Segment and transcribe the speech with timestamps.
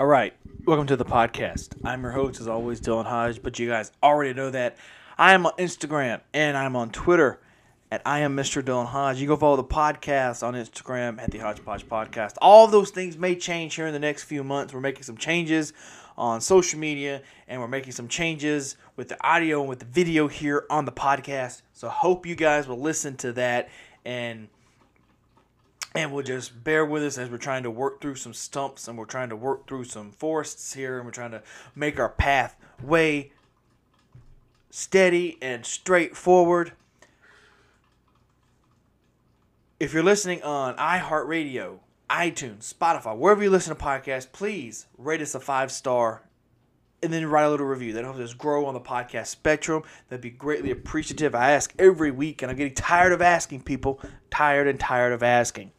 [0.00, 0.34] All right,
[0.64, 1.76] welcome to the podcast.
[1.84, 4.76] I'm your host, as always, Dylan Hodge, but you guys already know that.
[5.16, 7.38] I am on Instagram and I'm on Twitter
[7.92, 8.60] at I am Mr.
[8.60, 9.20] Dylan Hodge.
[9.20, 12.34] You go follow the podcast on Instagram at the Hodgepodge Podcast.
[12.42, 14.74] All those things may change here in the next few months.
[14.74, 15.72] We're making some changes
[16.16, 20.26] on social media and we're making some changes with the audio and with the video
[20.26, 21.62] here on the podcast.
[21.72, 23.68] So hope you guys will listen to that
[24.04, 24.48] and
[25.94, 28.98] and we'll just bear with us as we're trying to work through some stumps and
[28.98, 31.42] we're trying to work through some forests here and we're trying to
[31.74, 33.32] make our path way
[34.70, 36.72] steady and straightforward.
[39.80, 41.78] If you're listening on iHeartRadio,
[42.10, 46.22] iTunes, Spotify, wherever you listen to podcasts, please rate us a five star
[47.02, 47.92] and then write a little review.
[47.92, 49.84] That helps us grow on the podcast spectrum.
[50.08, 51.34] That'd be greatly appreciative.
[51.34, 54.00] I ask every week, and I'm getting tired of asking people.
[54.30, 55.70] Tired and tired of asking.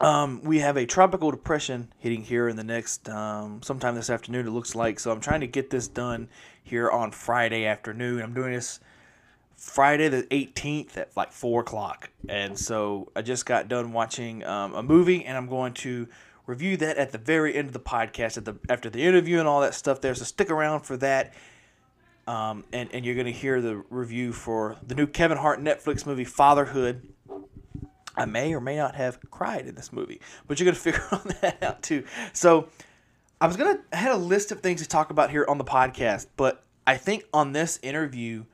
[0.00, 4.46] Um, we have a tropical depression hitting here in the next um, sometime this afternoon.
[4.46, 5.10] It looks like so.
[5.10, 6.28] I'm trying to get this done
[6.62, 8.22] here on Friday afternoon.
[8.22, 8.78] I'm doing this
[9.56, 14.74] Friday the 18th at like four o'clock, and so I just got done watching um,
[14.74, 16.06] a movie, and I'm going to
[16.46, 19.48] review that at the very end of the podcast, at the after the interview and
[19.48, 20.00] all that stuff.
[20.00, 21.34] There, so stick around for that.
[22.28, 26.04] Um, and, and you're going to hear the review for the new Kevin Hart Netflix
[26.04, 27.08] movie Fatherhood
[28.18, 31.32] I may or may not have cried in this movie, but you're gonna figure on
[31.40, 32.04] that out too.
[32.32, 32.68] So
[33.40, 35.64] I was gonna I had a list of things to talk about here on the
[35.64, 38.44] podcast, but I think on this interview,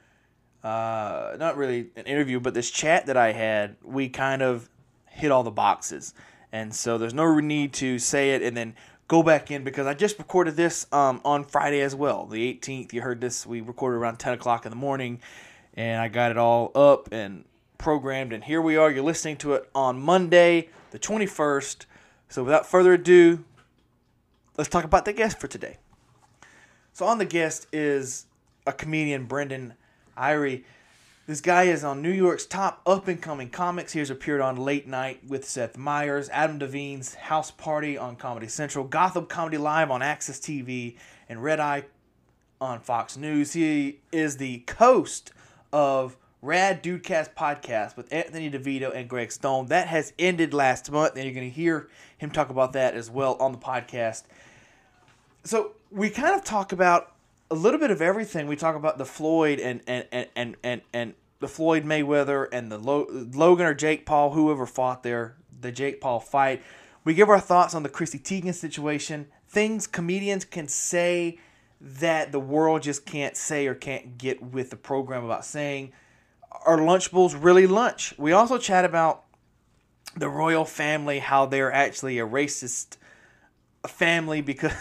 [0.63, 4.69] uh, not really an interview, but this chat that I had, we kind of
[5.09, 6.15] hit all the boxes,
[6.53, 8.75] and so there's no need to say it and then
[9.09, 12.93] go back in because I just recorded this um, on Friday as well, the 18th.
[12.93, 13.47] You heard this.
[13.47, 15.21] We recorded around 10 o'clock in the morning,
[15.75, 17.45] and I got it all up and
[17.85, 18.33] programmed.
[18.33, 18.91] And here we are.
[18.91, 21.85] You're listening to it on Monday, the 21st.
[22.31, 23.45] So without further ado,
[24.57, 25.77] let's talk about the guest for today.
[26.95, 28.25] So on the guest is
[28.67, 29.75] a comedian, Brendan
[30.17, 30.63] Eyre.
[31.27, 33.93] This guy is on New York's top up and coming comics.
[33.93, 38.49] He has appeared on Late Night with Seth Meyers, Adam Devine's House Party on Comedy
[38.49, 40.97] Central, Gotham Comedy Live on AXS TV,
[41.29, 41.85] and Red Eye
[42.63, 43.53] on Fox News.
[43.53, 45.35] He is the host
[45.71, 49.69] of Rad Dudecast podcast with Anthony DeVito and Greg Stone.
[49.69, 51.89] That has ended last month, and you're going to hear
[52.19, 54.25] him talk about that as well on the podcast.
[55.43, 57.13] So we kind of talk about
[57.51, 58.47] a little bit of everything.
[58.47, 62.71] We talk about the Floyd and and and and and, and the Floyd Mayweather and
[62.71, 66.63] the Logan or Jake Paul, whoever fought there, the Jake Paul fight.
[67.05, 71.39] We give our thoughts on the Chrissy Teigen situation, things comedians can say
[71.81, 75.93] that the world just can't say or can't get with the program about saying
[76.65, 78.15] are Lunchables really lunch?
[78.19, 79.25] We also chat about
[80.17, 82.97] the royal family, how they're actually a racist
[83.87, 84.73] family because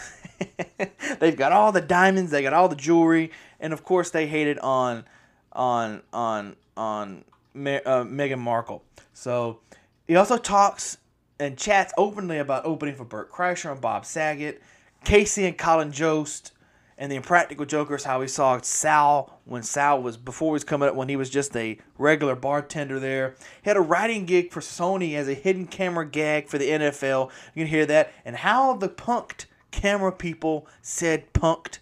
[1.18, 3.30] they've got all the diamonds, they got all the jewelry,
[3.60, 5.04] and of course they hated on
[5.52, 7.24] on on on
[7.54, 8.82] uh, Meghan Markle.
[9.12, 9.60] So
[10.06, 10.98] he also talks
[11.38, 14.62] and chats openly about opening for Bert Kreischer and Bob Saget,
[15.04, 16.52] Casey and Colin Jost,
[16.96, 20.88] and the Impractical Jokers, how we saw Sal when Sal was before he was coming
[20.88, 23.34] up when he was just a regular bartender there.
[23.62, 27.30] He had a writing gig for Sony as a hidden camera gag for the NFL.
[27.54, 31.78] You can hear that, and how the Punk'd camera people said Punk'd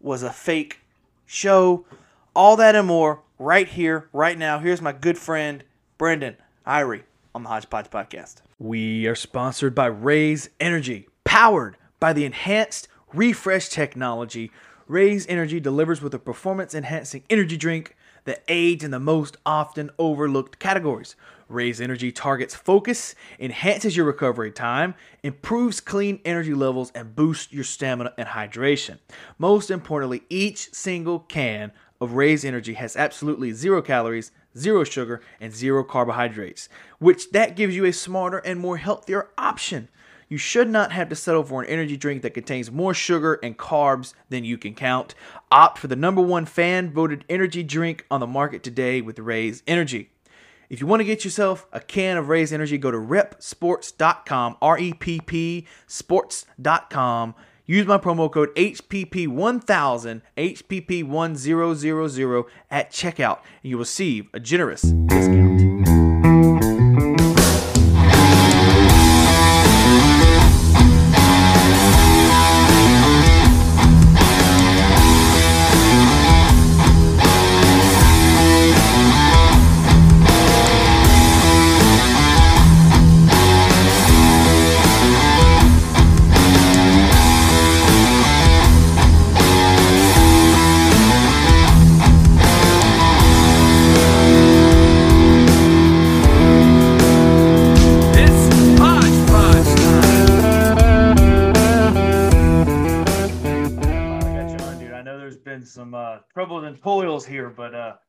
[0.00, 0.80] was a fake
[1.26, 1.84] show.
[2.34, 4.58] All that and more right here, right now.
[4.58, 5.64] Here's my good friend
[5.98, 7.04] Brendan Eyre
[7.34, 8.36] on the Hodgepodge Podcast.
[8.58, 14.50] We are sponsored by Raze Energy, powered by the enhanced refresh technology,
[14.86, 19.90] Raze Energy delivers with a performance enhancing energy drink that aids in the most often
[19.98, 21.16] overlooked categories.
[21.48, 27.64] Raze Energy targets focus, enhances your recovery time, improves clean energy levels, and boosts your
[27.64, 28.98] stamina and hydration.
[29.38, 35.52] Most importantly, each single can of Raze Energy has absolutely zero calories, zero sugar, and
[35.52, 36.68] zero carbohydrates,
[36.98, 39.88] which that gives you a smarter and more healthier option.
[40.30, 43.58] You should not have to settle for an energy drink that contains more sugar and
[43.58, 45.16] carbs than you can count.
[45.50, 49.64] Opt for the number one fan voted energy drink on the market today with Raze
[49.66, 50.12] Energy.
[50.68, 54.78] If you want to get yourself a can of Raze Energy, go to reppsports.com, R
[54.78, 57.34] E P P sports.com.
[57.66, 65.49] Use my promo code HPP1000, HPP1000 at checkout, and you will receive a generous discount.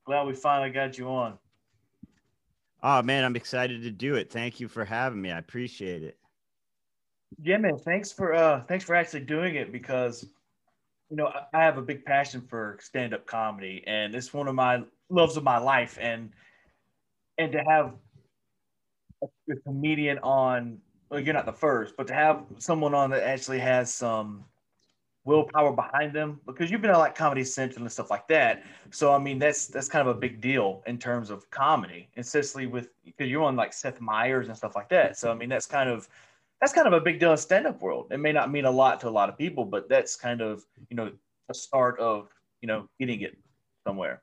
[0.06, 1.38] Glad we finally got you on.
[2.84, 4.32] Oh man, I'm excited to do it.
[4.32, 5.32] Thank you for having me.
[5.32, 6.18] I appreciate it.
[7.42, 7.78] Yeah, man.
[7.78, 10.26] Thanks for uh, thanks for actually doing it because
[11.10, 14.56] you know I, have a big passion for stand up comedy, and it's one of
[14.56, 16.32] my loves of my life, and
[17.38, 17.94] and to have
[19.24, 20.80] a, a comedian on.
[21.10, 24.46] Well, you're not the first, but to have someone on that actually has some
[25.24, 28.64] willpower behind them because you've been on like Comedy Central and stuff like that.
[28.90, 32.26] So I mean that's that's kind of a big deal in terms of comedy, and
[32.26, 35.18] especially with because you're on like Seth Meyers and stuff like that.
[35.18, 36.08] So I mean that's kind of
[36.60, 38.08] that's kind of a big deal in stand-up world.
[38.12, 40.66] It may not mean a lot to a lot of people, but that's kind of
[40.90, 41.12] you know
[41.50, 42.30] a start of
[42.62, 43.38] you know getting it
[43.86, 44.22] somewhere.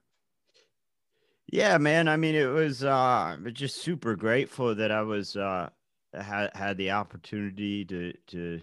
[1.50, 2.08] Yeah, man.
[2.08, 5.70] I mean, it was uh just super grateful that I was uh
[6.12, 8.60] had had the opportunity to to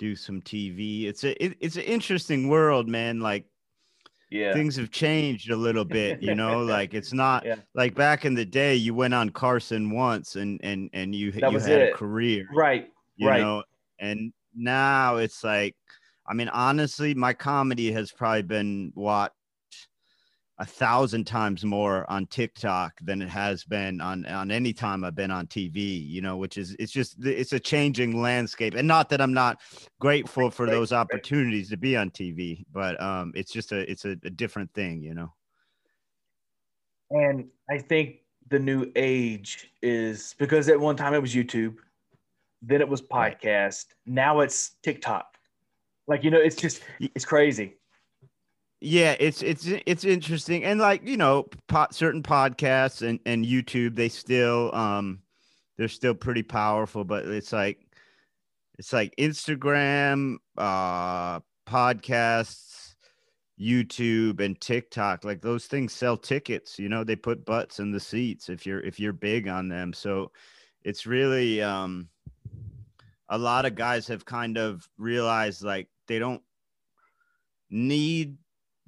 [0.00, 1.04] do some TV.
[1.04, 3.20] It's a it, it's an interesting world, man.
[3.20, 3.44] Like
[4.30, 7.56] yeah things have changed a little bit you know like it's not yeah.
[7.74, 11.50] like back in the day you went on carson once and and and you that
[11.50, 11.92] you had it.
[11.92, 13.40] a career right you right.
[13.40, 13.62] know
[13.98, 15.74] and now it's like
[16.28, 19.34] i mean honestly my comedy has probably been watched
[20.60, 25.14] a thousand times more on TikTok than it has been on on any time I've
[25.14, 26.06] been on TV.
[26.06, 29.58] You know, which is it's just it's a changing landscape, and not that I'm not
[30.00, 34.10] grateful for those opportunities to be on TV, but um, it's just a it's a,
[34.10, 35.02] a different thing.
[35.02, 35.32] You know.
[37.10, 38.16] And I think
[38.50, 41.76] the new age is because at one time it was YouTube,
[42.60, 45.38] then it was podcast, now it's TikTok.
[46.06, 47.76] Like you know, it's just it's crazy
[48.80, 51.46] yeah it's it's it's interesting and like you know
[51.90, 55.20] certain podcasts and and youtube they still um
[55.76, 57.78] they're still pretty powerful but it's like
[58.78, 61.38] it's like instagram uh
[61.68, 62.94] podcasts
[63.60, 68.00] youtube and tiktok like those things sell tickets you know they put butts in the
[68.00, 70.32] seats if you're if you're big on them so
[70.82, 72.08] it's really um
[73.28, 76.42] a lot of guys have kind of realized like they don't
[77.68, 78.36] need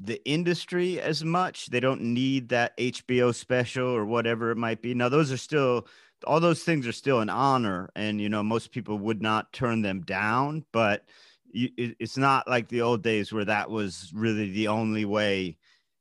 [0.05, 1.67] the industry as much.
[1.67, 4.95] They don't need that HBO special or whatever it might be.
[4.95, 5.87] Now, those are still
[6.25, 9.83] all those things are still an honor, and you know most people would not turn
[9.83, 10.65] them down.
[10.73, 11.05] But
[11.53, 15.57] you, it, it's not like the old days where that was really the only way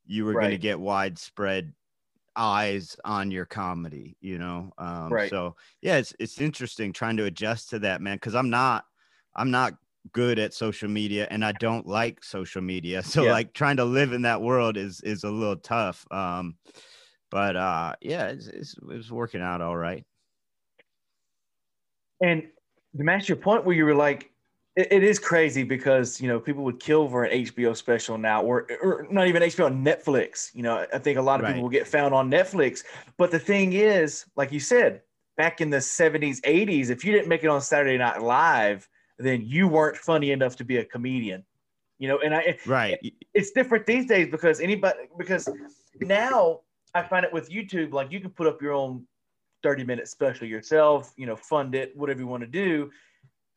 [0.06, 0.44] you were right.
[0.44, 1.72] going to get widespread
[2.34, 4.16] eyes on your comedy.
[4.20, 5.30] You know, um, right?
[5.30, 8.16] So yeah, it's it's interesting trying to adjust to that, man.
[8.16, 8.84] Because I'm not
[9.34, 9.74] I'm not
[10.12, 13.02] good at social media and I don't like social media.
[13.12, 13.32] So yeah.
[13.32, 16.06] like trying to live in that world is is a little tough.
[16.10, 16.56] Um
[17.30, 20.04] but uh yeah, it's, it's, it's working out all right.
[22.20, 22.42] And
[22.96, 24.32] to match your point where you were like
[24.76, 28.42] it, it is crazy because you know people would kill for an HBO special now,
[28.42, 30.54] or, or not even HBO, Netflix.
[30.54, 31.50] You know, I think a lot of right.
[31.50, 32.82] people will get found on Netflix.
[33.18, 35.02] But the thing is, like you said,
[35.36, 38.88] back in the '70s, '80s, if you didn't make it on Saturday Night Live,
[39.24, 41.44] then you weren't funny enough to be a comedian.
[41.98, 42.98] You know, and I right.
[43.32, 45.48] It's different these days because anybody because
[46.00, 46.60] now
[46.94, 49.06] I find it with YouTube, like you can put up your own
[49.62, 52.90] 30 minute special yourself, you know, fund it, whatever you want to do.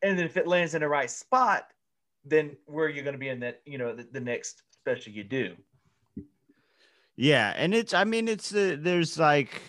[0.01, 1.67] And then if it lands in the right spot,
[2.23, 5.23] then where you're going to be in that, you know, the, the next special you
[5.23, 5.55] do.
[7.15, 7.53] Yeah.
[7.55, 9.61] And it's, I mean, it's, uh, there's like,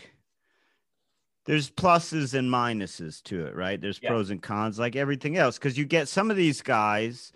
[1.46, 3.80] there's pluses and minuses to it, right?
[3.80, 4.10] There's yeah.
[4.10, 7.32] pros and cons like everything else cuz you get some of these guys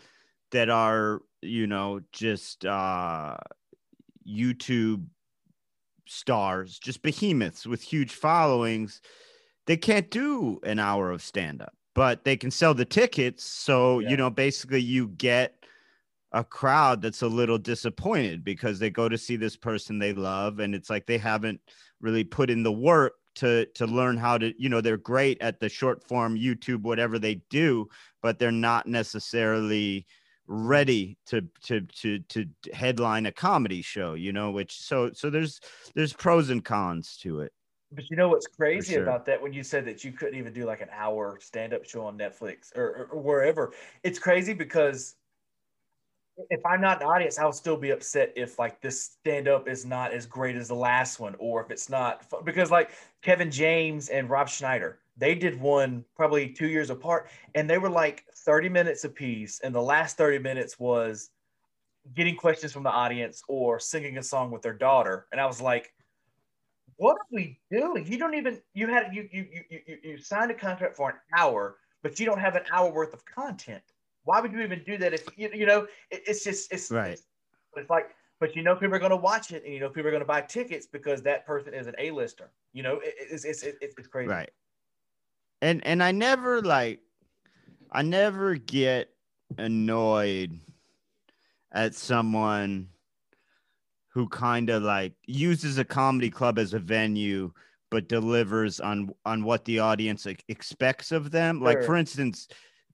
[0.50, 3.36] that are, you know, just uh
[4.28, 5.06] YouTube
[6.06, 9.00] stars, just behemoths with huge followings.
[9.66, 14.00] They can't do an hour of stand up, but they can sell the tickets, so
[14.00, 14.10] yeah.
[14.10, 15.54] you know, basically you get
[16.32, 20.60] a crowd that's a little disappointed because they go to see this person they love
[20.60, 21.60] and it's like they haven't
[22.00, 25.58] really put in the work to to learn how to you know they're great at
[25.60, 27.88] the short form youtube whatever they do
[28.20, 30.06] but they're not necessarily
[30.46, 32.44] ready to to to to
[32.74, 35.58] headline a comedy show you know which so so there's
[35.94, 37.52] there's pros and cons to it
[37.92, 39.02] but you know what's crazy sure.
[39.02, 42.04] about that when you said that you couldn't even do like an hour stand-up show
[42.04, 45.14] on netflix or, or, or wherever it's crazy because
[46.48, 49.84] if I'm not an audience, I'll still be upset if like this stand up is
[49.84, 52.90] not as great as the last one, or if it's not because like
[53.22, 57.90] Kevin James and Rob Schneider, they did one probably two years apart, and they were
[57.90, 61.30] like 30 minutes apiece, and the last 30 minutes was
[62.14, 65.60] getting questions from the audience or singing a song with their daughter, and I was
[65.60, 65.92] like,
[66.96, 68.06] what are we doing?
[68.06, 71.16] You don't even you had you you you you, you signed a contract for an
[71.36, 73.82] hour, but you don't have an hour worth of content
[74.24, 77.12] why would you even do that if you, you know it, it's just it's right
[77.12, 77.26] it's,
[77.76, 80.08] it's, like but you know people are going to watch it, and you know people
[80.08, 82.50] are going to buy tickets because that person is an A-lister.
[82.72, 84.30] You know, it, it's, it's it's it's crazy.
[84.30, 84.50] Right.
[85.60, 87.00] And and I never like,
[87.92, 89.10] I never get
[89.58, 90.58] annoyed
[91.70, 92.88] at someone
[94.08, 97.52] who kind of like uses a comedy club as a venue
[97.90, 101.66] but delivers on on what the audience like, expects of them sure.
[101.66, 102.48] like for instance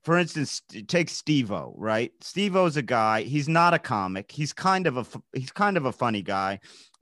[0.07, 4.95] for instance take steve-o right steve-o's a guy he's not a comic he's kind of
[4.97, 5.05] a
[5.37, 6.57] he's kind of a funny guy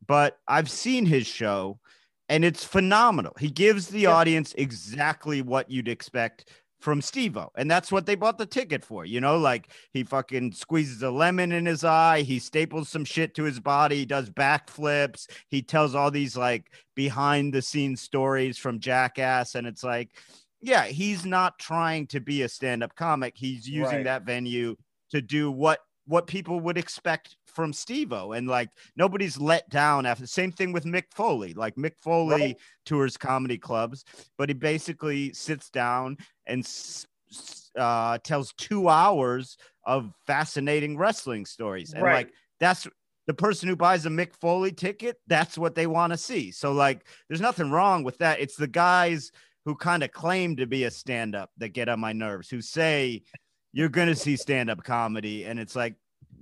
[0.07, 1.79] but i've seen his show
[2.29, 4.09] and it's phenomenal he gives the yeah.
[4.09, 6.49] audience exactly what you'd expect
[6.81, 7.49] from Steve-O.
[7.55, 9.05] And that's what they bought the ticket for.
[9.05, 13.33] You know, like he fucking squeezes a lemon in his eye, he staples some shit
[13.35, 18.59] to his body, he does backflips, he tells all these like behind the scenes stories
[18.59, 19.55] from Jackass.
[19.55, 20.11] And it's like,
[20.61, 23.33] yeah, he's not trying to be a stand-up comic.
[23.35, 24.03] He's using right.
[24.05, 24.75] that venue
[25.11, 28.33] to do what what people would expect from Steve-O.
[28.33, 31.53] And like nobody's let down after same thing with Mick Foley.
[31.53, 32.57] Like Mick Foley right.
[32.85, 34.05] tours comedy clubs,
[34.37, 36.67] but he basically sits down and
[37.77, 41.93] uh, tells two hours of fascinating wrestling stories.
[41.93, 42.15] And right.
[42.15, 42.87] like that's
[43.27, 46.51] the person who buys a Mick Foley ticket, that's what they want to see.
[46.51, 48.39] So like there's nothing wrong with that.
[48.39, 49.31] It's the guys
[49.65, 53.23] who kind of claim to be a stand-up that get on my nerves, who say
[53.73, 55.95] you're going to see stand-up comedy and it's like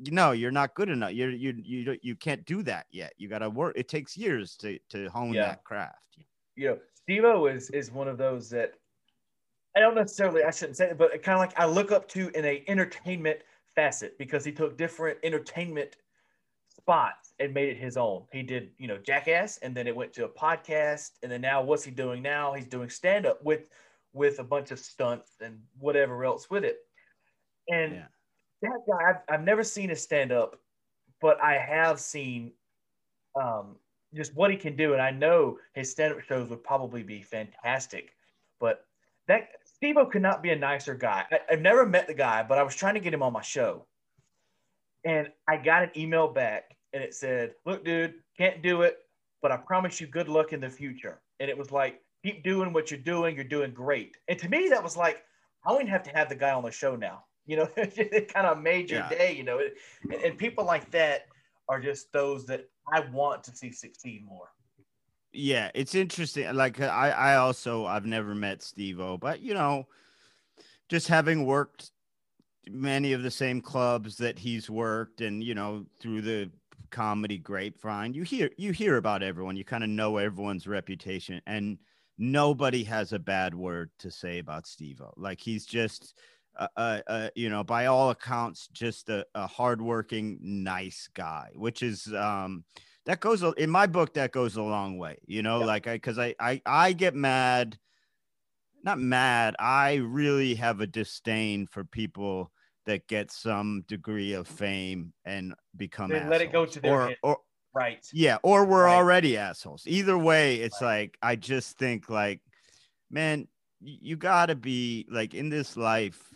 [0.09, 1.13] no, you're not good enough.
[1.13, 3.13] You're you you you can't do that yet.
[3.17, 3.73] You got to work.
[3.77, 5.47] It takes years to to hone yeah.
[5.47, 5.97] that craft.
[6.55, 8.73] You know, Steve-O is is one of those that
[9.75, 12.29] I don't necessarily I shouldn't say it, but kind of like I look up to
[12.37, 13.39] in a entertainment
[13.75, 15.97] facet because he took different entertainment
[16.75, 18.23] spots and made it his own.
[18.31, 21.61] He did, you know, Jackass, and then it went to a podcast, and then now
[21.61, 22.53] what's he doing now?
[22.53, 23.61] He's doing stand up with
[24.13, 26.77] with a bunch of stunts and whatever else with it.
[27.69, 28.05] And yeah
[28.63, 30.57] that guy, I've, I've never seen a stand up,
[31.21, 32.53] but I have seen
[33.39, 33.75] um,
[34.15, 34.93] just what he can do.
[34.93, 38.15] And I know his stand up shows would probably be fantastic.
[38.59, 38.85] But
[39.27, 41.25] that Steve-O could not be a nicer guy.
[41.31, 43.41] I, I've never met the guy, but I was trying to get him on my
[43.41, 43.85] show.
[45.05, 48.99] And I got an email back and it said, Look, dude, can't do it,
[49.41, 51.21] but I promise you good luck in the future.
[51.39, 53.35] And it was like, Keep doing what you're doing.
[53.35, 54.15] You're doing great.
[54.27, 55.23] And to me, that was like,
[55.65, 57.25] I don't even have to have the guy on the show now.
[57.45, 59.09] You know, it kind of made your yeah.
[59.09, 59.35] day.
[59.35, 61.25] You know, and, and people like that
[61.67, 64.47] are just those that I want to see succeed more.
[65.33, 66.55] Yeah, it's interesting.
[66.55, 69.87] Like I, I also I've never met Steve-O, but you know,
[70.87, 71.91] just having worked
[72.69, 76.51] many of the same clubs that he's worked, and you know, through the
[76.91, 79.55] comedy grapevine, you hear you hear about everyone.
[79.57, 81.77] You kind of know everyone's reputation, and
[82.17, 85.13] nobody has a bad word to say about Steve-O.
[85.17, 86.13] Like he's just
[86.55, 91.81] uh, uh, uh, you know, by all accounts, just a, a hardworking, nice guy, which
[91.81, 92.63] is um,
[93.05, 94.13] that goes in my book.
[94.13, 95.65] That goes a long way, you know, yeah.
[95.65, 97.77] like I because I, I I get mad,
[98.83, 99.55] not mad.
[99.57, 102.51] I really have a disdain for people
[102.85, 107.07] that get some degree of fame and become then let it go to their or,
[107.07, 107.17] head.
[107.23, 107.37] or
[107.73, 108.95] right yeah or we're right.
[108.95, 111.01] already assholes either way it's right.
[111.01, 112.41] like i just think like
[113.09, 113.47] man
[113.79, 116.33] you gotta be like in this life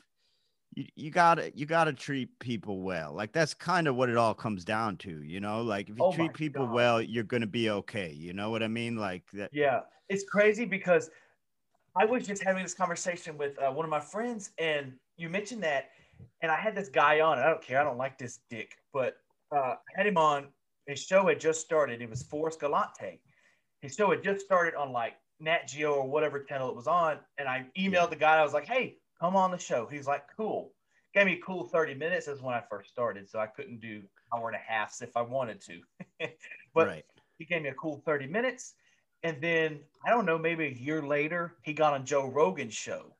[0.75, 4.33] you, you gotta you gotta treat people well like that's kind of what it all
[4.33, 6.73] comes down to you know like if you oh treat people God.
[6.73, 10.65] well you're gonna be okay you know what i mean like that yeah it's crazy
[10.65, 11.09] because
[11.95, 15.63] i was just having this conversation with uh, one of my friends and you mentioned
[15.63, 15.89] that
[16.41, 18.75] and i had this guy on and i don't care i don't like this dick
[18.93, 19.17] but
[19.55, 20.47] uh, I had him on
[20.87, 23.21] his show had just started it was forrest galante
[23.81, 27.19] his show had just started on like nat geo or whatever channel it was on
[27.37, 29.87] and i emailed the guy i was like hey come on the show.
[29.89, 30.71] He's like, cool.
[31.13, 33.29] Gave me a cool 30 minutes as when I first started.
[33.29, 35.81] So I couldn't do hour and a half if I wanted to.
[36.73, 37.05] but right.
[37.37, 38.75] he gave me a cool 30 minutes.
[39.23, 43.15] And then I don't know, maybe a year later, he got on Joe Rogan's show.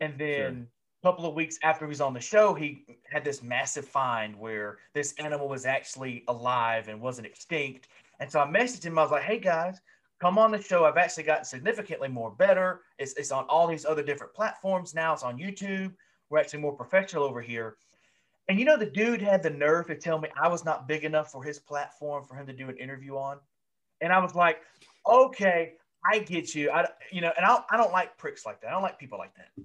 [0.00, 0.68] And then
[1.02, 4.78] couple of weeks after he was on the show, he had this massive find where
[4.94, 7.88] this animal was actually alive and wasn't extinct.
[8.20, 8.98] And so I messaged him.
[8.98, 9.80] I was like, hey guys,
[10.20, 10.84] come on the show.
[10.84, 12.80] I've actually gotten significantly more better.
[12.98, 15.12] It's, it's on all these other different platforms now.
[15.12, 15.92] It's on YouTube.
[16.30, 17.76] We're actually more professional over here.
[18.48, 21.04] And you know, the dude had the nerve to tell me I was not big
[21.04, 23.38] enough for his platform for him to do an interview on.
[24.00, 24.62] And I was like,
[25.06, 25.74] okay,
[26.10, 26.70] I get you.
[26.70, 28.68] I, you know, and I, I don't like pricks like that.
[28.68, 29.64] I don't like people like that.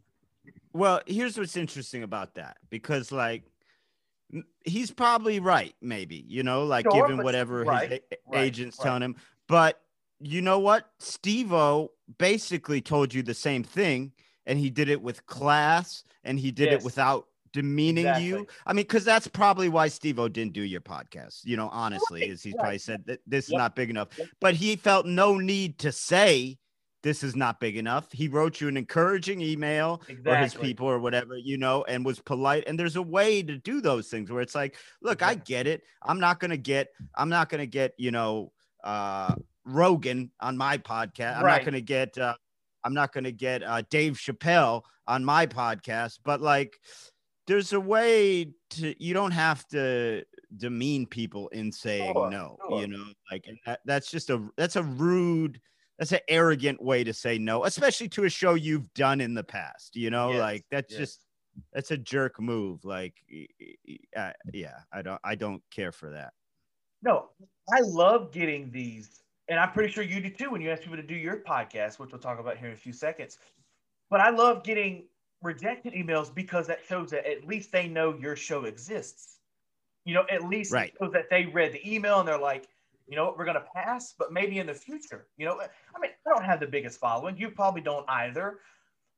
[0.73, 3.43] Well, here's what's interesting about that because, like,
[4.65, 8.85] he's probably right, maybe, you know, like sure, given whatever right, his right, agent's right.
[8.85, 9.15] telling him.
[9.47, 9.79] But
[10.19, 10.89] you know what?
[10.99, 14.11] Steve-O basically told you the same thing,
[14.45, 16.81] and he did it with class and he did yes.
[16.81, 18.27] it without demeaning Exactly.
[18.27, 18.47] you.
[18.65, 21.41] I mean, because that's probably why Steve O didn't do your podcast.
[21.45, 22.59] You know, honestly, is he's right.
[22.61, 24.09] probably said that this is not big enough.
[24.17, 24.27] Yep.
[24.41, 26.57] But he felt no need to say
[27.03, 28.07] this is not big enough.
[28.11, 32.19] He wrote you an encouraging email or his people or whatever, you know, and was
[32.19, 32.63] polite.
[32.65, 35.83] And there's a way to do those things where it's like, look, I get it.
[36.01, 38.51] I'm not gonna get, I'm not gonna get, you know,
[38.83, 41.37] uh Rogan on my podcast.
[41.37, 41.57] I'm Right.
[41.57, 42.35] not gonna get uh
[42.85, 46.79] I'm not gonna get uh Dave Chappelle on my podcast, but like
[47.47, 50.23] there's a way to you don't have to
[50.55, 52.79] demean people in saying Sure, no, sure.
[52.81, 55.59] you know, like that, that's just a that's a rude
[55.99, 59.43] that's an arrogant way to say no, especially to a show you've done in the
[59.43, 59.95] past.
[59.95, 60.99] You know, Yes, like that's yes.
[60.99, 61.25] just
[61.71, 62.83] that's a jerk move.
[62.83, 63.21] Like,
[64.15, 66.33] uh, yeah, I don't I don't care for that.
[67.03, 67.29] No,
[67.71, 70.97] I love getting these, and I'm pretty sure you do too when you ask people
[70.97, 73.37] to do your podcast, which we'll talk about here in a few seconds.
[74.09, 75.07] But I love getting
[75.41, 79.39] rejected emails because that shows that at least they know your show exists.
[80.05, 80.93] You know, at least Right.
[81.01, 82.67] shows that they read the email and they're like,
[83.07, 85.27] you know what, we're gonna pass, but maybe in the future.
[85.37, 87.37] You know, I mean, I don't have the biggest following.
[87.37, 88.59] You probably don't either.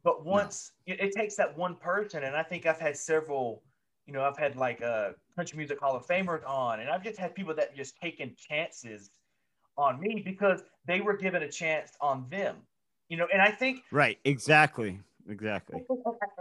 [0.03, 3.63] But once it, it takes that one person, and I think I've had several
[4.05, 7.17] you know, I've had like a country music Hall of Famers on, and I've just
[7.17, 9.09] had people that just taken chances
[9.77, 12.57] on me because they were given a chance on them.
[13.09, 14.99] You know, and I think Right, exactly.
[15.27, 15.81] Exactly.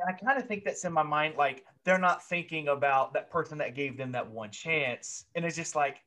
[0.07, 1.37] I kind of think that's in my mind.
[1.39, 5.57] Like they're not thinking about that person that gave them that one chance, and it's
[5.57, 6.04] just like,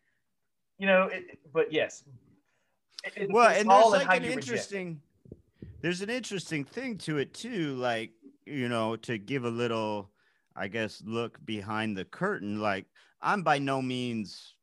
[0.77, 1.03] you know.
[1.03, 2.03] It, but yes,
[3.15, 4.33] It- well and there's like an reject.
[4.43, 5.01] interesting
[5.81, 8.11] there's an interesting thing to it too like
[8.45, 10.09] you know to give a little
[10.55, 12.85] i guess look behind the curtain like
[13.21, 14.55] i'm by no means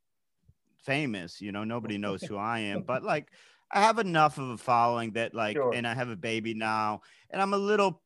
[0.85, 3.29] famous you know nobody knows who i am but like
[3.73, 5.73] i have enough of a following that like Sure.
[5.73, 8.03] and i have a baby now and i'm a little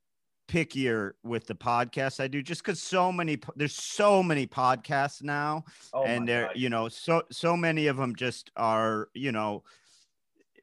[0.49, 5.63] pickier with the podcasts i do just because so many there's so many podcasts now
[5.93, 6.57] Oh and they're God.
[6.57, 9.63] you know so so many of them just are you know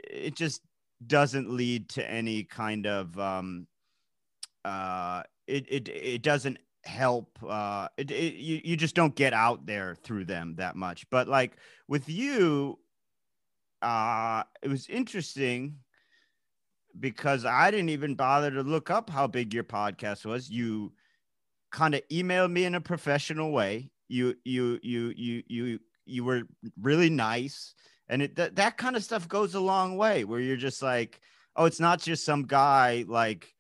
[0.03, 0.61] it just
[1.05, 3.67] doesn't lead to any kind of um
[4.63, 9.65] uh it it, it doesn't help uh it, it you, you just don't get out
[9.67, 12.79] there through them that much but like with you
[13.81, 15.77] uh it was interesting
[16.99, 20.49] because i didn't even bother to look up how big your podcast was.
[20.49, 20.93] You
[21.71, 23.91] kind of emailed me in a professional way.
[24.07, 26.43] You you you you you you were
[26.81, 27.73] really nice.
[28.07, 31.19] And it that, that kind of stuff goes a long way where you're just like
[31.55, 33.53] oh it's not just some guy like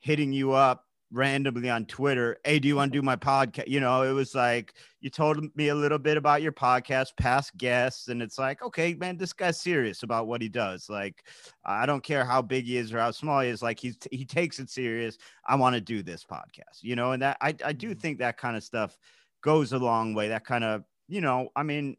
[0.00, 0.85] hitting you up
[1.16, 4.34] randomly on twitter hey do you want to do my podcast you know it was
[4.34, 8.62] like you told me a little bit about your podcast past guests and it's like
[8.62, 11.24] okay man this guy's serious about what he does like
[11.64, 14.24] i don't care how big he is or how small he is like he's he
[14.24, 17.72] takes it serious i want to do this podcast you know and that i, I
[17.72, 18.00] do Mhm.
[18.00, 18.98] think that kind of stuff
[19.42, 21.96] goes a long way that kind of you know i mean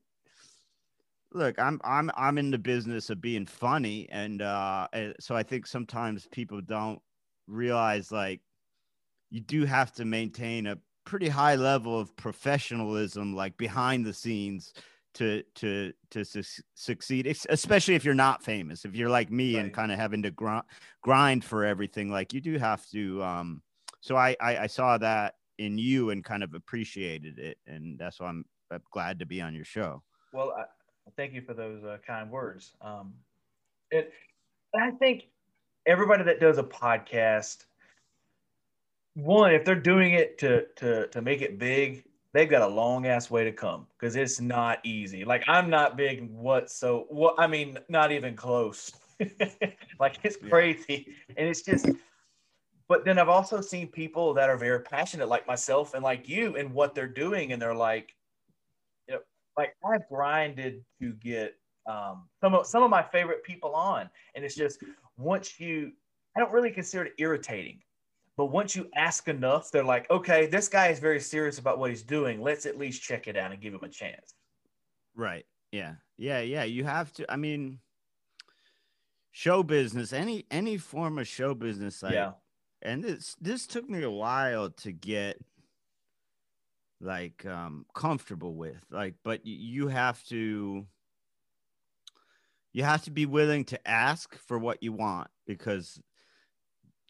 [1.33, 5.43] look i'm i'm i'm in the business of being funny and uh and so i
[5.43, 7.01] think sometimes people don't
[7.47, 8.41] realize like
[9.29, 14.73] you do have to maintain a pretty high level of professionalism like behind the scenes
[15.13, 18.85] to to to su- succeed especially if you're not famous.
[18.85, 20.59] If you're like me and kind of having to gr-
[21.01, 23.61] grind for everything like you do have to um
[24.01, 28.19] so I, I i saw that in you and kind of appreciated it and that's
[28.19, 30.03] why i'm, I'm glad to be on your show.
[30.33, 30.65] Well, I,
[31.15, 32.73] thank you for those uh, kind words.
[32.81, 33.13] Um,
[33.91, 34.11] it,
[34.75, 35.27] I think
[35.85, 37.65] everybody that does a podcast,
[39.17, 42.03] one, if they're doing it to to to make it big,
[42.33, 45.25] they've got a long ass way to come because it's not easy.
[45.25, 48.91] Like I'm not big what so what I mean, not even close.
[49.99, 51.89] like it's crazy, and it's just.
[52.89, 56.55] But then I've also seen people that are very passionate, like myself and like you,
[56.55, 58.15] and what they're doing, and they're like,
[59.09, 59.19] you know,
[59.57, 64.45] like I've grinded to get um, some of some of my favorite people on, and
[64.45, 64.79] it's just
[65.17, 65.91] once you,
[66.37, 67.81] I don't really consider it irritating,
[68.37, 71.89] but once you ask enough, they're like, okay, this guy is very serious about what
[71.89, 72.39] he's doing.
[72.39, 74.35] Let's at least check it out and give him a chance.
[75.15, 75.45] Right.
[75.71, 75.95] Yeah.
[76.17, 76.41] Yeah.
[76.41, 76.63] Yeah.
[76.63, 77.29] You have to.
[77.31, 77.79] I mean,
[79.31, 82.31] show business, any any form of show business, like, yeah,
[82.83, 85.39] and this this took me a while to get
[86.99, 90.83] like um comfortable with like but you have to
[92.73, 95.99] you have to be willing to ask for what you want because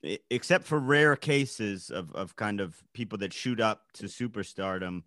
[0.03, 5.03] except for rare cases of of kind of people that shoot up to superstardom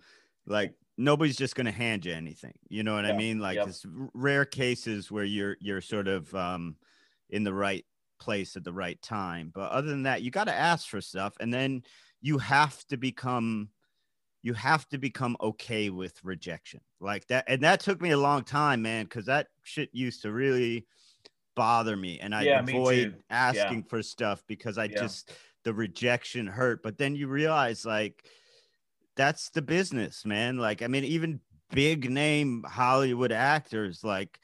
[0.47, 3.69] like nobody's just going to hand you anything you know what i mean like yep.
[3.69, 6.77] it's rare cases where you're you're sort of um
[7.29, 7.85] in the right
[8.19, 11.35] place at the right time but other than that you got to ask for stuff
[11.41, 11.83] and then
[12.21, 13.69] you have to become
[14.43, 18.43] you have to become okay with rejection like that and that took me a long
[18.43, 20.87] time man because that shit used to really
[21.61, 25.01] bother me and i Yeah, avoid asking for stuff because i Yeah.
[25.01, 28.25] just the rejection hurt but then you realize like
[29.15, 31.39] that's the business man like i mean even
[31.71, 34.41] big name hollywood actors like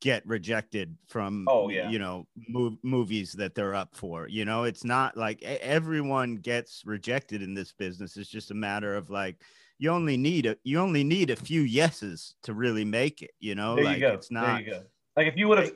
[0.00, 1.88] get rejected from Oh, yeah.
[1.88, 6.82] you know mov- movies that they're up for you know it's not like everyone gets
[6.84, 9.42] rejected in this business it's just a matter of like
[9.78, 13.54] you only need a you only need a few yeses to really make it you
[13.54, 14.14] know there like you go.
[14.14, 14.86] it's not There you go.
[15.16, 15.72] Like if you would have,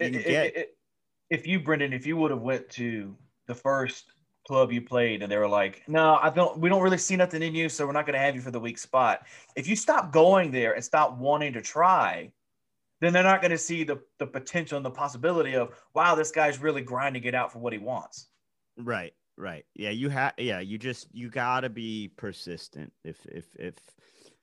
[1.33, 3.16] if you, Brendan, if you would have went to
[3.47, 4.12] the first
[4.47, 6.59] club you played and they were like, "No, I don't.
[6.59, 8.51] We don't really see nothing in you, so we're not going to have you for
[8.51, 12.31] the weak spot." If you stop going there and stop wanting to try,
[13.01, 16.31] then they're not going to see the the potential and the possibility of, "Wow, this
[16.31, 18.27] guy's really grinding it out for what he wants."
[18.77, 19.64] Right, right.
[19.75, 22.92] Yeah, you have yeah, you just you got to be persistent.
[23.05, 23.77] If if if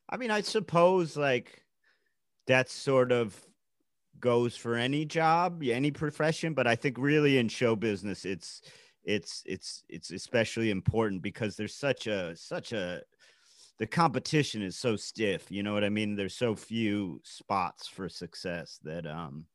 [0.09, 1.63] I mean, I suppose like
[2.47, 3.39] that sort of
[4.19, 8.61] goes for any job, any profession, but I think really in show business it's
[9.03, 13.01] it's it's it's especially important because there's such a such a
[13.79, 16.15] the competition is so stiff, you know what I mean?
[16.15, 19.45] There's so few spots for success that um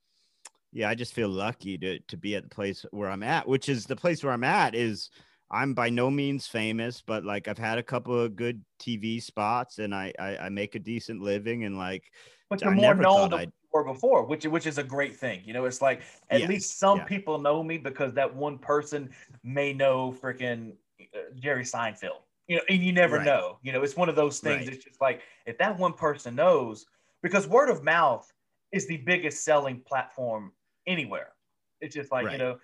[0.72, 3.68] yeah, I just feel lucky to to be at the place where I'm at, which
[3.68, 5.10] is the place where I'm at is
[5.50, 9.78] I'm by no means famous, but like I've had a couple of good TV spots
[9.78, 12.10] and I I, I make a decent living and like
[12.50, 14.78] But I you're more never known thought than I'd- you were before, which which is
[14.78, 15.42] a great thing.
[15.44, 17.04] You know, it's like at Yeah, least some yeah.
[17.04, 20.76] people know me because that one person may know freaking
[21.14, 22.22] uh, Jerry Seinfeld.
[22.46, 23.24] You know, and you never Right.
[23.24, 23.58] know.
[23.62, 24.66] You know, it's one of those things.
[24.66, 24.74] Right.
[24.74, 26.86] It's just like if that one person knows,
[27.22, 28.30] because word of mouth
[28.72, 30.52] is the biggest selling platform
[30.86, 31.32] anywhere.
[31.80, 32.58] It's just like you know.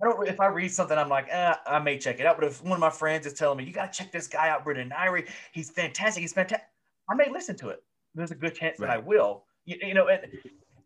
[0.00, 0.28] I don't.
[0.28, 2.36] If I read something, I'm like, eh, I may check it out.
[2.36, 4.48] But if one of my friends is telling me, "You got to check this guy
[4.48, 5.24] out, Brendan Eyre.
[5.50, 6.20] He's fantastic.
[6.20, 6.68] He's fantastic,"
[7.10, 7.82] I may listen to it.
[8.14, 9.47] There's a good chance that I will.
[9.68, 10.22] You, you know, and,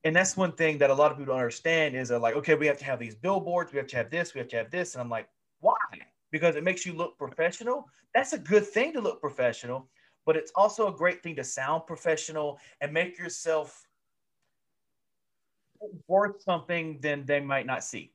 [0.03, 2.67] and that's one thing that a lot of people don't understand is like, okay, we
[2.67, 4.95] have to have these billboards, we have to have this, we have to have this,
[4.95, 5.29] and I'm like,
[5.61, 5.77] why?
[6.33, 7.87] Because it makes you look professional.
[8.13, 9.89] That's a good thing to look professional,
[10.27, 13.87] but it's also a great thing to sound professional and make yourself
[16.09, 18.13] worth something then they might not see.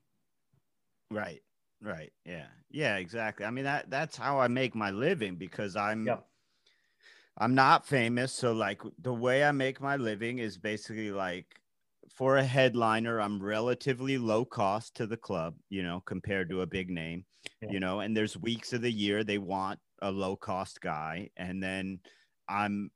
[1.09, 1.41] Right.
[1.81, 2.11] Right.
[2.25, 2.47] Yeah.
[2.71, 3.45] Yeah, exactly.
[3.45, 6.17] I mean that that's how I make my living because I'm Yeah.
[7.37, 11.45] I'm not famous, so like the way I make my living is basically like
[12.09, 16.65] for a headliner, I'm relatively low cost to the club, you know, compared to a
[16.67, 17.25] big name,
[17.61, 17.69] Yeah.
[17.71, 21.61] you know, and there's weeks of the year they want a low cost guy and
[21.61, 21.99] then
[22.49, 22.89] I'm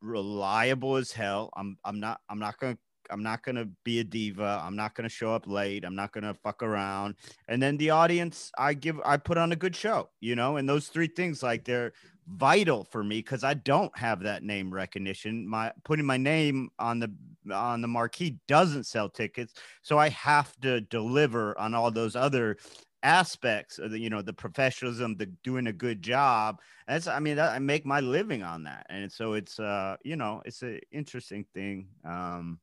[0.00, 1.50] reliable as hell.
[1.56, 2.80] I'm I'm not I'm not going to
[3.10, 4.60] I'm not going to be a diva.
[4.62, 5.84] I'm not going to show up late.
[5.84, 7.14] I'm not going to fuck around.
[7.48, 10.68] And then the audience, I give, I put on a good show, you know, and
[10.68, 11.92] those three things, like they're
[12.28, 15.46] vital for me because I don't have that name recognition.
[15.48, 17.12] My putting my name on the
[17.52, 22.56] on the marquee doesn't sell tickets, so I have to deliver on all those other
[23.04, 27.38] aspects of the you know the professionalism the doing a good job that's i mean
[27.38, 31.44] i make my living on that and so it's uh you know it's an interesting
[31.54, 32.58] thing um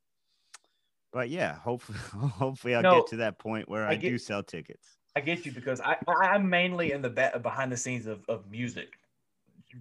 [1.13, 1.97] but yeah hopefully
[2.31, 5.21] hopefully i'll No, get to that point where I i, get- do sell tickets I
[5.21, 8.97] get you because I, I'm mainly in the ba- behind the scenes of, of music.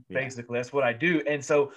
[0.08, 0.20] Yeah.
[0.20, 1.22] Basically, that's what I do.
[1.26, 1.72] And so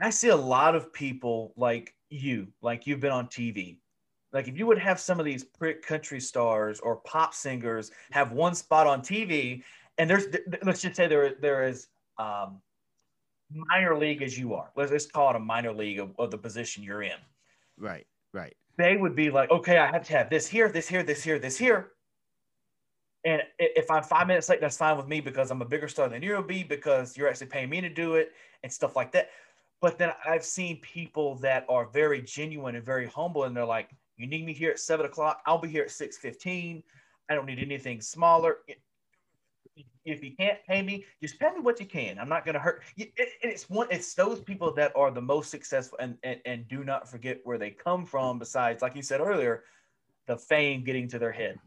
[0.00, 3.78] I see a lot of people like you, like you've been on TV.
[4.32, 8.32] Like if you would have some of these prick country stars or pop singers have
[8.32, 9.62] one spot on TV,
[9.98, 10.26] and there's
[10.62, 12.60] let's just say there there is um,
[13.52, 14.70] minor league as you are.
[14.76, 17.18] Let's, let's call it a minor league of, of the position you're in
[17.76, 21.02] right right they would be like, okay, I have to have this here, this here,
[21.02, 21.92] this here, this here.
[23.24, 26.08] And if I'm five minutes late, that's fine with me because I'm a bigger star
[26.08, 29.28] than you'll be because you're actually paying me to do it and stuff like that.
[29.82, 33.90] But then I've seen people that are very genuine and very humble, and they're like,
[34.16, 35.42] "You need me here at seven o'clock.
[35.46, 36.82] I'll be here at six fifteen.
[37.28, 38.58] I don't need anything smaller.
[40.04, 42.18] If you can't pay me, just pay me what you can.
[42.18, 42.82] I'm not going to hurt.
[42.96, 43.88] you." It- It's one.
[43.90, 47.58] It's those people that are the most successful, and, and and do not forget where
[47.58, 48.38] they come from.
[48.38, 49.64] Besides, like you said earlier,
[50.26, 51.58] the fame getting to their head.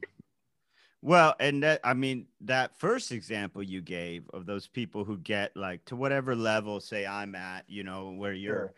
[1.06, 5.56] Well, and that I mean that first example you gave of those people who get
[5.58, 8.74] like to whatever level say I'm at, you know, where you're Sure.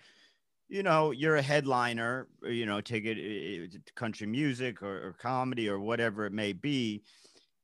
[0.69, 5.07] you know, you're a headliner, uh, you know, take it, it, it- country music or,
[5.09, 7.03] or comedy or whatever it may be,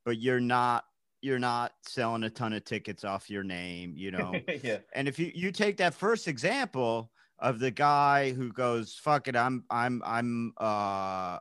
[0.05, 0.85] but you're not
[1.21, 4.43] you're not selling a ton of tickets off your name, you know.
[4.63, 4.79] yeah.
[4.93, 9.35] And if you you take that first example of the guy who goes, "Fuck it,
[9.35, 11.39] I'm I'm I'm uh."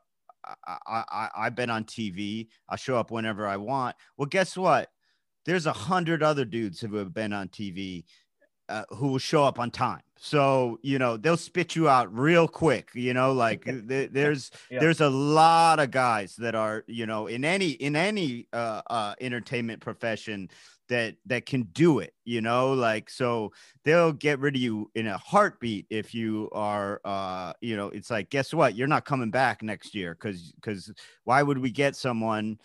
[0.66, 2.48] I, I, I've been on TV.
[2.68, 3.96] I show up whenever I want.
[4.16, 4.88] Well, guess what?
[5.46, 8.04] There's a hundred other dudes who have been on TV
[8.70, 10.00] uh, who will show up on time.
[10.16, 12.90] So you know they'll spit you out real quick.
[12.94, 14.78] You know, like th- there's yeah.
[14.78, 19.14] there's a lot of guys that are you know in any in any uh, uh,
[19.20, 20.48] entertainment profession
[20.90, 22.12] that that can do it.
[22.24, 23.52] You know, like so
[23.84, 28.10] they'll get rid of you in a heartbeat if you are uh you know it's
[28.10, 28.74] like guess what?
[28.74, 30.92] You're not coming back next year because because
[31.24, 32.58] why would we get someone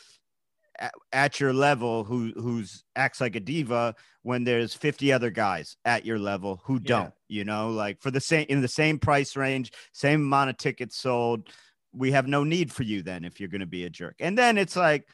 [1.14, 6.06] at, your level who who's acts like a diva when there's 50 other guys at
[6.06, 9.72] your level who don't you know like for the same in the same price range
[9.94, 11.50] same amount of tickets sold?
[11.94, 14.16] We have no need for you then if you're going to be a jerk.
[14.20, 15.08] And then it's like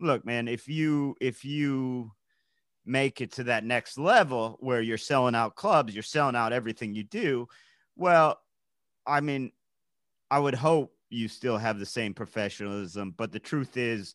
[0.00, 2.12] look man if you if you
[2.88, 6.94] make it to that next level where you're selling out clubs you're selling out everything
[6.94, 7.46] you do
[7.96, 8.38] well
[9.06, 9.52] i mean
[10.30, 14.14] i would hope you still have the same professionalism but the truth is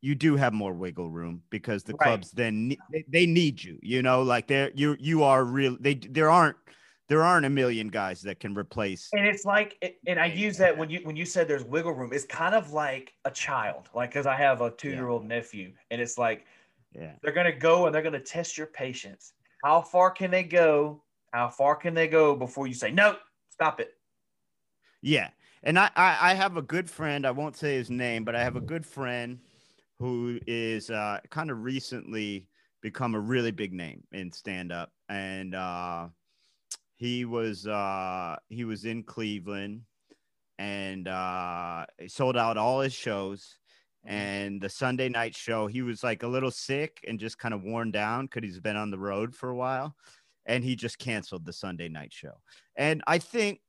[0.00, 2.08] you do have more wiggle room because the right.
[2.08, 5.94] clubs then they, they need you you know like they're you you are real they
[5.94, 6.56] there aren't
[7.08, 10.76] there aren't a million guys that can replace and it's like and i use that
[10.76, 14.10] when you when you said there's wiggle room it's kind of like a child like
[14.10, 15.28] because i have a two-year-old yeah.
[15.28, 16.44] nephew and it's like
[16.94, 17.12] yeah.
[17.22, 19.32] They're gonna go and they're gonna test your patience.
[19.64, 21.02] How far can they go?
[21.32, 23.16] How far can they go before you say no
[23.50, 23.94] stop it.
[25.02, 25.30] Yeah.
[25.64, 28.44] And I, I i have a good friend i won't say his name but i
[28.44, 29.40] have a good friend
[29.98, 32.46] who is uh, kind of recently
[32.82, 36.08] become a really big name in stand up, and uh,
[36.94, 39.82] he was uh, he was in Cleveland,
[40.58, 43.56] and uh, he sold out all his shows.
[44.08, 44.16] Mm-hmm.
[44.16, 47.62] And the Sunday night show, he was like a little sick and just kind of
[47.62, 49.94] worn down because he's been on the road for a while,
[50.46, 52.34] and he just canceled the Sunday night show.
[52.76, 53.60] And I think,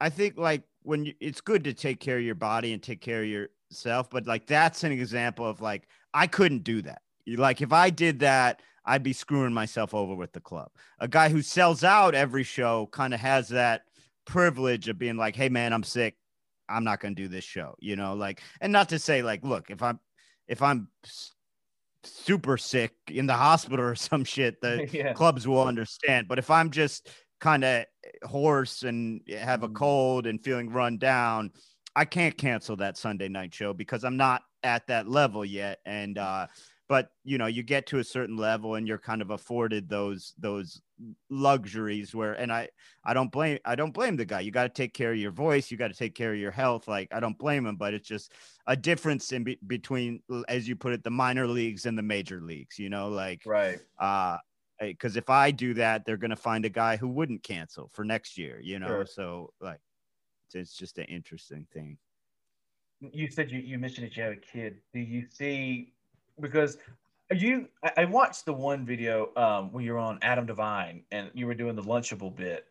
[0.00, 3.00] I think like when you, it's good to take care of your body and take
[3.00, 7.02] care of yourself, but like that's an example of like I couldn't do that.
[7.26, 10.70] Like if I did that, I'd be screwing myself over with the club.
[11.00, 13.82] A guy who sells out every show kind of has that
[14.26, 16.16] privilege of being like, "Hey man, I'm sick.
[16.68, 19.44] I'm not going to do this show." You know, like and not to say like,
[19.44, 20.00] look, if I'm
[20.48, 20.88] if I'm
[22.02, 25.12] super sick in the hospital or some shit, the yeah.
[25.12, 26.28] clubs will understand.
[26.28, 27.08] But if I'm just
[27.40, 27.84] kind of
[28.22, 29.74] hoarse and have a mm.
[29.74, 31.50] cold and feeling run down,
[31.96, 35.78] I can't cancel that Sunday night show because I'm not at that level yet.
[35.84, 36.46] And uh,
[36.88, 40.34] but you know, you get to a certain level and you're kind of afforded those
[40.38, 40.80] those
[41.30, 42.68] luxuries where and I
[43.04, 44.40] I don't blame I don't blame the guy.
[44.40, 46.50] You got to take care of your voice, you got to take care of your
[46.50, 46.86] health.
[46.86, 48.32] Like I don't blame him, but it's just
[48.66, 52.40] a difference in be- between as you put it the minor leagues and the major
[52.40, 53.78] leagues, you know, like right.
[53.98, 54.38] Uh
[54.80, 58.04] because if I do that, they're going to find a guy who wouldn't cancel for
[58.04, 58.88] next year, you know.
[58.88, 59.06] Sure.
[59.06, 59.80] So like
[60.52, 61.96] it's just an interesting thing.
[63.00, 64.78] You said you, you mentioned that you have a kid.
[64.92, 65.94] Do you see
[66.40, 66.78] because
[67.32, 71.46] you I, watched the one video um, when you were on Adam Devine and you
[71.46, 72.66] were doing the lunchable bit.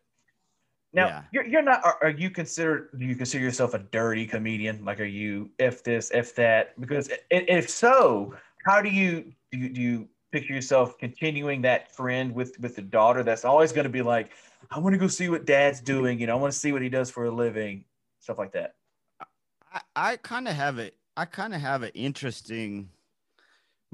[0.92, 1.22] Now yeah.
[1.32, 4.84] you're, you're not are, are, you considered do you consider yourself a dirty comedian?
[4.84, 6.80] Like are you if this, if that?
[6.80, 12.32] Because if so, how do you do you, do you picture yourself continuing that trend
[12.32, 14.30] with with the daughter that's always going to be like
[14.70, 16.18] I want to go see what dad's doing.
[16.18, 17.84] You know, I want to see what he does for a living,
[18.20, 18.74] stuff like that.
[19.72, 20.96] I, I kind of have it.
[21.16, 22.88] I kind of have an interesting.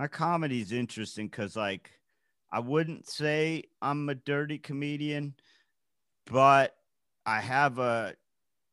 [0.00, 1.90] My comedy is interesting because, like,
[2.50, 5.34] I wouldn't say I'm a dirty comedian,
[6.24, 6.74] but
[7.26, 8.14] I have a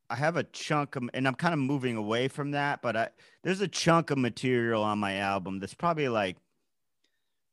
[0.09, 3.09] I have a chunk of, and I'm kind of moving away from that, but I
[3.43, 6.37] there's a chunk of material on my album that's probably like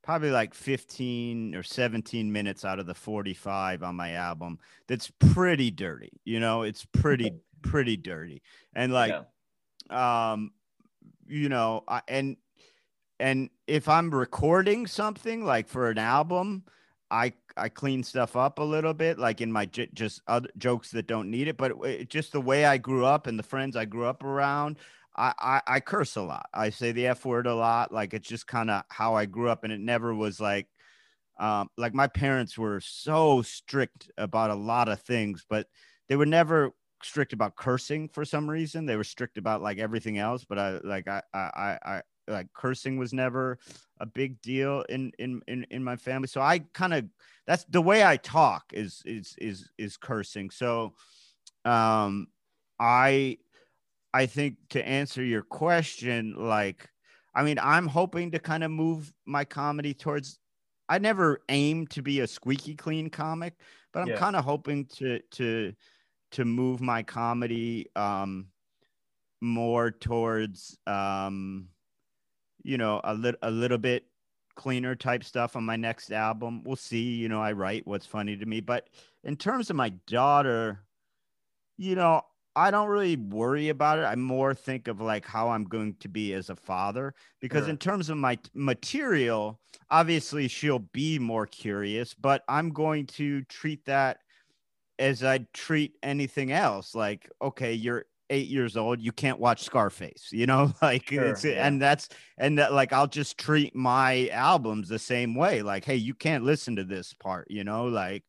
[0.05, 5.69] probably like 15 or 17 minutes out of the 45 on my album that's pretty
[5.71, 6.61] dirty you know?
[6.61, 8.41] It's pretty pretty dirty.
[8.73, 9.15] And like
[9.89, 10.31] yeah.
[10.33, 10.51] um
[11.27, 12.37] you know I, and
[13.19, 16.63] and if i'm recording something like for an album
[17.11, 20.91] i i clean stuff up a little bit like in my j- just other jokes
[20.91, 23.75] that don't need it but it, just the way i grew up and the friends
[23.75, 24.77] i grew up around
[25.17, 26.47] I, I, I curse a lot.
[26.53, 27.91] I say the F word a lot.
[27.91, 30.67] Like it's just kind of how I grew up, and it never was like,
[31.39, 35.67] um, like my parents were so strict about a lot of things, but
[36.09, 36.71] they were never
[37.03, 38.85] strict about cursing for some reason.
[38.85, 42.47] They were strict about like everything else, but I like I I I, I like
[42.53, 43.59] cursing was never
[43.99, 46.27] a big deal in in in, in my family.
[46.27, 47.05] So I kind of
[47.45, 50.49] that's the way I talk is is is is cursing.
[50.49, 50.93] So
[51.63, 52.27] um
[52.79, 53.37] I
[54.15, 56.89] I think to answer your question, like,
[57.35, 60.39] I mean, I'm hoping to kind of move my comedy towards.
[60.87, 63.55] I never aim to be a squeaky clean comic,
[63.91, 64.17] but I'm yeah.
[64.17, 65.73] kind of hoping to to
[66.31, 68.47] to move my comedy um,
[69.41, 71.67] more towards um,
[72.65, 74.05] you know a little a little bit
[74.55, 76.63] cleaner type stuff on my next album.
[76.63, 77.15] We'll see.
[77.15, 78.61] You know, I write what's funny to me.
[78.61, 78.89] But
[79.23, 80.85] in terms of my daughter,
[81.77, 82.21] you know,
[82.55, 84.03] I don't really worry about it.
[84.03, 87.69] I more think of like how I'm going to be as a father because Sure.
[87.69, 93.85] in terms of my material, obviously she'll be more curious, but I'm going to treat
[93.85, 94.19] that
[94.99, 96.95] as I'd treat anything else.
[96.95, 101.43] Like, okay, you're eight years old, you can't watch Scarface, you know, like Sure, it's
[101.43, 101.65] yeah.
[101.67, 105.61] and that's and that like I'll just treat my albums the same way.
[105.61, 108.23] Like, hey, you can't listen to this part, you know, like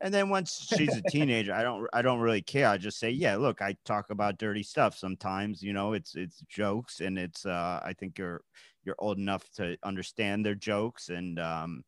[0.00, 2.68] and then once she's a teenager, I don't I don't really care.
[2.68, 6.40] I just say, yeah, look, I talk about dirty stuff sometimes, you know, it's it's
[6.48, 8.42] jokes and it's uh I think you're
[8.84, 11.82] you're old enough to understand their jokes and um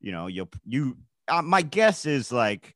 [0.00, 0.96] you know, you'll you
[1.28, 2.74] uh, my guess is like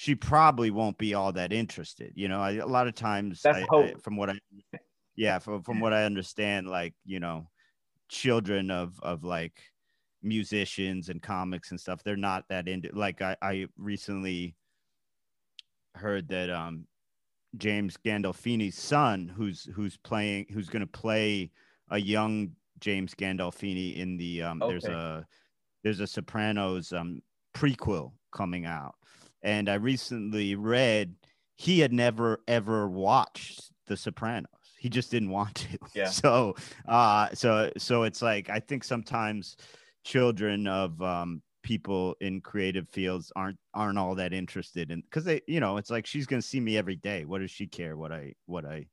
[0.00, 2.14] she probably won't be all that interested.
[2.16, 4.38] You know, I, a lot of times I- I- from what I
[5.14, 7.50] yeah, from from what I understand like, you know,
[8.08, 9.60] children of of like
[10.22, 14.54] musicians and comics and stuff they're not that into like i i recently
[15.94, 16.86] heard that um
[17.56, 21.50] james gandolfini's son who's who's playing who's going to play
[21.90, 24.94] a young james gandolfini in the um there's Okay.
[24.94, 25.26] a
[25.82, 27.20] there's a sopranos um
[27.54, 28.94] prequel coming out
[29.42, 31.14] and i recently read
[31.56, 34.46] he had never ever watched the sopranos.
[34.78, 35.78] He just didn't want to.
[35.94, 36.06] Yeah.
[36.06, 36.54] so
[36.88, 39.56] uh so so it's like i think sometimes
[40.04, 45.42] children of um people in creative fields aren't aren't all that interested in because they
[45.46, 47.26] you know it's like she's gonna see me every day.
[47.26, 48.86] What does she care what i what i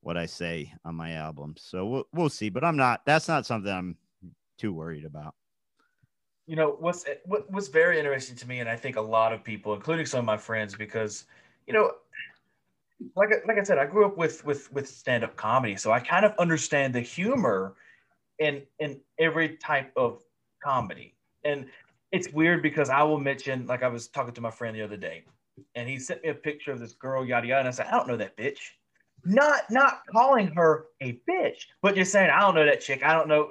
[0.00, 1.54] what i say on my album?
[1.58, 3.96] So we'll, we'll see but i'm not that's not something i'm
[4.56, 5.34] too worried about
[6.46, 9.32] you know what's eh, what, what's very interesting to me and i think a lot
[9.32, 11.24] of people including some of my friends because
[11.66, 11.92] you know
[13.16, 16.24] like, like i said i grew up with with with stand-up comedy so i kind
[16.24, 17.74] of understand the humor
[18.38, 20.22] in in every type of
[20.62, 21.14] comedy.
[21.44, 21.66] And
[22.10, 24.98] it's weird because i will mention like i was talking to my friend the other
[24.98, 25.24] day
[25.74, 27.90] and he sent me a picture of this girl yada yada and i said i
[27.92, 28.58] don't know that bitch.
[29.24, 33.02] Not not calling her a bitch but just saying i don't know that chick.
[33.04, 33.50] I don't know.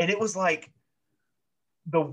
[0.00, 0.70] And it was like
[1.90, 2.12] the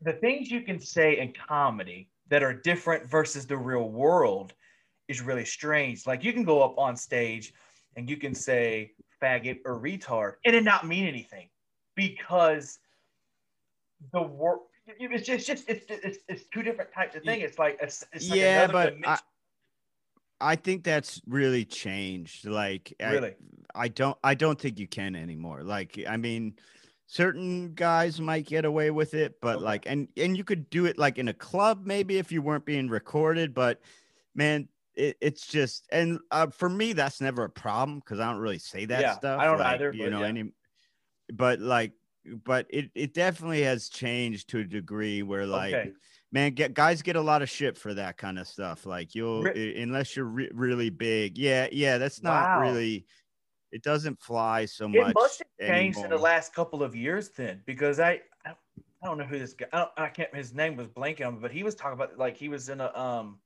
[0.00, 4.54] the things you can say in comedy that are different versus the real world
[5.08, 6.06] is really strange.
[6.06, 7.52] Like you can go up on stage
[7.96, 11.48] and you can say faggot or retard and it not mean anything
[11.94, 12.78] because
[14.12, 17.40] the word it's just, it's just it's, it's it's two different types of thing.
[17.40, 19.18] It's like it's, it's like yeah but I.
[20.44, 23.12] I think that's really changed like I-
[23.76, 25.62] I don't I don't think you can anymore.
[25.62, 26.54] Like I mean
[27.12, 29.64] certain guys might get away with it, but Okay.
[29.64, 32.64] like and and you could do it like in a club maybe if you weren't
[32.64, 33.80] being recorded, but
[34.34, 38.40] man it, it's just and uh, for me that's never a problem because I don't
[38.40, 39.40] really say that Yeah, stuff.
[39.40, 40.28] I don't like, either, You know, yeah.
[40.28, 40.52] any
[41.34, 41.92] but like
[42.44, 45.92] but it, it definitely has changed to a degree where like okay.
[46.30, 49.42] man get guys get a lot of shit for that kind of stuff like you'll
[49.42, 52.60] Re- unless you're re- really big yeah yeah that's not Wow.
[52.60, 53.06] really
[53.72, 57.30] it doesn't fly so It much must have changed in the last couple of years
[57.30, 58.50] then, because I, I,
[59.02, 59.66] I don't know who this guy.
[59.72, 60.34] I, don't, I can't.
[60.34, 62.80] His name was blanking on me, but he was talking about like he was in
[62.80, 63.38] a um,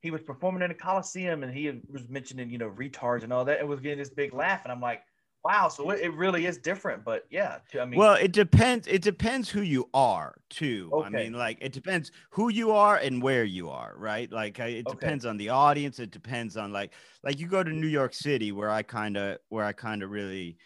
[0.00, 3.44] he was performing in a coliseum and he was mentioning you know retards and all
[3.46, 3.60] that.
[3.60, 5.02] and was getting this big laugh, and I'm like,
[5.44, 5.68] wow.
[5.68, 7.58] So it, really is different, but yeah.
[7.80, 11.06] I mean, well it depends it depends who you are too okay.
[11.06, 14.66] i mean like it depends who you are and where you are right like I,
[14.66, 14.94] it Okay.
[14.96, 18.52] depends on the audience it depends on like like you go to new york city
[18.52, 20.58] where i kind of where i kind of really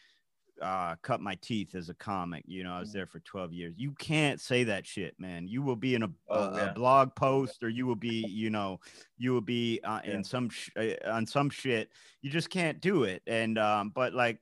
[0.60, 2.92] uh cut my teeth as a comic you know i was Mhm.
[2.92, 6.10] there for 12 years you can't say that shit man you will be in a,
[6.28, 8.78] Oh, a, a blog post or you will be you know
[9.18, 10.14] you will be uh, Yeah.
[10.14, 14.12] in some sh- uh, on some shit you just can't do it and um but
[14.12, 14.38] like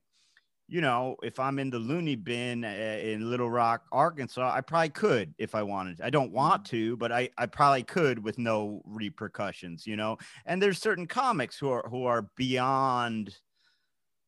[0.70, 4.90] you know, if I'm in the loony bin uh, in Little Rock, Arkansas, I probably
[4.90, 5.98] could if I wanted.
[5.98, 6.06] to.
[6.06, 6.66] I don't want Mm-hmm.
[6.66, 10.18] to, but I, I probably could with no repercussions, you know.
[10.46, 13.36] And there's certain comics who are who are beyond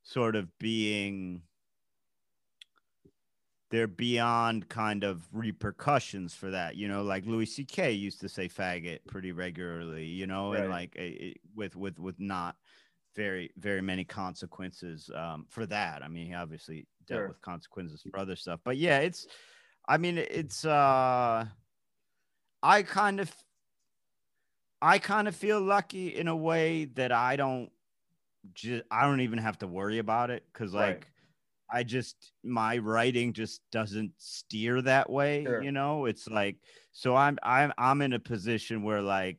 [0.03, 1.43] sort of being
[3.71, 7.93] they're beyond kind of repercussions for that, you know, like Louis C.K.
[7.93, 12.21] used to say faggot pretty regularly, you know, and like eh, eh, with with with
[12.21, 12.57] not
[13.15, 16.03] very very many consequences um, for that.
[16.03, 17.29] I mean, he obviously dealt Sure.
[17.29, 19.27] with consequences for other stuff, but yeah, it's.
[19.89, 20.65] I mean, it's.
[20.65, 21.47] uh
[22.63, 23.35] I kind of.
[24.81, 27.71] I kind of feel lucky in a way that I don't.
[28.55, 30.97] Just I don't even have to worry about it because Right.
[30.97, 31.09] like.
[31.75, 35.63] I just my writing just doesn't steer that way, Sure.
[35.63, 36.05] you know.
[36.05, 36.57] It's like
[36.93, 39.39] so I'm I'm I'm in a position where like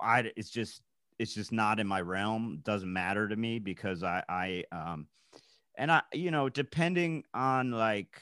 [0.00, 0.82] I it's just
[1.20, 5.06] it's just not in my realm doesn't matter to me because i i um
[5.76, 8.20] and i you know depending on like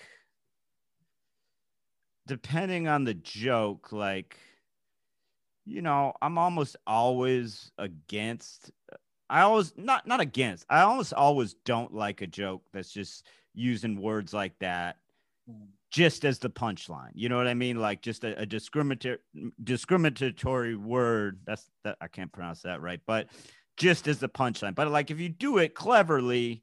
[2.29, 4.39] depending on the joke, like
[5.65, 8.71] you know, I'm almost always against
[9.29, 10.65] I always not not against.
[10.71, 14.97] I almost always don't like a joke that's just using words like that
[15.51, 15.67] mm.
[15.91, 17.11] Just as the punchline.
[17.15, 17.81] You know what I mean?
[17.81, 19.19] Like just a, a discriminatory
[19.63, 21.41] discriminatory word.
[21.47, 23.29] That's that I can't pronounce that right, but
[23.77, 24.75] just as the punchline.
[24.75, 26.63] But like if you do it cleverly,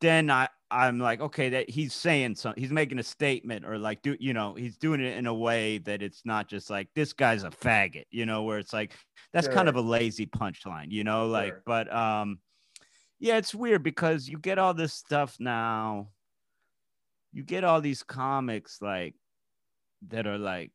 [0.00, 4.02] then I I'm like, okay, that he's saying something, he's making a statement, or like,
[4.02, 7.14] do you know, he's doing it in a way that it's not just like this
[7.14, 8.92] guy's a faggot, you know, where it's like
[9.32, 9.54] that's sure.
[9.54, 11.62] kind of a lazy punchline, you know, like, sure.
[11.64, 12.38] but um,
[13.18, 16.08] yeah, it's weird because you get all this stuff now.
[17.32, 19.14] You get all these comics like
[20.08, 20.72] that are like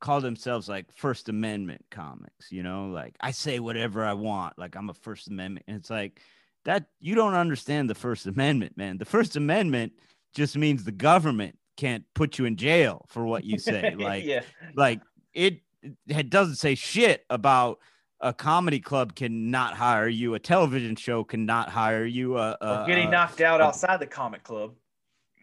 [0.00, 4.74] call themselves like First Amendment comics, you know, like I say whatever I want, like
[4.76, 6.20] I'm a First Amendment, and it's like
[6.64, 8.98] that you don't understand the First Amendment, man.
[8.98, 9.92] The First Amendment
[10.34, 13.94] just means the government can't put you in jail for what you say.
[13.98, 14.42] Like, yeah.
[14.74, 15.00] like
[15.34, 15.60] it,
[16.06, 17.78] it doesn't say shit about
[18.20, 22.84] a comedy club cannot hire you, a television show cannot hire you, uh, uh, a,
[22.84, 24.74] a getting a, knocked out a, outside the comic club.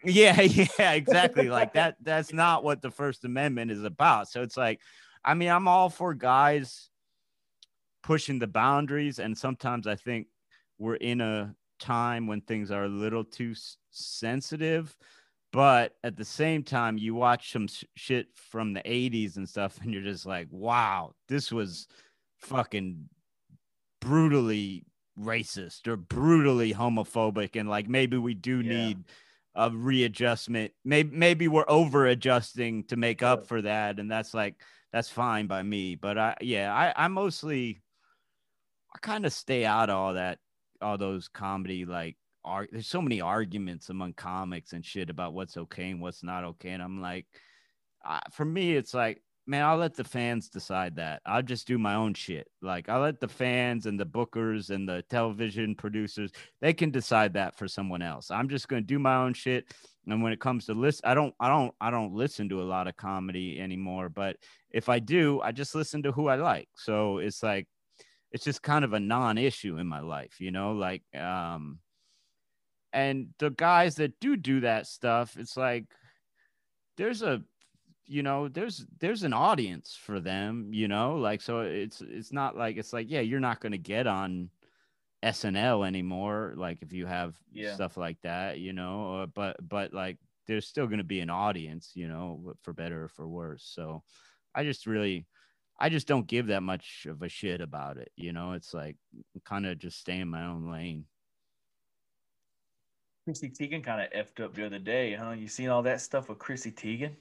[0.04, 0.40] Yeah,
[0.78, 1.48] yeah, exactly.
[1.48, 1.96] like that.
[2.00, 4.28] That's not what the First Amendment is about.
[4.28, 4.80] So it's like,
[5.24, 6.90] I mean, I'm all for guys
[8.02, 10.28] pushing the boundaries, and sometimes I think
[10.78, 13.54] we're in a time when things are a little too
[13.90, 14.96] sensitive
[15.52, 19.78] but at the same time you watch some sh- shit from the 80s and stuff
[19.82, 21.86] and you're just like wow this was
[22.38, 23.08] fucking
[24.00, 24.84] brutally
[25.18, 28.86] racist or brutally homophobic and like maybe we do yeah.
[28.86, 28.98] need
[29.58, 30.72] a readjustment.
[30.84, 34.54] Maybe maybe we're over adjusting to make up for that and that's like
[34.92, 37.82] that's fine by me but i yeah i i mostly
[38.94, 40.38] i kind of stay out of all that
[40.80, 45.56] all those comedy like are there's so many arguments among comics and shit about what's
[45.56, 47.26] okay and what's not okay and i'm like
[48.04, 51.22] uh, for me it's like man i'll let the fans decide that.
[51.26, 52.46] I'll just do my own shit.
[52.62, 56.30] Like i'll let the fans and the bookers and the television producers
[56.60, 58.30] they can decide that for someone else.
[58.30, 59.72] I'm just going to do my own shit.
[60.06, 62.64] And when it comes to list i don't i don't i don't listen to a
[62.64, 64.36] lot of comedy anymore but
[64.70, 66.68] if i do i just listen to who i like.
[66.76, 67.66] So it's like
[68.30, 71.78] it's just kind of a non-issue in my life you know like um
[72.92, 75.84] and the guys that do do that stuff it's like
[76.96, 77.42] there's a
[78.08, 82.56] you know there's there's an audience for them you know like so it's it's not
[82.56, 84.50] like it's like yeah you're not going to get on
[85.22, 87.74] SNL anymore like if you have yeah.
[87.74, 91.30] stuff like that you know uh, but but like there's still going to be an
[91.30, 94.02] audience you know for better or for worse so
[94.54, 95.26] i just really
[95.78, 98.10] I just don't give that much of a shit about it.
[98.16, 98.96] You know, it's like
[99.44, 101.04] kind of just stay in my own lane.
[103.24, 105.32] Chrissy Teigen kind of effed up the other day, huh?
[105.32, 107.12] You seen all that stuff with Chrissy Teigen?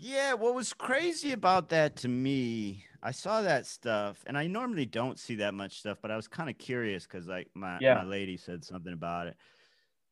[0.00, 4.86] Yeah, what was crazy about that to me, I saw that stuff, and I normally
[4.86, 7.94] don't see that much stuff, but I was kind of curious because like my, yeah.
[7.94, 9.36] my lady said something about it.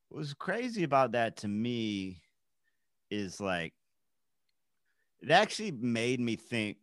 [0.09, 2.21] What was crazy about that to me
[3.09, 3.73] is like
[5.21, 6.77] it actually made me think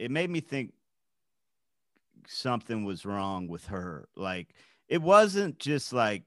[0.00, 0.72] it made me think
[2.26, 4.08] something was wrong with her.
[4.16, 4.54] Like
[4.88, 6.24] it wasn't just like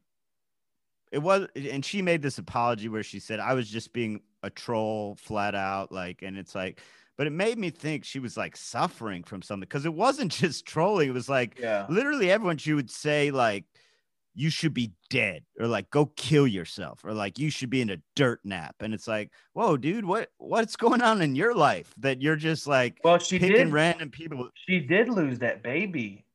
[1.12, 4.49] it was and she made this apology where she said I was just being a
[4.49, 6.82] troll flat out like and it's like
[7.18, 10.66] but it made me think she was like suffering from something because it wasn't just
[10.66, 11.86] trolling it was like yeah.
[11.89, 13.66] literally everyone she would say like
[14.34, 17.89] you should be dead or like go kill yourself or like you should be in
[17.89, 21.93] a dirt nap and it's like whoa dude what what's going on in your life
[21.97, 26.26] that you're just like well she picking did random people she did lose that baby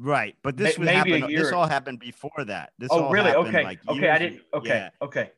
[0.00, 2.72] right but this Ma- happen, this all happened before that.
[2.78, 3.32] This oh really?
[3.32, 3.64] okay.
[3.64, 4.90] like okay i didn't okay yeah.
[5.02, 5.30] okay.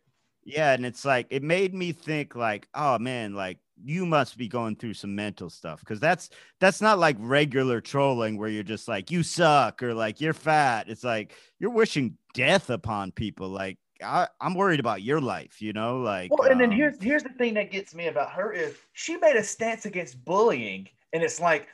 [0.45, 4.49] Yeah and it's like it made me think like oh man like you must be
[4.49, 8.89] going through some mental stuff because that's that's not like regular trolling where you're just
[8.89, 10.89] like you suck or like you're fat.
[10.89, 15.73] It's like you're wishing death upon people like I, am worried about your life, you
[15.73, 16.33] know, like.
[16.33, 19.17] Well, and um, then here's here's the thing that gets me about her is she
[19.17, 21.69] made a stance against bullying, and it's like,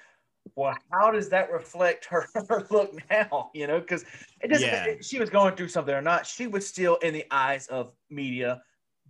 [0.57, 3.51] well, how does that reflect her, her look now?
[3.55, 4.05] You know, because
[4.41, 4.69] it doesn't.
[4.69, 4.95] Yeah.
[5.01, 8.63] she was going through something or not, she was still in the eyes of media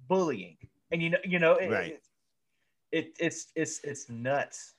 [0.08, 0.56] bullying,
[0.90, 1.92] and you know, you know, it, right.
[1.92, 2.02] it,
[2.92, 4.74] it it's it's it's nuts.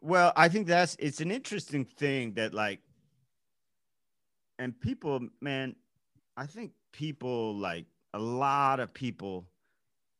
[0.00, 2.80] Well, I think that's it's an interesting thing that like
[4.58, 5.74] and people, man,
[6.36, 9.46] I think people like a lot of people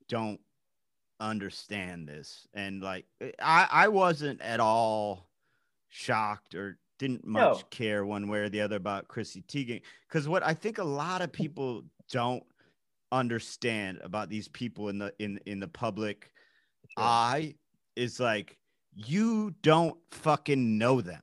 [0.08, 0.40] don't
[1.20, 3.06] understand this and like
[3.40, 5.28] I I wasn't at all
[5.94, 7.62] shocked or didn't much no.
[7.70, 11.22] care one way or the other about Chrissy Teigen because what I think a lot
[11.22, 12.42] of people don't
[13.12, 16.32] understand about these people in the in in the public
[16.96, 17.54] eye
[17.94, 18.58] is like
[18.92, 21.22] you don't fucking know them.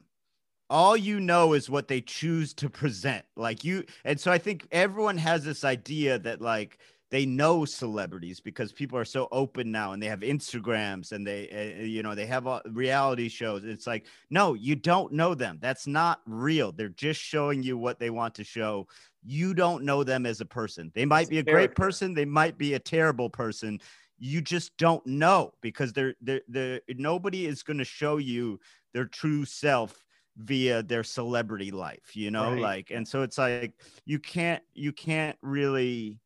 [0.69, 3.26] All you know is what they choose to present.
[3.36, 6.80] Like you, and so I think everyone has this idea that like
[7.12, 11.49] they know celebrities because people are so open now and they have Instagrams and they,
[11.80, 13.66] uh, you know, they have uh, reality shows.
[13.66, 15.59] It's like, no, you don't know them.
[15.62, 16.72] That's not real.
[16.72, 18.88] They're just showing you what they want to show.
[19.24, 20.89] You don't know them as a person.
[20.95, 22.14] They might be a great person.
[22.14, 23.82] They might be a terrible person.
[24.18, 28.59] You just don't know because they're, they're, they're nobody is going to show you
[28.93, 30.01] their true self
[30.38, 32.62] via their celebrity life, you know, right.
[32.62, 33.74] like, and so it's like,
[34.05, 36.20] you can't, you can't really,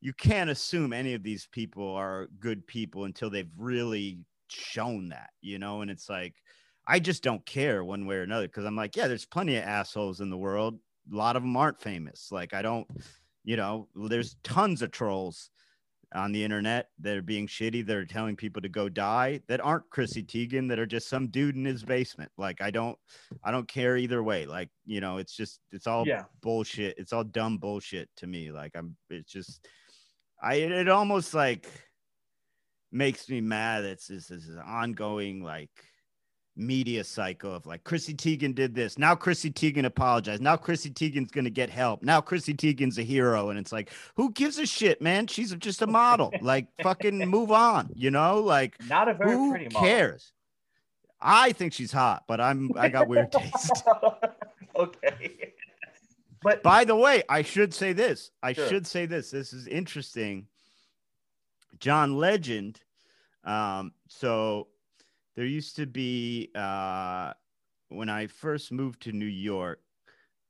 [0.00, 4.18] you can't assume any of these people are good people until they've really
[4.48, 5.82] shown that, you know?
[5.82, 6.34] And it's like,
[6.86, 9.64] I just don't care one way or another because I'm like, yeah, there's plenty of
[9.64, 10.78] assholes in the world.
[11.12, 12.28] A lot of them aren't famous.
[12.30, 12.86] Like, I don't,
[13.44, 15.50] you know, there's tons of trolls
[16.14, 19.60] on the internet that are being shitty, that are telling people to go die, that
[19.62, 22.30] aren't Chrissy Teigen, that are just some dude in his basement.
[22.38, 22.96] Like I don't,
[23.44, 24.46] I don't care either way.
[24.46, 26.24] Like you know, it's just, it's all yeah.
[26.40, 26.96] bullshit.
[26.96, 28.50] It's all dumb bullshit to me.
[28.50, 29.68] Like I'm, it's just,
[30.42, 31.66] I it almost like
[32.92, 33.84] makes me mad.
[33.84, 35.70] It's this is an ongoing like
[36.56, 38.98] media cycle of like Chrissy Teigen did this.
[38.98, 40.42] Now Chrissy Teigen apologized.
[40.42, 42.02] Now Chrissy Teigen's gonna get help.
[42.02, 45.26] Now Chrissy Teigen's a hero, and it's like, who gives a shit, man?
[45.26, 46.32] She's just a model.
[46.42, 48.40] like fucking move on, you know?
[48.40, 49.88] Like not a very who pretty model.
[49.88, 50.32] cares?
[51.20, 53.84] I think she's hot, but I'm I got weird taste.
[54.76, 55.54] okay.
[56.42, 58.30] But by the way, I should say this.
[58.42, 58.68] I sure.
[58.68, 59.30] should say this.
[59.30, 60.46] This is interesting.
[61.80, 62.80] John Legend.
[63.44, 64.68] Um, so
[65.36, 67.32] there used to be uh,
[67.88, 69.80] when I first moved to New York,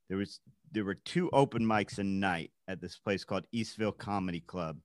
[0.08, 4.40] there was there were two open mics a night at this place called Eastville Comedy
[4.40, 4.78] Club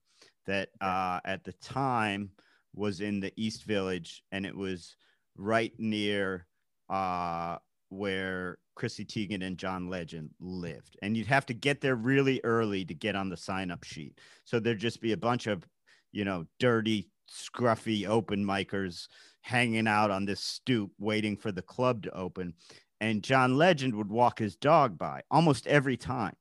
[0.46, 2.30] that uh, at the time
[2.74, 4.96] was in the East Village and it was
[5.36, 6.46] right near
[6.88, 7.56] uh,
[7.88, 10.96] where Chrissy Teigen and John Legend lived.
[11.02, 14.18] And you'd have to get there really early to get on the sign up sheet.
[14.44, 15.66] So there'd just be a bunch of,
[16.12, 19.08] you know, dirty, scruffy open micers
[19.42, 22.54] hanging out on this stoop waiting for the club to open.
[23.00, 26.36] And John Legend would walk his dog by almost every time.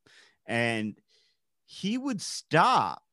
[0.46, 0.98] And
[1.66, 3.04] he would stop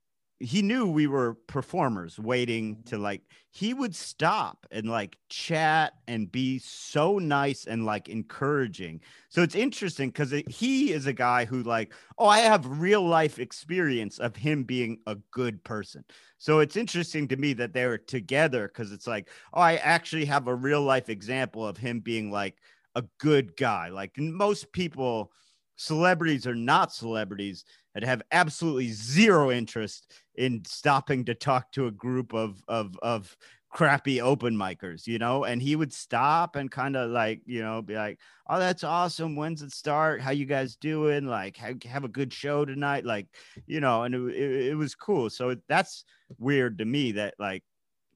[0.40, 3.04] he knew we were performers waiting to mm-hmm.
[3.04, 9.00] like he would stop and like chat and be so nice and like encouraging.
[9.28, 13.38] So it's interesting because he is a guy who like oh i have real life
[13.38, 16.04] experience of him being a good person.
[16.38, 20.48] So it's interesting to me that they're together because it's like oh i actually have
[20.48, 22.56] a real life example of him being like
[22.94, 23.90] a good guy.
[23.90, 25.32] Like most people
[25.76, 27.64] celebrities or not celebrities
[27.94, 33.36] that have absolutely zero interest in stopping to talk to a group of of of
[33.68, 37.82] crappy open micers, you know, and he would stop and kind of like, you know,
[37.82, 38.18] be like,
[38.48, 39.36] "Oh, that's awesome.
[39.36, 40.22] When's it start?
[40.22, 41.26] How you guys doing?
[41.26, 43.26] Like, have, have a good show tonight." Like,
[43.66, 45.28] you know, and it, it, it was cool.
[45.28, 46.04] So that's
[46.38, 47.62] weird to me that like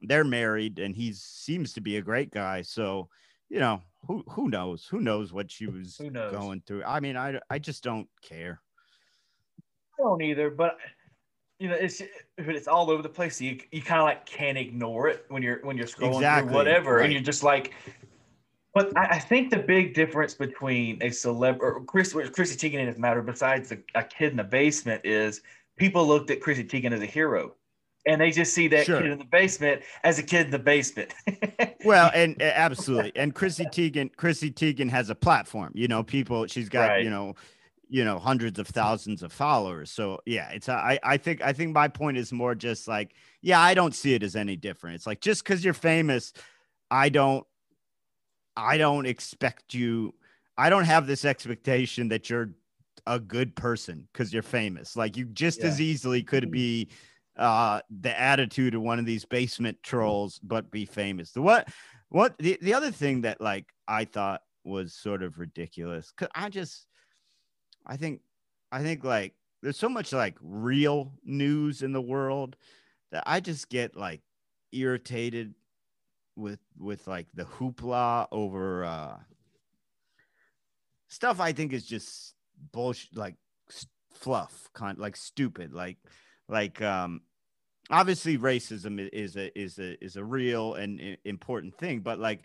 [0.01, 2.63] they're married and he seems to be a great guy.
[2.63, 3.09] So,
[3.49, 4.87] you know, who who knows?
[4.89, 6.01] Who knows what she was
[6.31, 6.83] going through?
[6.85, 8.59] I mean, I I just don't care.
[9.99, 10.77] I don't either, but
[11.59, 12.01] you know, it's
[12.37, 13.37] it's all over the place.
[13.37, 16.49] So you you kind of like can't ignore it when you're when you're scrolling exactly.
[16.49, 17.05] through whatever, right.
[17.05, 17.73] and you're just like.
[18.73, 22.87] But I, I, think the big difference between a celeb or Chris, Chrissy Teigen in
[22.87, 25.39] this matter, besides the, a kid in the basement, is
[25.77, 27.55] people looked at Chrissy Teigen as a hero
[28.05, 29.01] and they just see that sure.
[29.01, 31.13] kid in the basement as a kid in the basement.
[31.85, 35.71] well, and absolutely, and Chrissy Teigen, Chrissy Teigen has a platform.
[35.73, 36.45] You know, people.
[36.47, 37.03] She's got right.
[37.03, 37.35] you know
[37.89, 41.73] you know hundreds of thousands of followers so yeah it's I, I think i think
[41.73, 45.07] my point is more just like yeah i don't see it as any different it's
[45.07, 46.33] like just because you're famous
[46.89, 47.45] i don't
[48.55, 50.13] i don't expect you
[50.57, 52.51] i don't have this expectation that you're
[53.07, 55.67] a good person because you're famous like you just yeah.
[55.67, 56.51] as easily could mm-hmm.
[56.51, 56.89] be
[57.37, 61.67] uh the attitude of one of these basement trolls but be famous the what
[62.09, 66.49] what the, the other thing that like i thought was sort of ridiculous because i
[66.49, 66.87] just
[67.85, 68.21] I think
[68.71, 72.55] I think like there's so much like real news in the world
[73.11, 74.21] that I just get like
[74.71, 75.53] irritated
[76.35, 79.17] with with like the hoopla over uh
[81.07, 82.35] stuff I think is just
[82.71, 83.35] bullshit like
[84.13, 85.97] fluff kind like stupid like
[86.47, 87.21] like um
[87.89, 92.41] obviously racism is a is a is a real and important thing but like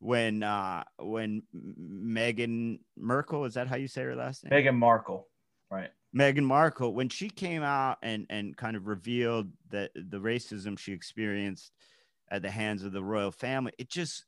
[0.00, 4.52] when uh when Meghan Merkel is that how you say her last name?
[4.52, 5.28] Meghan Markle,
[5.70, 5.90] right?
[6.16, 10.92] Meghan Markle when she came out and and kind of revealed that the racism she
[10.92, 11.72] experienced
[12.30, 13.72] at the hands of the royal family.
[13.78, 14.24] It just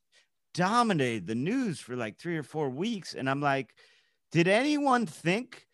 [0.55, 3.14] dominated the news for like three or four weeks.
[3.14, 3.75] And I'm like,
[4.31, 5.66] did anyone think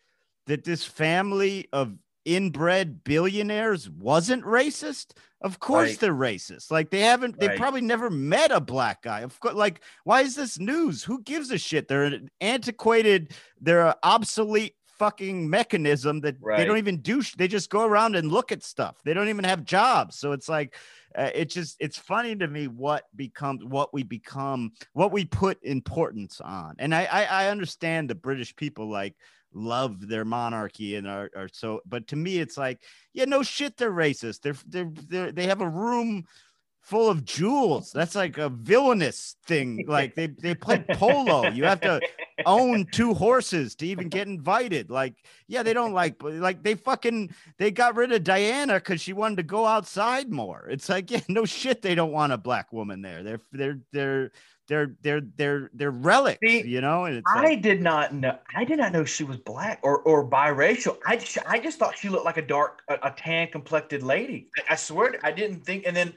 [0.47, 1.93] that this family of
[2.35, 5.11] inbred billionaires wasn't racist?
[5.41, 5.99] Of course Right.
[5.99, 6.69] they're racist.
[6.71, 7.57] Like they haven't, they Right.
[7.57, 9.21] probably never met a black guy.
[9.21, 11.03] Of course, like why is this news?
[11.03, 11.87] Who gives a shit?
[11.87, 17.21] They're an antiquated, they're an obsolete fucking mechanism that they don't even do.
[17.21, 18.97] sh- They just go around and look at stuff.
[19.03, 20.19] They don't even have jobs.
[20.19, 20.75] So it's like,
[21.17, 25.57] uh, it just it's funny to me what becomes what we become what we put
[25.63, 29.15] importance on and I, I i understand the british people like
[29.51, 32.83] love their monarchy and are, are so but to me it's like
[33.13, 36.25] yeah no shit they're racist they're they're, they're they have a room
[36.81, 41.81] full of jewels that's like a villainous thing like they they play polo you have
[41.81, 41.99] to
[42.45, 45.15] own two horses to even get invited like
[45.47, 49.37] yeah they don't like like they fucking they got rid of Diana because she wanted
[49.37, 50.67] to go outside more.
[50.69, 53.23] It's like, yeah, no shit, they don't want a black woman there.
[53.23, 54.31] They're they're they're
[54.67, 57.05] they're they're they're they're relics, See, you know.
[57.05, 58.37] And it's I like, did not know.
[58.55, 60.97] I did not know she was black or, or biracial.
[61.05, 64.49] I just, I just thought she looked like a dark, a, a tan complected lady.
[64.69, 65.85] I swear, I didn't think.
[65.85, 66.13] And then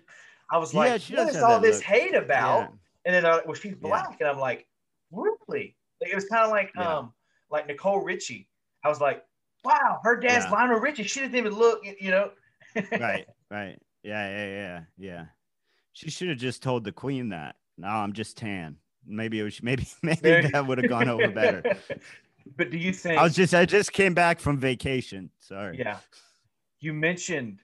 [0.51, 1.85] I was Yeah, like, she "What is all this look.
[1.85, 2.69] hate about?" yeah,
[3.07, 3.79] And then I well, she's Yeah.
[3.89, 4.67] black, and I'm like,
[5.11, 5.77] really?
[6.11, 6.97] It was kind of like Yeah.
[6.99, 7.13] um
[7.51, 8.49] like Nicole Richie.
[8.85, 9.25] I was like,
[9.65, 10.51] wow, her dad's Yeah.
[10.53, 11.05] Lionel Richie.
[11.05, 12.31] She didn't even look, you know.
[12.93, 15.25] right, right, yeah, yeah, yeah, yeah.
[15.93, 17.57] She should have just told the queen that.
[17.77, 18.77] No, I'm just tan.
[19.07, 21.77] Maybe it was maybe maybe There- that would have gone over better.
[22.57, 23.19] but do you think?
[23.19, 25.31] I was just I just came back from vacation.
[25.39, 25.79] Sorry.
[25.79, 25.99] Yeah.
[26.81, 27.61] You mentioned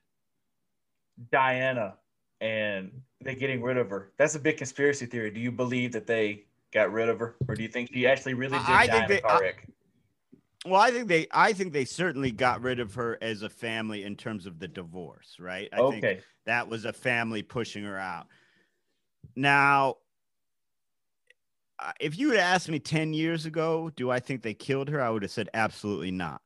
[1.33, 1.95] Diana
[2.41, 4.13] and they getting rid of her.
[4.19, 5.31] That's a big conspiracy theory.
[5.31, 8.35] Do you believe that they got rid of her, or do you think she actually
[8.35, 9.69] really did I die think in a car wreck?
[10.67, 14.05] Well, I think they I think they certainly got rid of her as a family
[14.05, 15.69] in terms of the divorce, right?
[15.73, 16.21] I think okay.
[16.47, 18.27] that was a family pushing her out.
[19.37, 19.97] Now,
[22.01, 25.01] if you had asked me 10 years ago, do I think they killed her?
[25.01, 26.43] I would have said absolutely not.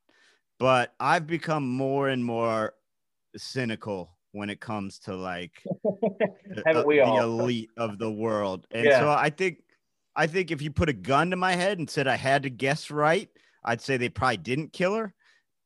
[0.59, 2.75] But I've become more and more
[3.37, 8.67] cynical when it comes to like the, uh, the elite of the world.
[8.71, 9.01] And Yeah.
[9.01, 9.63] so I think
[10.15, 12.51] I think if you put a gun to my head and said I had to
[12.51, 13.29] guess right,
[13.65, 15.15] I'd say they probably didn't kill her.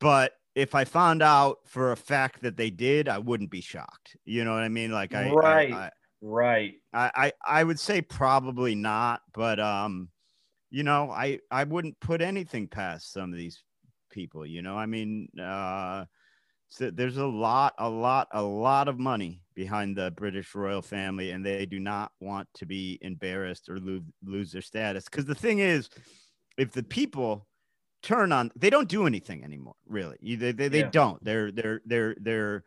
[0.01, 4.17] But if I found out for a fact that they did, I wouldn't be shocked.
[4.25, 4.93] You know what I mean?
[4.93, 5.73] Like I, I- Right.
[5.73, 5.91] I,
[6.23, 6.75] Right.
[6.93, 10.09] I, I, I would say probably not, but um,
[10.71, 13.63] you know, I, I wouldn't put anything past some of these
[14.11, 14.47] people.
[14.47, 16.07] You know, I mean, uh,
[16.69, 21.33] so there's a lot, a lot, a lot of money behind the British royal family,
[21.33, 25.07] and they do not want to be embarrassed or lose lose their status.
[25.07, 25.89] Because the thing is,
[26.57, 27.49] if the people
[28.03, 29.75] turn on, they don't do anything anymore.
[29.89, 30.91] Really, they they, they Yeah.
[30.91, 31.25] don't.
[31.25, 32.63] They're they're they're they're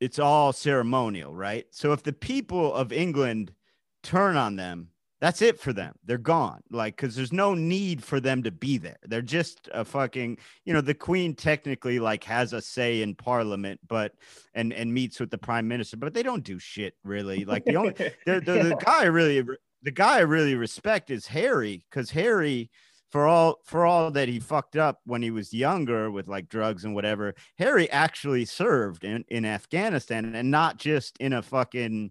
[0.00, 1.66] it's all ceremonial, right?
[1.70, 3.54] So if the people of England
[4.02, 4.88] turn on them,
[5.22, 5.94] that's it for them.
[6.04, 6.62] They're gone.
[6.68, 8.96] Like, because there's no need for them to be there.
[9.04, 13.78] They're just a fucking, you know, the queen technically like has a say in parliament,
[13.86, 14.14] but
[14.52, 17.44] and and meets with the prime minister, but they don't do shit really.
[17.44, 17.92] Like the only
[18.26, 19.46] the, the, the guy I really
[19.82, 22.68] the guy I really respect is Harry because Harry
[23.12, 26.84] for all for all that he fucked up when he was younger with like drugs
[26.84, 32.10] and whatever Harry actually served in in Afghanistan and not just in a fucking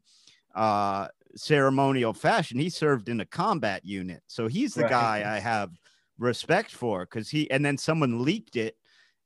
[0.56, 4.90] uh ceremonial fashion he served in a combat unit so he's the Right.
[5.24, 5.72] guy I have
[6.18, 8.76] respect for cuz he and then someone leaked it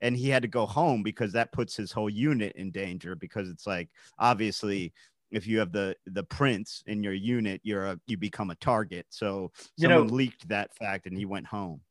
[0.02, 3.50] and he had to go home because that puts his whole unit in danger because
[3.50, 3.90] it's like
[4.20, 4.94] obviously
[5.32, 9.06] if you have the the prince in your unit you're a you become a target
[9.10, 11.82] so You know- someone leaked that fact and he went home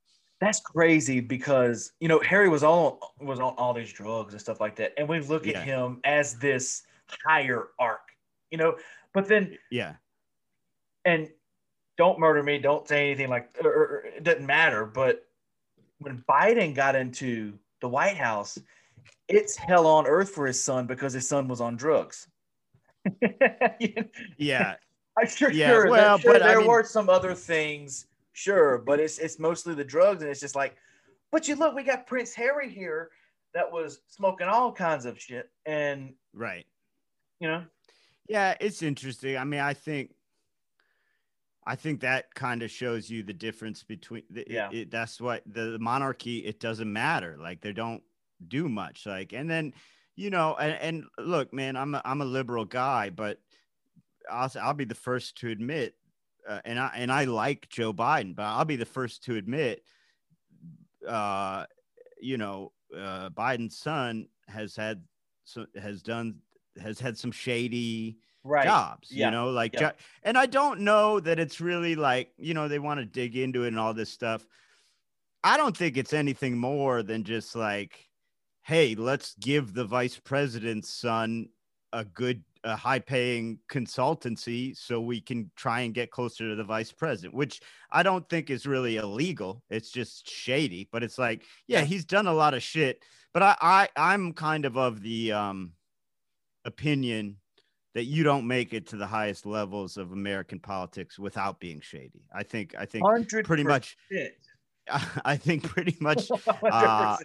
[0.41, 4.61] That's crazy because you know Harry was all was on all these drugs and stuff
[4.61, 5.61] like that, and we look Yeah.
[5.61, 6.83] at him as this
[7.27, 8.07] higher arc,
[8.51, 8.77] you know.
[9.15, 9.95] But then, yeah
[11.05, 11.29] and
[11.97, 14.85] don't murder me, don't say anything like, or, or- it doesn't matter.
[14.85, 15.25] But
[15.99, 18.59] when Biden got into the White House,
[19.29, 22.29] it's hell on earth for his son because his son was on drugs.
[24.39, 24.75] yeah
[25.19, 28.79] I'm sure, Yeah, sure, well, sure but I there mean- were some other things, sure,
[28.79, 30.75] but it's it's mostly the drugs, and it's just like,
[31.31, 33.11] but you look, we got Prince Harry here
[33.55, 36.67] that was smoking all kinds of shit, and right
[37.41, 37.65] you know,
[38.29, 39.37] Yeah, it's interesting.
[39.37, 40.11] I mean, I think
[41.67, 44.71] I think that kind of shows you the difference between the, Yeah.
[44.71, 47.37] it, that's what the, the monarchy it doesn't matter.
[47.41, 48.03] Like they don't
[48.49, 49.73] do much like and then
[50.17, 53.39] you know and, and look man I'm a, I'm a liberal guy but
[54.31, 55.95] I'll I'll be the first to admit
[56.47, 59.83] uh, and I and I like Joe Biden but I'll be the first to admit
[61.09, 61.65] uh
[62.21, 65.03] you know uh Biden's son has had
[65.45, 66.37] so has done
[66.83, 68.65] has had some shady right.
[68.65, 69.11] jobs.
[69.11, 69.27] Yeah.
[69.27, 69.81] You know, like, Yeah.
[69.81, 73.37] jo- and I don't know that it's really like you know they want to dig
[73.37, 74.47] into it and all this stuff.
[75.43, 78.09] I don't think it's anything more than just like,
[78.63, 81.49] hey, let's give the vice president's son
[81.93, 86.65] a good, a high paying consultancy so we can try and get closer to the
[86.65, 87.61] vice president, which
[87.93, 89.63] I don't think is really illegal.
[89.71, 91.85] It's just shady, but it's like, yeah, Yeah.
[91.85, 93.03] he's done a lot of shit.
[93.35, 95.75] But I, I I'm kind of of the um
[96.65, 97.37] opinion
[97.95, 102.27] that you don't make it to the highest levels of American politics without being shady.
[102.35, 103.45] I think I think 100%.
[103.45, 103.97] pretty much
[105.25, 107.17] I think pretty much uh,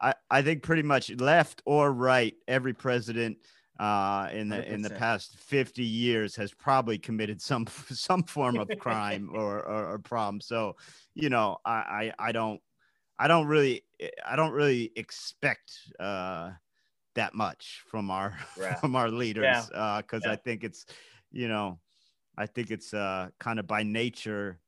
[0.00, 3.38] I, I think pretty much left or right, every president
[3.78, 8.68] uh, in the in the past 50 years has probably committed some some form of
[8.78, 10.40] crime or, or, or problem.
[10.40, 10.76] So,
[11.14, 12.60] you know, I, I I don't
[13.18, 13.84] I don't really
[14.26, 16.50] I don't really expect uh,
[17.14, 18.74] that much from our Yeah.
[18.76, 20.00] from our leaders Yeah.
[20.00, 20.32] because Yeah.
[20.32, 20.86] I think it's
[21.30, 21.78] you know
[22.36, 24.58] I think it's uh, kind of by nature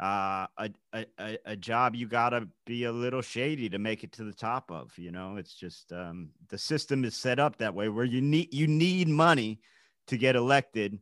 [0.00, 4.12] uh, a, a, a, a job you gotta be a little shady to make it
[4.12, 4.96] to the top of.
[4.96, 8.54] You know, it's just um, the system is set up that way where you need
[8.54, 9.60] you need money
[10.06, 10.98] to get elected,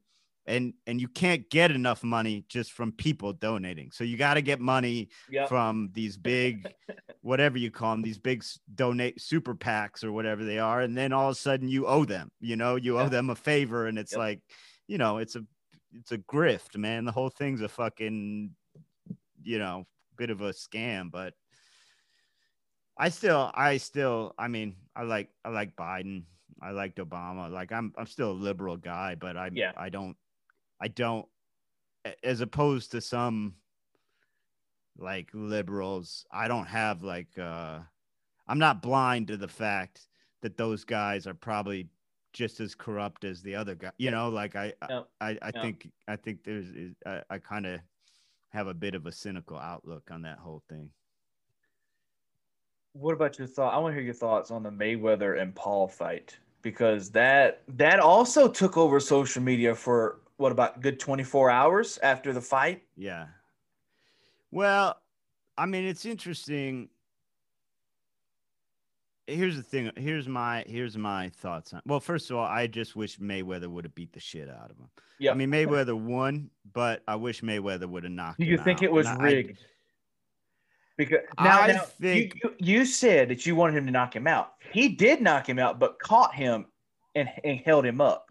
[0.47, 3.91] and and you can't get enough money just from people donating.
[3.91, 5.49] So you got to get money Yep.
[5.49, 6.73] from these big,
[7.23, 8.45] whatever you call them, these big
[8.75, 12.05] donate super PACs or whatever they are, and then all of a sudden you owe
[12.05, 12.31] them.
[12.41, 14.19] You know, you owe them a favor, and it's Yep.
[14.19, 14.41] like,
[14.87, 15.45] you know, it's a
[15.95, 17.05] it's a grift, man.
[17.05, 18.55] The whole thing's a fucking,
[19.43, 19.87] you know,
[20.17, 21.11] bit of a scam.
[21.11, 21.35] But
[22.99, 26.25] I still, I still, I mean, I like I like Biden.
[26.63, 27.51] I liked Obama.
[27.51, 29.73] Like I'm I'm still a liberal guy, but I Yeah.
[29.77, 30.17] I don't
[30.81, 31.27] I don't
[32.23, 33.55] as opposed to some
[34.99, 37.81] like liberals, I don't have like uh
[38.49, 40.07] I'm not blind to the fact
[40.43, 41.89] that those guys are probably
[42.33, 43.91] just as corrupt as the other guy.
[43.99, 45.09] You know, like I I- Yep.
[45.21, 45.63] I, I Yeah.
[45.63, 46.67] think I think there's
[47.05, 47.81] I, I kind of
[48.51, 50.91] have a bit of a cynical outlook on that whole thing.
[52.93, 53.75] What about your thought?
[53.75, 58.01] I want to hear your thoughts on the Mayweather and Paul fight because that that
[58.01, 62.83] also took over social media for what about a good 24 hours after the fight?
[62.97, 63.27] Yeah.
[64.51, 64.97] Well,
[65.59, 66.89] I mean, it's interesting.
[69.27, 69.91] Here's the thing.
[69.97, 71.83] Here's my here's my thoughts on.
[71.85, 74.77] Well, first of all, I just wish Mayweather would have beat the shit out of
[74.79, 74.89] him.
[75.19, 75.33] Yeah.
[75.33, 78.39] I mean, Mayweather won, but I wish Mayweather would have knocked.
[78.39, 78.85] Do you him think out.
[78.85, 79.59] it was And I- rigged?
[80.99, 84.17] Because now, I now, think- you, you, you said that you wanted him to knock
[84.17, 84.53] him out.
[84.73, 86.67] He did knock him out, but caught him
[87.15, 88.26] and, and held him up.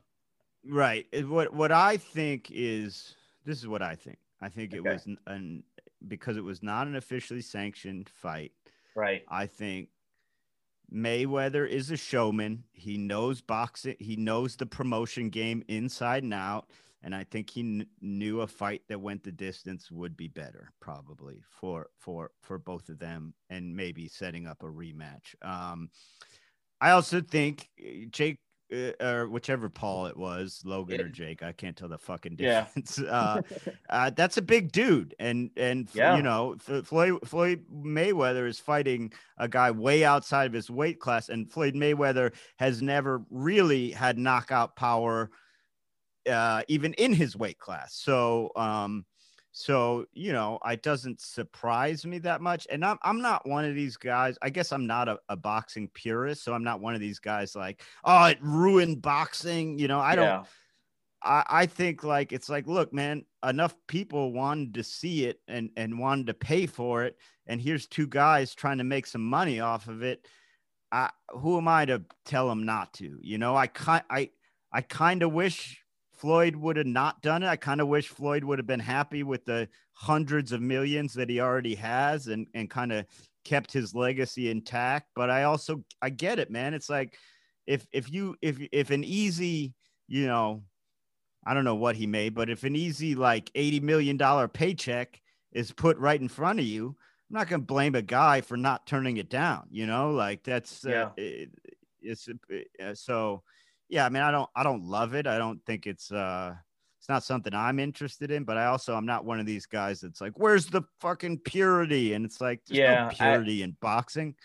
[0.67, 1.05] Right.
[1.27, 4.17] What what I think is this is what I think.
[4.41, 5.63] I think it was an, an
[6.07, 8.51] because it was not an officially sanctioned fight.
[8.95, 9.23] Right.
[9.27, 9.89] I think
[10.93, 12.63] Mayweather is a showman.
[12.73, 13.95] He knows boxing.
[13.99, 16.69] He knows the promotion game inside and out.
[17.03, 20.71] And I think he kn- knew a fight that went the distance would be better,
[20.79, 25.35] probably for for for both of them, and maybe setting up a rematch.
[25.43, 25.89] Um,
[26.81, 28.39] I also think uh, Jake
[28.71, 32.65] or whichever Paul it was, Logan or Jake, I can't tell the fucking Yeah.
[32.65, 32.99] difference.
[32.99, 33.41] Uh,
[33.89, 36.15] uh, that's a big dude, and and Yeah.
[36.17, 41.29] you know Floyd Floyd Mayweather is fighting a guy way outside of his weight class,
[41.29, 45.31] and Floyd Mayweather has never really had knockout power,
[46.29, 47.93] uh, even in his weight class.
[47.93, 49.05] So, um,
[49.57, 52.67] so you know, it doesn't surprise me that much.
[52.69, 54.37] And I'm I'm not one of these guys.
[54.41, 57.55] I guess I'm not a, a boxing purist, so I'm not one of these guys
[57.55, 59.79] like, oh, it ruined boxing.
[59.79, 60.25] You know, I don't.
[60.25, 60.43] Yeah.
[61.23, 65.69] I, I think like it's like look man enough people wanted to see it and
[65.77, 69.61] and wanted to pay for it and here's two guys trying to make some money
[69.61, 70.27] off of it
[70.91, 74.31] I, who am I to tell them not to you know I kind I
[74.71, 75.81] I kind of wish
[76.25, 79.21] Floyd would have not done it I kind of wish Floyd would have been happy
[79.21, 83.05] with the hundreds of millions that he already has and and kind of
[83.43, 87.15] kept his legacy intact but I also I get it man it's like
[87.67, 89.75] if if you if if an easy
[90.07, 90.63] you know
[91.45, 95.21] I don't know what he made, but if an easy like eighty million dollar paycheck
[95.51, 96.95] is put right in front of you,
[97.29, 99.67] I'm not going to blame a guy for not turning it down.
[99.69, 101.09] You know, like that's uh, Yeah.
[101.17, 101.49] it,
[102.01, 103.43] it's uh, so.
[103.89, 105.27] Yeah, I mean, I don't, I don't love it.
[105.27, 106.55] I don't think it's, uh,
[106.99, 108.43] it's not something I'm interested in.
[108.43, 112.13] But I also, I'm not one of these guys that's like, where's the fucking purity?
[112.13, 114.35] And it's like, Yeah, no I- purity in boxing.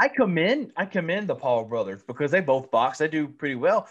[0.00, 2.98] I commend I commend the Paul brothers because they both box.
[2.98, 3.88] They do pretty well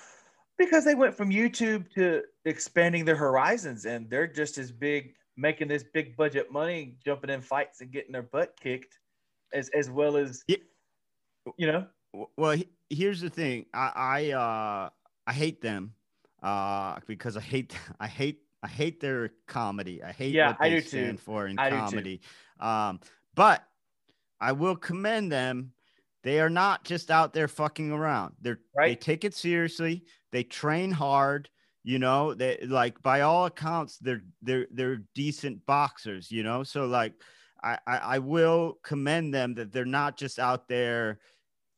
[0.58, 5.68] because they went from YouTube to expanding their horizons and they're just as big making
[5.68, 8.98] this big budget money, jumping in fights and getting their butt kicked
[9.54, 10.58] as as well as Yeah.
[11.58, 11.86] you know.
[12.14, 12.58] Well,
[12.90, 13.66] here's the thing.
[13.74, 14.90] I I uh
[15.28, 15.94] I hate them
[16.42, 20.04] uh because I hate I hate I hate their comedy.
[20.04, 21.24] I hate Yeah, what they stand too.
[21.24, 22.22] for in I comedy.
[22.60, 23.00] Um,
[23.36, 23.64] but
[24.42, 25.74] I will commend them.
[26.24, 28.36] They are not just out there fucking around.
[28.42, 30.06] They're they take it seriously.
[30.32, 31.50] They train hard.
[31.84, 36.30] You know, they like by all accounts, they're they're they're decent boxers.
[36.32, 37.14] You know, so like
[37.64, 41.20] I I, I will commend them that they're not just out there.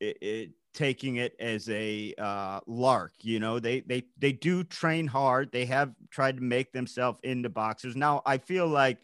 [0.02, 3.14] It, it, taking it as a uh, lark.
[3.22, 5.52] You know, they they they do train hard.
[5.52, 7.96] They have tried to make themselves into boxers.
[7.96, 9.00] Now, I feel like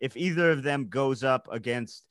[0.00, 2.04] if either of them goes up against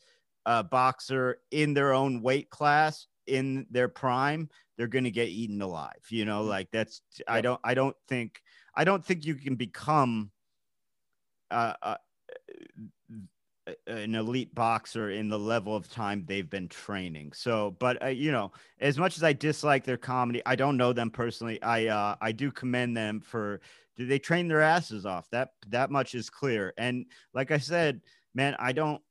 [0.45, 5.61] a boxer in their own weight class in their prime, they're going to get eaten
[5.61, 6.05] alive.
[6.09, 8.41] You know, like that's I don't I don't think
[8.75, 10.31] I don't think you can become
[11.51, 11.97] uh, uh,
[13.87, 17.31] an elite boxer in the level of time they've been training.
[17.33, 20.93] So, but uh, you know, as much as I dislike their comedy, I don't know
[20.93, 21.61] them personally.
[21.61, 23.61] I uh, I do commend them for
[23.95, 25.29] do they train their asses off.
[25.31, 26.73] That that much is clear.
[26.77, 28.01] And like I said,
[28.33, 29.01] man, I don't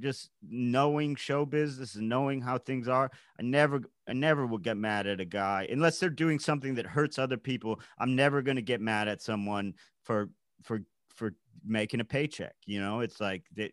[0.00, 3.10] just knowing show business and knowing how things are.
[3.38, 6.86] I never I never will get mad at a guy unless they're doing something that
[6.86, 7.80] hurts other people.
[7.98, 10.30] I'm never going to get mad at someone for
[10.62, 10.82] for for
[11.66, 12.54] making a paycheck.
[12.66, 13.72] You know, it's like that.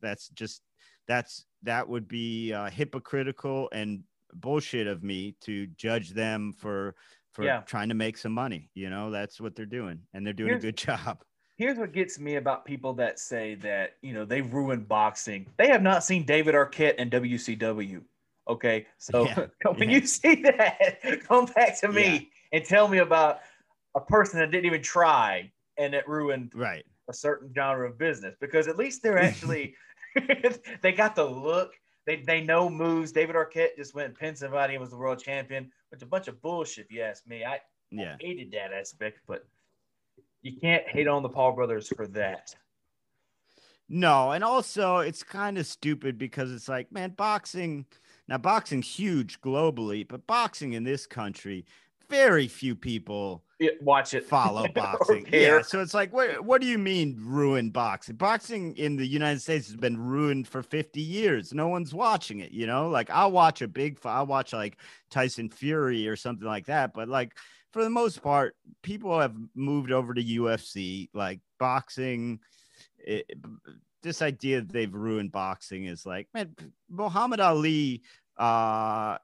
[0.00, 0.62] That's just
[1.08, 4.02] that's that would be uh, hypocritical and
[4.34, 6.94] bullshit of me to judge them for
[7.32, 7.60] for Yeah.
[7.62, 8.70] trying to make some money.
[8.74, 11.22] You know, that's what they're doing, and they're doing Here's- a good job.
[11.58, 15.46] Here's what gets me about people that say that you know they ruined boxing.
[15.58, 18.02] They have not seen David Arquette and WCW.
[18.48, 19.46] Okay, so Yeah,
[19.76, 19.96] when yeah.
[19.98, 23.40] you see that, come back to me and tell me about
[23.94, 26.84] a person that didn't even try and it ruined Right.
[27.12, 29.74] A certain genre of business because at least they're actually
[30.82, 31.72] they got the look.
[32.04, 33.12] They, they know moves.
[33.12, 36.26] David Arquette just went and pinned somebody and was the world champion, which a bunch
[36.28, 37.44] of bullshit, if you ask me.
[37.44, 37.60] I
[37.90, 38.16] Yeah.
[38.20, 39.46] hated that aspect, but
[40.42, 42.54] you can't hate on the Paul brothers for that.
[43.88, 47.86] No, and also it's kind of stupid because it's like, man, boxing
[48.28, 51.66] now boxing's huge globally, but boxing in this country,
[52.12, 54.24] very few people Yeah, watch it.
[54.24, 55.26] follow boxing.
[55.32, 58.16] yeah, so it's like, what what do you mean ruin boxing?
[58.16, 61.52] Boxing in the United States has been ruined for 50 years.
[61.52, 62.88] No one's watching it, you know?
[62.88, 64.76] Like I'll watch a big I'll watch like
[65.10, 67.36] Tyson Fury or something like that, but like
[67.72, 72.38] for the most part, people have moved over to UFC, like boxing
[72.98, 73.24] it,
[74.02, 76.54] this idea that they've ruined boxing is like, man,
[76.90, 78.02] Muhammad Ali
[78.36, 79.16] uh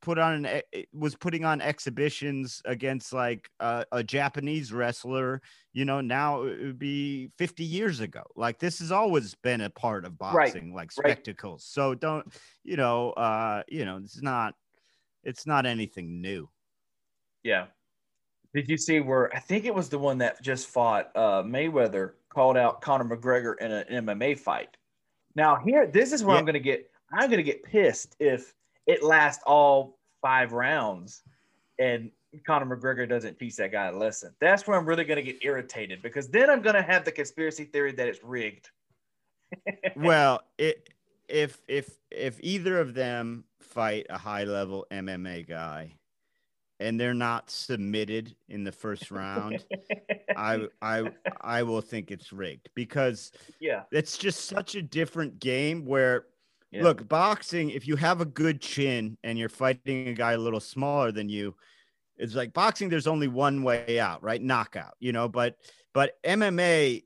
[0.00, 5.40] put on an e- was putting on exhibitions against like a, a Japanese wrestler,
[5.72, 8.22] you know, now it would be 50 years ago.
[8.36, 11.12] Like this has always been a part of Right, boxing, like right.
[11.12, 11.64] spectacles.
[11.64, 12.26] So don't,
[12.64, 14.54] you know, uh, you know, it's not
[15.24, 16.48] it's not anything new.
[17.42, 17.66] Yeah.
[18.54, 22.12] Did you see where I think it was the one that just fought uh, Mayweather
[22.30, 24.76] called out Conor McGregor in an MMA fight?
[25.34, 26.40] Now here, this is where Yeah.
[26.40, 26.90] I'm gonna get.
[27.12, 28.54] I'm gonna get pissed if
[28.88, 31.22] it lasts all five rounds
[31.78, 32.10] and
[32.46, 34.34] Conor McGregor doesn't teach that guy a lesson.
[34.40, 37.92] That's where I'm really gonna get irritated because then I'm gonna have the conspiracy theory
[37.92, 38.70] that it's rigged.
[39.96, 40.90] well, it
[41.28, 45.94] if if if either of them fight a high level MMA guy
[46.80, 49.64] and they're not submitted in the first round,
[50.36, 51.10] I I
[51.40, 53.82] I will think it's rigged because yeah.
[53.90, 56.26] it's just such a different game where
[56.70, 56.82] Yeah.
[56.82, 60.60] look, boxing, if you have a good chin and you're fighting a guy a little
[60.60, 61.54] smaller than you,
[62.18, 64.42] it's like boxing, there's only one way out, right?
[64.42, 65.56] Knockout, you know, but
[65.94, 67.02] but MMA,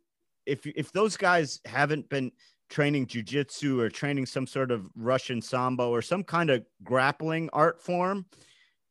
[0.46, 2.32] if if those guys haven't been
[2.70, 7.82] training jujitsu or training some sort of Russian sambo or some kind of grappling art
[7.82, 8.24] form,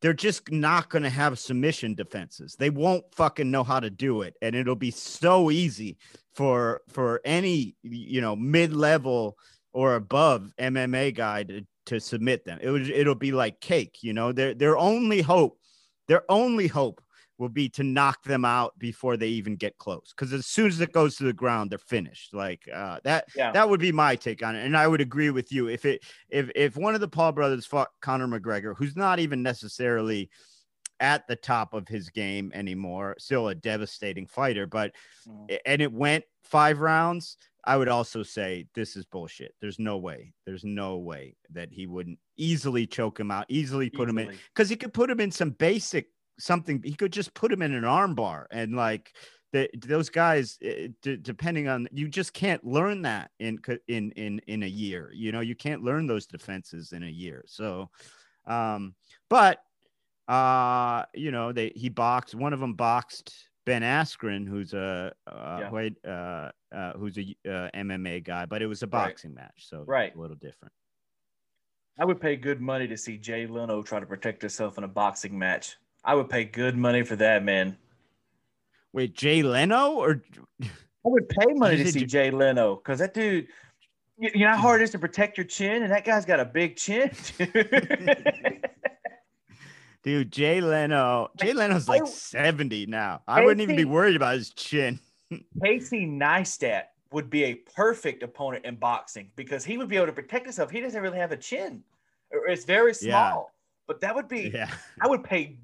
[0.00, 2.56] they're just not going to have submission defenses.
[2.58, 5.98] They won't fucking know how to do it, and it'll be so easy
[6.34, 9.36] for for any you know mid level
[9.72, 12.58] or above MMA guy to to submit them.
[12.62, 14.32] It would it'll be like cake, you know.
[14.32, 15.58] Their their only hope,
[16.08, 17.02] their only hope
[17.38, 20.12] will be to knock them out before they even get close.
[20.14, 22.32] Because as soon as it goes to the ground, they're finished.
[22.34, 23.26] Like uh, that.
[23.34, 23.50] Yeah.
[23.52, 25.68] That would be my take on it, and I would agree with you.
[25.68, 29.42] If it if if one of the Paul brothers fought Conor McGregor, who's not even
[29.42, 30.30] necessarily
[31.00, 34.94] at the top of his game anymore, still a devastating fighter, but
[35.28, 35.58] Mhm.
[35.66, 37.36] and it went five rounds.
[37.64, 39.54] I would also say this is bullshit.
[39.60, 40.34] There's no way.
[40.46, 44.68] There's no way that he wouldn't easily choke him out, easily put him in because
[44.68, 46.08] he could put him in some basic
[46.38, 46.82] something.
[46.84, 49.14] He could just put him in an armbar and like
[49.52, 54.40] the, those guys, eh, d- depending on you, just can't learn that in in in
[54.46, 55.12] in a year.
[55.14, 57.44] You know, you can't learn those defenses in a year.
[57.46, 57.90] So,
[58.46, 58.94] Um,
[59.28, 59.62] but
[60.26, 62.34] uh, you know, they he boxed.
[62.34, 63.34] One of them boxed
[63.64, 65.70] Ben Askren, who's a uh, Yeah.
[65.70, 69.08] who, uh, uh, who's a uh, MMA guy, but it was a Right.
[69.08, 70.14] boxing match, so Right.
[70.14, 70.72] a little different.
[71.98, 74.88] I would pay good money to see Jay Leno try to protect herself in a
[74.88, 75.76] boxing match.
[76.04, 77.76] I would pay good money for that, man.
[78.92, 80.22] Wait, Jay Leno or
[80.60, 80.68] I
[81.04, 83.46] would pay money to see Jay Leno because that dude,
[84.18, 86.44] you know how hard it is to protect your chin, and that guy's got a
[86.44, 87.10] big chin.
[90.02, 91.30] dude Jay Leno?
[91.36, 93.22] Jay Leno's like I- seventy now.
[93.28, 94.98] I wouldn't even be worried about his chin.
[95.62, 100.12] Casey Neistat would be a perfect opponent in boxing because he would be able to
[100.12, 100.70] protect himself.
[100.70, 101.82] He doesn't really have a chin,
[102.48, 103.30] it's very Yeah.
[103.32, 103.52] small.
[103.86, 104.70] But that would be, Yeah.
[105.02, 105.58] I would pay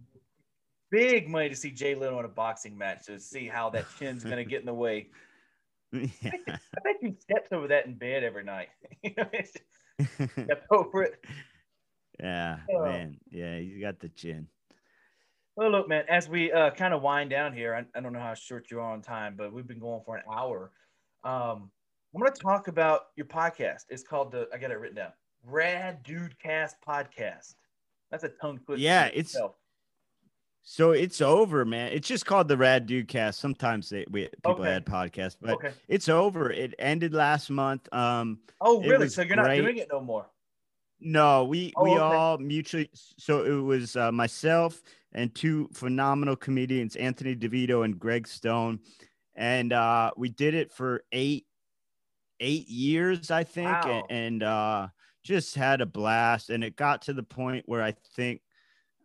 [0.91, 4.25] big money to see Jay Leno in a boxing match to see how that chin's
[4.25, 5.09] going to get in the way.
[5.93, 6.09] yeah.
[6.23, 8.69] I bet he steps over that in bed every night.
[9.03, 9.29] You know,
[10.45, 11.25] step over it.
[12.21, 12.85] Yeah, Oh.
[12.85, 13.19] man.
[13.31, 14.49] Yeah, he's got the chin.
[15.57, 18.21] Well, look, man, as we uh, kind of wind down here, I, I don't know
[18.21, 20.71] how short you are on time, but we've been going for an hour.
[21.25, 21.71] Um,
[22.15, 23.83] I'm going to talk about your podcast.
[23.89, 25.13] It's called the, I got it written down,
[25.45, 27.55] Rad Dude Cast Podcast.
[28.11, 28.81] That's a tongue twister.
[28.83, 29.57] Yeah, it's- itself.
[30.63, 31.93] So it's over, man.
[31.93, 33.41] It's just called the Rad Dude Cast.
[33.41, 34.69] Sometimes they we people Okay.
[34.71, 35.73] add podcasts, but okay.
[35.89, 36.51] it's over.
[36.51, 37.91] It ended last month.
[37.91, 39.09] Um, Oh, really?
[39.09, 39.63] So you're not great.
[39.63, 40.29] doing it no more?
[41.01, 42.01] No, we Oh, we okay.
[42.01, 42.91] all mutually.
[42.95, 44.83] So it was uh, myself
[45.13, 48.81] and two phenomenal comedians, Anthony DeVito and Greg Stone,
[49.35, 51.47] and uh, we did it for eight
[52.41, 54.07] eight years, I think, Wow.
[54.11, 54.89] and uh,
[55.25, 56.51] just had a blast.
[56.51, 58.43] And it got to the point where I think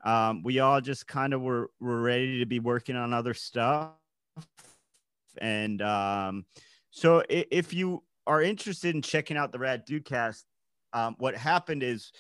[0.04, 3.92] um, we all just kind of were were ready to be working on other stuff.
[5.40, 6.46] And um,
[6.92, 10.44] so if you are interested in checking out the Rad Dudecast,
[10.94, 12.12] um, what happened is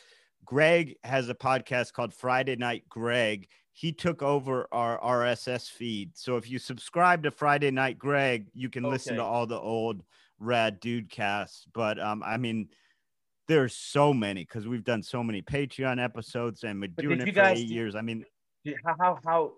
[0.45, 3.47] Greg has a podcast called Friday Night Greg.
[3.71, 6.15] He took over our RSS feed.
[6.17, 10.03] So if you subscribe to Friday Night Greg, you can listen to all the old
[10.39, 11.65] Rad dude casts.
[11.73, 12.69] But um, I mean,
[13.47, 17.31] there's so many because we've done so many Patreon episodes and we're doing it for
[17.31, 17.95] guys eight years.
[17.95, 18.25] I mean,
[18.85, 19.51] How, how, how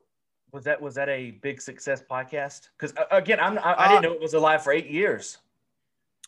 [0.51, 0.81] was that?
[0.81, 2.69] Was that a big success podcast?
[2.79, 5.39] Because again, I'm, I, I didn't Uh, know it was alive for eight years.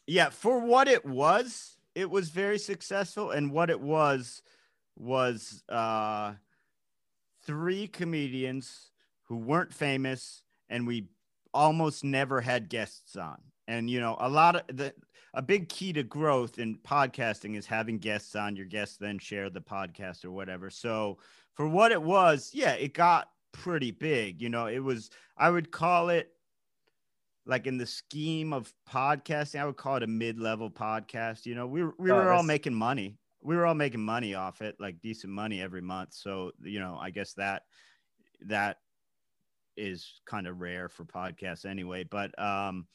[0.07, 3.31] yeah, for what it was, it was very successful.
[3.31, 4.43] And what it was
[4.95, 6.33] was uh,
[7.43, 8.91] three comedians
[9.23, 11.07] who weren't famous, and we
[11.55, 13.37] almost never had guests on.
[13.67, 14.93] And you know, a lot of the
[15.33, 18.55] a big key to growth in podcasting is having guests on.
[18.55, 20.69] Your guests then share the podcast or whatever.
[20.69, 21.17] So
[21.55, 24.39] for what it was, yeah, it got pretty big.
[24.39, 26.31] You know, it was I would call it
[27.47, 31.45] like in the scheme of podcasting, I would call it a mid-level podcast.
[31.45, 33.19] You know, we were- we Oh, were all making money.
[33.41, 36.13] We were all making money off it, like decent money every month.
[36.13, 37.63] So you know, I guess that
[38.41, 38.77] that
[39.75, 42.03] is kind of rare for podcasts anyway.
[42.03, 42.87] But um,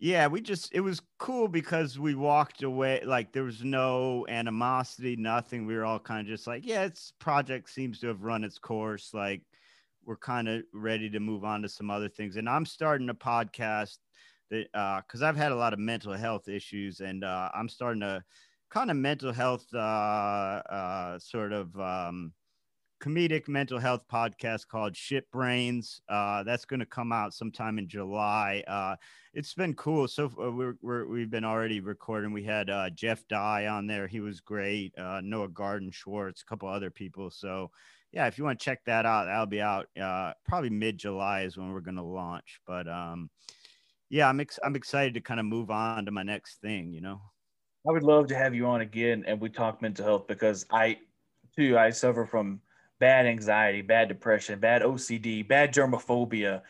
[0.00, 5.16] yeah, we just it was cool because we walked away like there was no animosity,
[5.16, 5.66] nothing.
[5.66, 8.58] We were all kind of just like, yeah, it's project seems to have run its
[8.58, 9.12] course.
[9.12, 9.42] Like
[10.08, 12.36] we're kind of ready to move on to some other things.
[12.36, 13.98] And I'm starting a podcast
[14.50, 18.02] that uh because I've had a lot of mental health issues and uh I'm starting
[18.02, 18.24] a
[18.70, 22.32] kind of mental health uh uh sort of um
[23.02, 26.00] comedic mental health podcast called Shit Brains.
[26.08, 28.64] Uh, that's going to come out sometime in July.
[28.66, 28.96] Uh,
[29.34, 30.08] it's been cool.
[30.08, 30.50] So uh,
[30.82, 32.32] we're we've been already recording.
[32.32, 34.08] We had uh, Jeff Dye on there.
[34.08, 34.98] He was great.
[34.98, 37.30] Uh, Noah Gardenswartz, a couple other people.
[37.30, 37.70] So
[38.12, 41.42] yeah, if you want to check that out, that'll be out uh, probably mid July
[41.42, 42.60] is when we're going to launch.
[42.66, 43.30] But um,
[44.08, 46.92] yeah, I'm ex- I'm excited to kind of move on to my next thing.
[46.92, 47.20] You know.
[47.88, 50.98] I would love to have you on again and we talk mental health because I,
[51.56, 52.60] too, I suffer from
[52.98, 56.62] bad anxiety, bad depression, bad OCD, bad germophobia.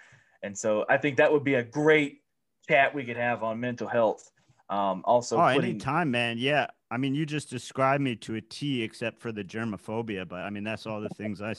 [0.43, 2.21] And so I think that would be a great
[2.69, 4.31] chat we could have on mental health.
[4.71, 6.37] Um, also, oh, putting, anytime, man.
[6.39, 6.67] Yeah.
[6.91, 10.27] I mean, you just described me to a T, except for the germophobia.
[10.29, 11.55] But I mean, that's all the things I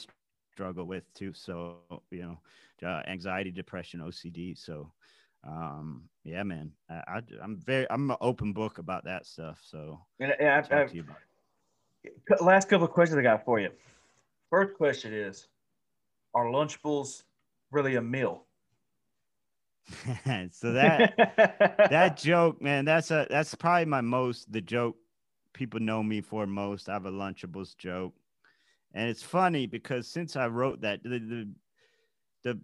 [0.52, 1.32] struggle with too.
[1.32, 1.78] So
[2.10, 4.56] you know, uh, anxiety, depression, OCD.
[4.58, 4.92] So
[5.46, 6.72] um, yeah, man.
[6.88, 9.60] I, I I'm very I'm an open book about that stuff.
[9.64, 11.16] So and, and I- talk I- to you about.
[12.40, 13.70] Last couple of questions I got for you.
[14.48, 15.48] First question is
[16.34, 17.24] Are Lunchables
[17.70, 18.46] really a meal?
[20.52, 21.14] so that
[21.90, 24.96] that joke, man, that's a that's probably my most the joke
[25.52, 26.88] people know me for most.
[26.88, 28.14] I have a Lunchables joke,
[28.94, 31.48] and it's funny because since I wrote that, the the,
[32.44, 32.60] the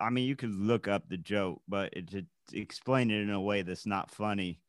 [0.00, 3.40] I mean, you could look up the joke, but it, to explain it in a
[3.40, 4.60] way that's not funny.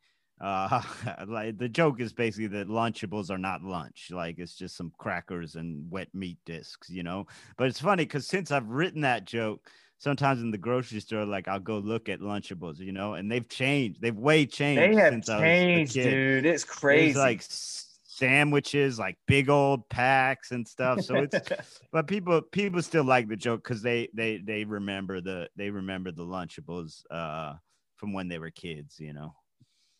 [0.42, 0.82] Uh,
[1.28, 4.10] like the joke is basically that Lunchables are not lunch.
[4.12, 7.28] Like it's just some crackers and wet meat discs, you know.
[7.58, 9.70] But it's funny because since I've written that joke,
[10.00, 13.47] sometimes in the grocery store, like I'll go look at Lunchables, you know, and they've
[13.47, 14.02] changed.
[14.02, 14.82] They've way changed.
[14.82, 16.45] They have since I was a changed, dude.
[16.45, 17.20] It's There's, crazy.
[17.20, 21.02] like sandwiches, like big old packs and stuff.
[21.02, 21.38] So it's
[21.91, 26.12] but people people still like the joke because they they they remember the they remember
[26.12, 27.54] the Lunchables uh
[27.95, 29.36] from when they were kids, you know.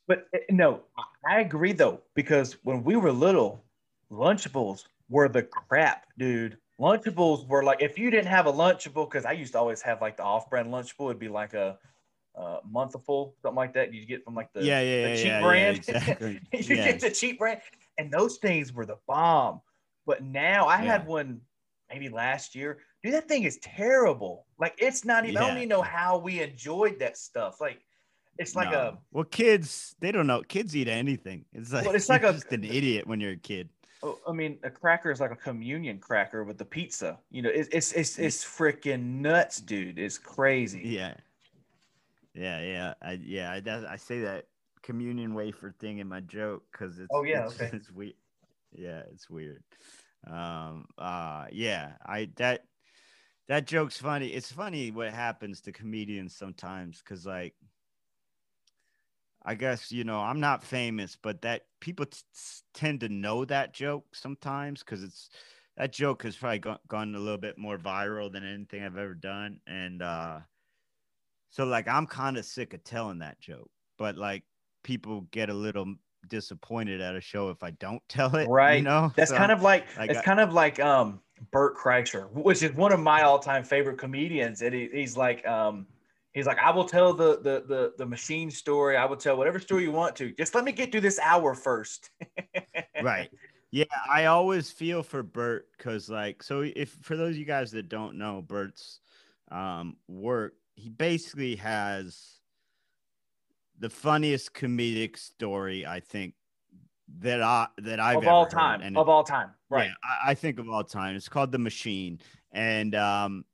[0.08, 0.82] But uh, no,
[1.30, 3.64] I agree though, because when we were little,
[4.12, 6.58] Lunchables were the crap, dude.
[6.80, 10.02] Lunchables were like if you didn't have a Lunchable, because I used to always have
[10.02, 11.78] like the off-brand Lunchable, it'd be like a,
[12.36, 13.94] uh monthful, something like that.
[13.94, 15.82] You get from like the yeah, yeah, the yeah, cheap yeah, brand.
[15.88, 16.40] Yeah, exactly.
[16.54, 17.60] you get the cheap brand,
[17.98, 19.62] and those things were the bomb.
[20.06, 21.42] But now I had one
[21.90, 22.80] maybe last year.
[23.04, 24.46] Dude, that thing is terrible.
[24.58, 25.38] Like it's not even.
[25.38, 27.60] I don't even know how we enjoyed that stuff.
[27.60, 27.82] Like
[28.38, 28.80] it's like No.
[28.80, 30.42] a well, kids they don't know.
[30.44, 31.44] Kids eat anything.
[31.52, 33.70] It's like Well, it's like a- just an idiot when you're a kid.
[34.02, 37.20] Oh, I mean, a cracker is like a communion cracker with the pizza.
[37.32, 40.00] You know, it's it's it's, it's freaking nuts, dude.
[40.00, 40.82] It's crazy.
[40.84, 41.16] Yeah,
[42.34, 42.94] yeah, yeah.
[43.02, 44.46] I yeah I that, I say that
[44.82, 47.70] communion wafer thing in my joke because it's Oh, yeah, it's, okay.
[47.76, 48.14] it's weird.
[48.72, 49.64] Yeah, it's weird.
[50.26, 50.86] Um.
[50.98, 51.46] Uh.
[51.52, 51.94] Yeah.
[52.06, 52.66] I that
[53.50, 54.28] that joke's funny.
[54.28, 57.56] It's funny what happens to comedians sometimes because like.
[59.44, 62.20] I guess you know I'm not famous, but that people t-
[62.74, 65.30] tend to know that joke sometimes because it's
[65.78, 69.16] that joke has probably gone, gone a little bit more viral than anything I've ever
[69.16, 70.42] done, and uh,
[71.50, 74.44] so like I'm kind of sick of telling that joke, but like
[74.84, 75.96] people get a little
[76.28, 78.78] disappointed at a show if I don't tell it, Right.
[78.78, 81.22] You know, That's So, kind of like like it's I- kind of like um
[81.52, 84.62] Bert Kreischer, which is one of my all-time favorite comedians.
[84.62, 85.88] And he, he's like um
[86.34, 88.98] he's like I will tell the, the the the machine story.
[88.98, 90.32] I will tell whatever story you want to.
[90.34, 92.10] Just let me get through this hour first.
[93.02, 93.30] right.
[93.72, 97.72] Yeah, I always feel for Bert because, like, so if for those of you guys
[97.72, 99.00] that don't know Bert's
[99.52, 102.40] um, work, he basically has
[103.78, 106.34] the funniest comedic story I think
[107.20, 108.82] that I that I've of all heard, time.
[108.82, 109.52] and Of all time.
[109.70, 109.88] Right.
[109.88, 111.16] Yeah, I, I think of all time.
[111.16, 112.20] It's called The Machine.
[112.52, 113.46] And um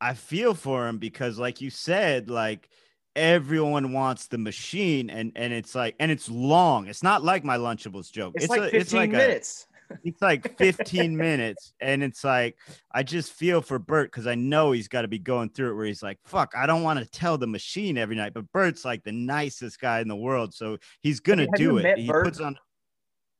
[0.00, 2.68] I feel for him because like you said, like
[3.16, 6.86] everyone wants the machine and and it's like and it's long.
[6.86, 8.34] It's not like my Lunchables joke.
[8.36, 9.66] It's, like a, 15 it's like a- minutes.
[10.04, 12.58] it's like 15 minutes and it's like
[12.92, 15.74] i just feel for bert because i know he's got to be going through it
[15.74, 18.84] where he's like fuck i don't want to tell the machine every night but bert's
[18.84, 22.24] like the nicest guy in the world so he's gonna Have do it he Bert?
[22.26, 22.56] puts on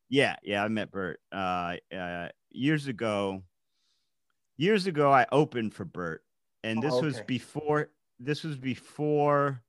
[0.09, 3.43] yeah yeah i met bert uh, uh years ago
[4.57, 6.23] years ago i opened for bert
[6.65, 9.63] and this Oh, was before this was before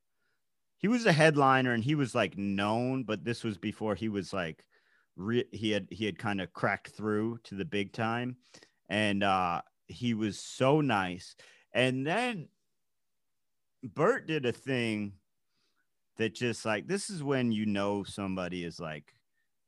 [0.77, 4.33] he was a headliner and he was like known but this was before he was
[4.33, 4.65] like
[5.19, 8.37] re- he had he had kind of cracked through to the big time.
[8.89, 11.35] And uh he was so nice.
[11.73, 12.47] And then
[13.83, 15.13] bert did a thing
[16.17, 19.13] that just like this is when you know somebody is like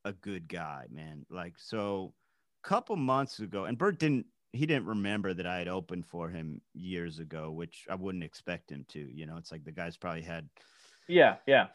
[0.05, 1.25] a good guy man.
[1.29, 2.13] Like so
[2.63, 6.29] a couple months ago and bert didn't he didn't remember that i had opened for
[6.29, 9.97] him years ago which i wouldn't expect him to you know it's like the guy's
[9.97, 10.49] probably had
[11.07, 11.69] Yeah, yeah.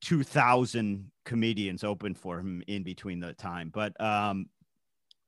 [0.00, 4.50] 2000 comedians open for him in between the time but um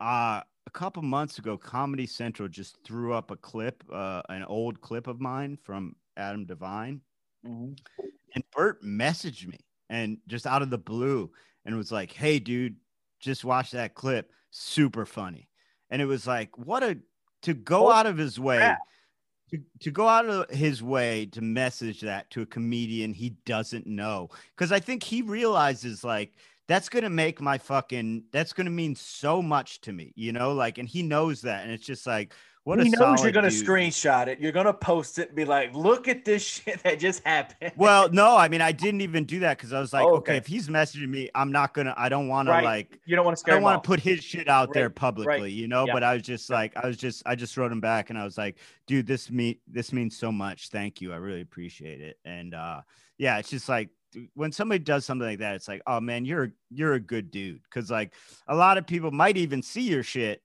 [0.01, 4.81] uh a couple months ago comedy central just threw up a clip uh an old
[4.81, 7.03] clip of mine from adam devine
[7.43, 7.75] Mhm.
[8.35, 9.59] and bert messaged me
[9.89, 11.31] and just out of the blue
[11.65, 12.77] and was like hey dude
[13.21, 15.49] just watch that clip super funny
[15.91, 16.99] and it was like what a
[17.43, 18.79] to go Oh, out of his way crap.
[19.51, 23.87] to, to go out of his way to message that to a comedian he doesn't
[23.87, 24.29] know.
[24.57, 26.33] Because i think he realizes like
[26.67, 30.53] that's gonna make my fucking that's gonna mean so much to me you know?
[30.55, 31.63] Like and he knows that.
[31.65, 32.33] And it's just like
[32.65, 33.67] what he knows you're gonna dude.
[33.67, 34.41] screenshot it.
[34.41, 38.09] You're gonna post it and be like, "Look at this shit that just happened." well
[38.11, 40.33] no i mean i didn't even do that because i was like Oh, okay.
[40.33, 40.37] okay.
[40.39, 42.61] if he's messaging me i'm not gonna i don't want Right.
[42.61, 44.87] to like you don't want to I don't want to put his shit out there
[44.89, 45.87] Right, publicly, you know.
[45.87, 45.93] yeah.
[45.93, 48.25] But I was just like, I was just, I just wrote him back, and I
[48.25, 50.69] was like, dude, this me, this means so much.
[50.71, 52.19] Thank you, I really appreciate it.
[52.25, 52.81] And uh,
[53.19, 53.91] yeah, it's just like
[54.35, 57.61] when somebody does something like that, it's like, oh man, you're you're a good dude,
[57.65, 58.15] because like
[58.49, 60.43] a lot of people might even see your shit,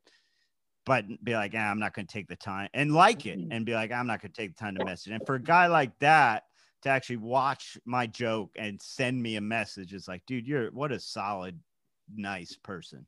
[0.89, 3.49] but be like, ah, I'm not gonna take the time and like it, Mhm.
[3.51, 5.13] and be like, I'm not gonna take the time to message.
[5.13, 6.45] And for a guy like that.
[6.83, 10.93] To actually watch my joke and send me a message, it's like, dude, you're what
[10.93, 11.59] a solid,
[12.07, 13.05] nice person.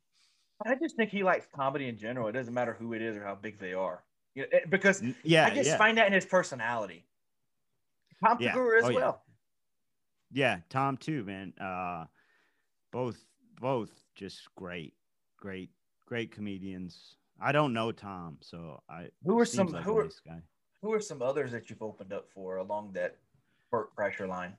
[0.66, 2.28] I just think he likes comedy in general.
[2.28, 4.04] It doesn't matter who it is or how big they are.
[4.34, 5.78] You know, it- because Yeah, I just yeah.
[5.78, 7.06] find that in his personality.
[8.22, 8.52] Tom Yeah.
[8.52, 8.96] Segura as Oh, yeah.
[8.96, 9.24] well.
[10.32, 11.54] Yeah, Tom too, man.
[11.58, 12.08] Uh,
[12.90, 13.24] both
[13.58, 14.92] both just great,
[15.38, 15.70] great,
[16.04, 17.16] great comedians.
[17.42, 19.08] I don't know Tom, so I.
[19.24, 20.40] Who are some- like who are- nice guy.
[20.80, 23.16] Who are some others that you've opened up for along that
[23.70, 24.56] Bert Kreischer line?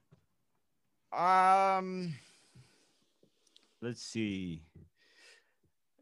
[1.12, 2.14] Um,
[3.82, 4.62] let's see.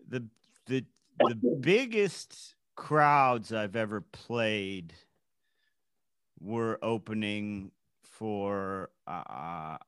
[0.10, 0.24] The
[0.68, 0.86] the
[1.20, 4.94] the biggest crowds I've ever played
[6.40, 7.72] were opening
[8.04, 9.24] for uh,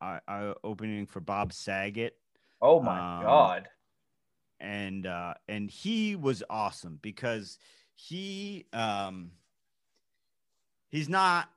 [0.01, 2.17] I, I opening for Bob Saget
[2.61, 3.67] Oh my Um, god.
[4.63, 7.59] And uh and he was awesome because
[7.93, 9.31] he um
[10.89, 11.49] he's not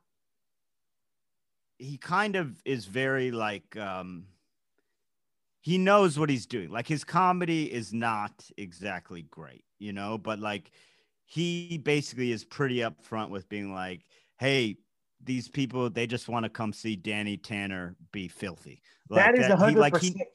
[1.78, 4.27] he kind of is very like um
[5.61, 10.41] he knows what he's doing like his comedy is not exactly great you know but
[10.41, 10.73] like
[11.24, 14.03] he basically is pretty upfront with being like
[14.39, 14.77] hey
[15.23, 19.47] these people they just want to come see danny tanner be filthy like that is
[19.47, 20.28] he- a hundred like he- percent.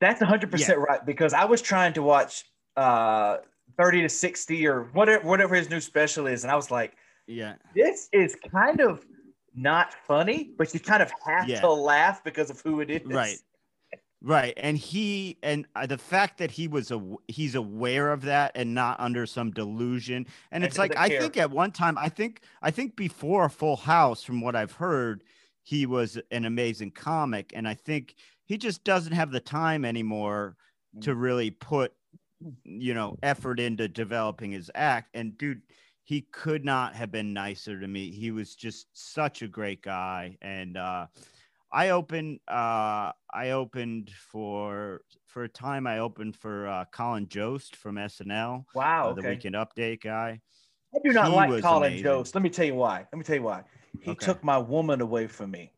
[0.00, 2.44] That's hundred percent right because I was trying to watch
[2.76, 3.38] uh
[3.80, 6.96] Zero to Sixty or whatever whatever his new special is, and I was like,
[7.26, 9.04] yeah this is kind of
[9.54, 11.60] not funny, but you kind of have Yeah.
[11.62, 13.02] to laugh because of who it is.
[13.04, 13.38] Right.
[14.20, 18.50] Right, and he and uh, the fact that he was a he's aware of that
[18.56, 21.20] and not under some delusion, and And it's like I care.
[21.20, 25.22] think at one time I think I think before Full House, from what I've heard,
[25.62, 28.16] he was an amazing comic, and I think
[28.48, 30.56] he just doesn't have the time anymore
[31.02, 31.20] to Mm.
[31.20, 31.92] really put
[32.64, 35.10] you know effort into developing his act.
[35.14, 35.62] And dude,
[36.04, 38.10] he could not have been nicer to me.
[38.10, 41.06] He was just such a great guy, and uh,
[41.70, 47.76] I opened uh I opened for for a time I opened for uh Colin Jost
[47.76, 49.10] from SNL, Wow.
[49.10, 49.28] uh, the okay.
[49.30, 50.40] weekend update guy.
[50.94, 52.04] I do not he like Colin amazing.
[52.04, 52.34] Jost.
[52.34, 53.06] Let me tell you why.
[53.12, 53.64] Let me tell you why.
[54.00, 54.26] He Okay.
[54.26, 55.72] took my woman away from me.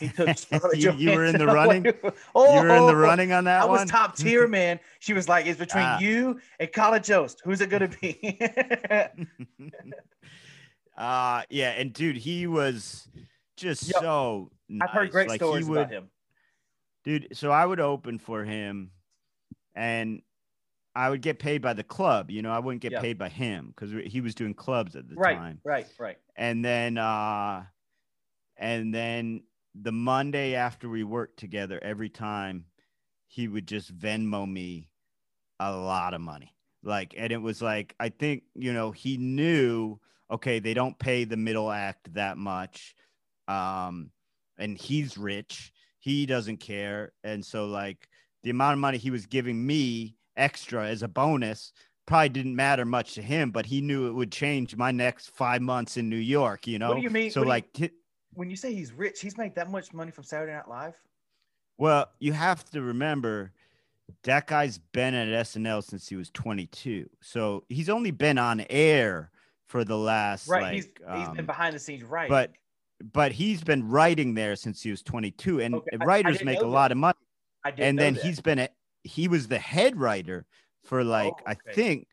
[0.00, 0.28] He took
[0.74, 1.86] You- you were in the running?
[2.34, 3.68] Oh, you were in the running on that one?
[3.68, 3.88] I was one.
[3.88, 4.80] top tier, man.
[5.00, 5.98] She was like, "It's between Ah.
[5.98, 7.42] you and Colin Jost.
[7.44, 8.38] Who's it gonna be?"
[10.96, 13.08] uh yeah, and dude, he was
[13.56, 14.00] just Yep.
[14.02, 14.50] so
[14.80, 15.12] I've heard nice.
[15.12, 16.10] great Like, he stories would- about him.
[17.04, 18.90] dude so i would open for him
[19.76, 20.22] and
[20.96, 23.00] i would get paid by the club you know i wouldn't get Yeah.
[23.00, 26.16] paid by him because he was doing clubs at the Right, time right, right.
[26.36, 27.64] and then uh
[28.56, 29.42] and then
[29.74, 32.64] the monday after we worked together every time
[33.26, 34.88] he would just venmo me
[35.60, 36.54] a lot of money.
[36.82, 39.98] Like and it was like i think you know he knew
[40.30, 42.94] okay they don't pay the middle act that much
[43.48, 44.10] um
[44.58, 47.12] and he's rich he doesn't care.
[47.24, 48.06] And so like
[48.42, 51.72] the amount of money he was giving me extra as a bonus
[52.06, 55.62] probably didn't matter much to him but he knew it would change my next five
[55.62, 57.90] months in new york you know What do you mean- so what you- like t-
[58.34, 60.94] When you say he's rich, he's made that much money from Saturday Night Live.
[61.78, 63.52] well you have to remember
[64.22, 69.30] that guy's been at snl since he was 22 so he's only been on air
[69.66, 70.62] for the last Right.
[70.62, 72.28] like, he's he's been um, behind the scenes, right?
[72.28, 72.52] but
[73.12, 76.60] but he's been writing there since he was 22 and Okay, I- I writers make
[76.60, 77.18] a know lot of money
[77.64, 78.22] I and then that.
[78.22, 78.68] he's been a,
[79.02, 80.46] he was the head writer
[80.84, 82.06] for like Oh, i think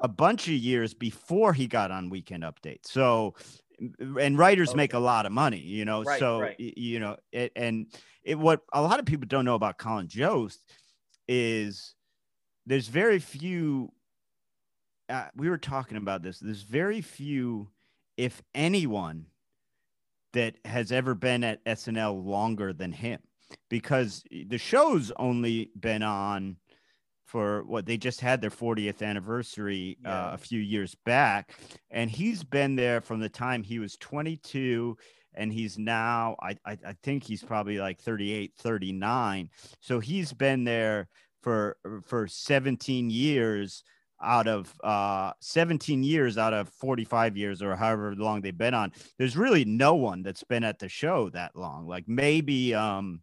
[0.00, 3.34] a bunch of years before he got on weekend update so
[4.20, 6.58] and writers make a lot of money you know Right, so right.
[6.58, 7.86] you know it, and
[8.24, 10.60] it what a lot of people don't know about colin jost
[11.28, 11.94] is
[12.66, 13.92] there's very few
[15.08, 17.68] uh, we were talking about this there's very few
[18.16, 19.26] if anyone
[20.32, 23.20] that has ever been at snl longer than him
[23.68, 26.56] because the show's only been on
[27.26, 31.58] for what they just had their 40th anniversary uh, a few years back.
[31.90, 34.96] And he's been there from the time he was 22
[35.34, 39.50] and he's now I, I i think he's probably like 38 39
[39.82, 41.08] so he's been there
[41.42, 41.76] for
[42.06, 43.84] for 17 years
[44.22, 48.92] out of uh 17 years out of 45 years or however long they've been on.
[49.18, 51.86] There's really no one that's been at the show that long.
[51.86, 53.20] Like maybe um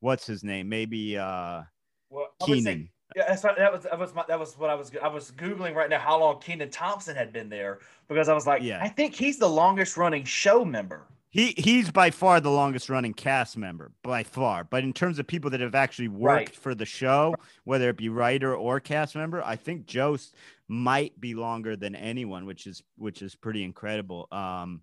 [0.00, 0.68] what's his name?
[0.68, 1.62] Maybe uh
[2.10, 4.90] well, kenan Yeah, that's what, that was that was my, that was what I was
[5.02, 7.78] I was googling right now how long Kenan Thompson had been there
[8.08, 8.80] because I was like, Yeah.
[8.82, 11.06] I think he's the longest running show member.
[11.30, 15.26] he he's by far the longest running cast member by far but in terms of
[15.26, 16.54] people that have actually worked Right.
[16.56, 17.34] for the show
[17.64, 20.34] whether it be writer or cast member i think jost
[20.68, 24.82] might be longer than anyone which is which is pretty incredible um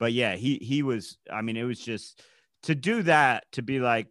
[0.00, 2.20] but yeah he he was i mean it was just
[2.64, 4.08] to do that to be like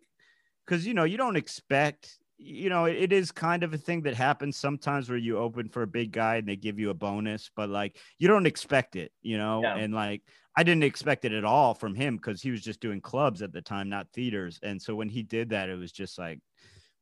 [0.65, 4.13] because you know you don't expect you know, it, is kind of a thing that
[4.13, 7.49] happens sometimes where you open for a big guy and they give you a bonus,
[7.55, 9.77] but like you don't expect it, you know, Yeah.
[9.77, 10.21] and like
[10.55, 13.51] I didn't expect it at all from him because he was just doing clubs at
[13.51, 14.59] the time, not theaters.
[14.61, 16.39] And so when he did that, it was just like,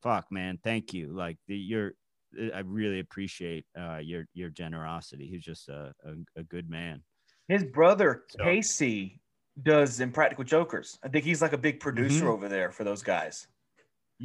[0.01, 1.07] fuck, man, thank you.
[1.11, 1.91] Like the, you're,
[2.55, 5.27] I really appreciate uh, your your generosity.
[5.27, 7.03] He's just a, a, a good man.
[7.49, 9.19] His brother So- Casey
[9.61, 10.97] does Impractical Jokers.
[11.03, 12.29] I think he's like a big producer Mhm.
[12.29, 13.47] over there for those guys.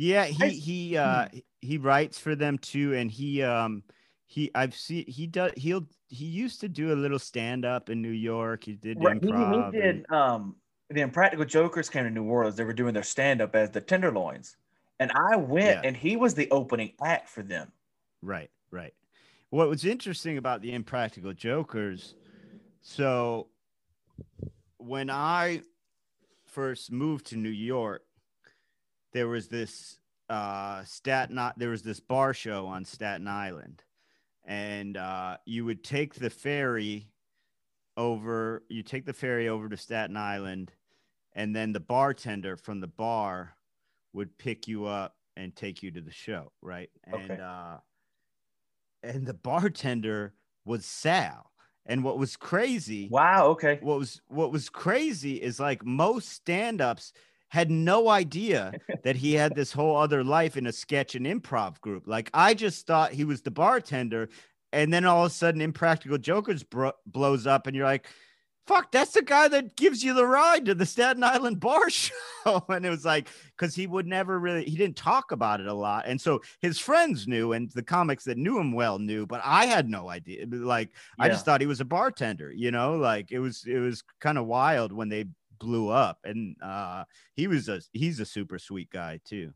[0.01, 1.27] Yeah, he he uh
[1.61, 3.83] he writes for them too, and he um
[4.27, 8.01] he I've seen he does he'll he used to do a little stand up in
[8.01, 8.63] New York.
[8.63, 9.75] He did Right, improv.
[9.75, 10.09] he did.
[10.13, 10.55] Um,
[10.89, 12.55] the Impractical Jokers came to New Orleans.
[12.55, 14.57] They were doing their stand up as the Tenderloins,
[15.01, 15.81] and I went, Yeah.
[15.83, 17.73] and he was the opening act for them.
[18.23, 18.95] right, right.
[19.51, 22.15] What was interesting about the Impractical Jokers,
[22.83, 23.49] so
[24.79, 25.63] when I
[26.47, 28.05] first moved to New York,
[29.13, 29.99] there was this
[30.29, 33.83] uh Staten I- there was this bar show on Staten Island,
[34.45, 37.09] and uh, you would take the ferry
[37.97, 38.65] over.
[38.69, 40.73] You take the ferry over to Staten Island,
[41.33, 43.57] and then the bartender from the bar
[44.13, 46.91] would pick you up and take you to the show, right?
[47.05, 47.41] And Okay.
[47.41, 47.79] uh,
[49.03, 51.53] and the bartender was Sal.
[51.87, 53.49] And what was crazy Wow.
[53.49, 53.79] Okay.
[53.81, 57.13] what was what was crazy is like most stand-ups
[57.49, 58.73] had no idea
[59.05, 62.05] that he had this whole other life in a sketch and improv group.
[62.07, 64.29] Like I just thought he was the bartender,
[64.73, 68.07] and then all of a sudden, Impractical Jokers bro- blows up, and you're like,
[68.67, 72.13] "Fuck, that's the guy that gives you the ride to the Staten Island bar show."
[72.69, 75.75] and it was like because he would never really he didn't talk about it a
[75.75, 79.41] lot, and so his friends knew, and the comics that knew him well knew, but
[79.43, 80.45] I had no idea.
[80.51, 84.03] Like I just thought he was a bartender, you know, like it was it was
[84.21, 85.25] kind of wild when they
[85.59, 87.05] blew up and uh
[87.35, 89.53] he was a he's a super sweet guy too.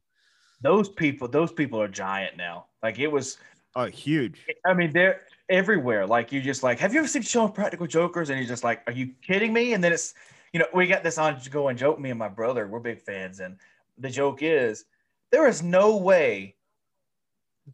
[0.62, 1.28] Those people.
[1.28, 2.66] Those people are giant now.
[2.82, 3.38] Like it was.
[3.74, 4.46] Oh, huge.
[4.66, 6.06] I mean, they're everywhere.
[6.06, 8.30] Like you just like, have you ever seen show Practical Jokers?
[8.30, 9.72] And you're just like, are you kidding me?
[9.72, 10.14] And then it's,
[10.52, 11.98] you know, we got this ongoing joke.
[11.98, 13.56] Me and my brother, we're big fans, and
[13.98, 14.84] the joke is,
[15.30, 16.56] there is no way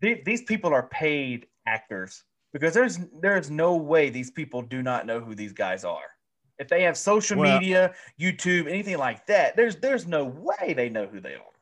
[0.01, 5.07] the- these people are paid actors because there's there's no way these people do not
[5.07, 6.09] know who these guys are.
[6.59, 10.89] If they have social Well- media, YouTube, anything like that, there's there's no way they
[10.89, 11.53] know who they are.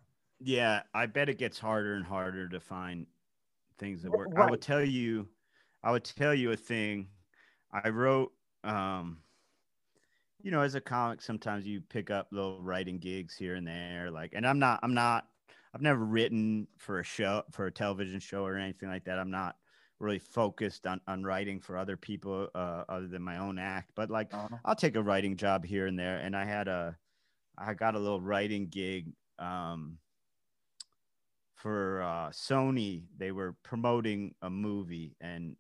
[0.41, 3.07] Yeah, I bet it gets harder and harder to find
[3.79, 4.29] things that work.
[4.37, 4.51] I right.
[4.51, 5.29] would tell you
[5.83, 7.09] I would tell you a thing.
[7.73, 8.33] I wrote
[8.65, 9.19] um
[10.43, 14.11] you know, as a comic sometimes you pick up little writing gigs here and there
[14.11, 15.27] like and I'm not I'm not
[15.75, 19.19] I've never written for a show for a television show or anything like that.
[19.19, 19.57] I'm not
[19.99, 24.11] really focused on on writing for other people uh other than my own act, but
[24.11, 24.33] like
[24.65, 26.19] I'll take a writing job here and there.
[26.19, 26.97] And I had a,
[27.57, 29.99] I got a little writing gig um,
[31.55, 33.05] for uh, Sony.
[33.17, 35.57] They were promoting a movie, and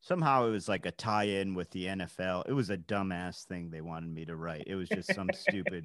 [0.00, 2.44] somehow it was like a tie-in with the NFL.
[2.48, 4.64] It was a dumbass thing they wanted me to write.
[4.66, 5.84] It was just some stupid.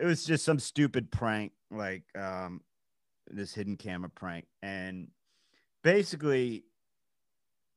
[0.00, 2.60] It was just some stupid prank, like um,
[3.28, 5.08] this hidden camera prank, and
[5.88, 6.64] basically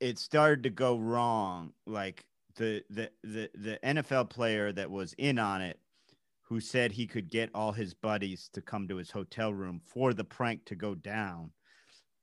[0.01, 1.71] it started to go wrong.
[1.87, 2.25] Like
[2.55, 5.79] the the the the NFL player that was in on it
[6.41, 10.13] who said he could get all his buddies to come to his hotel room for
[10.13, 11.49] the prank to go down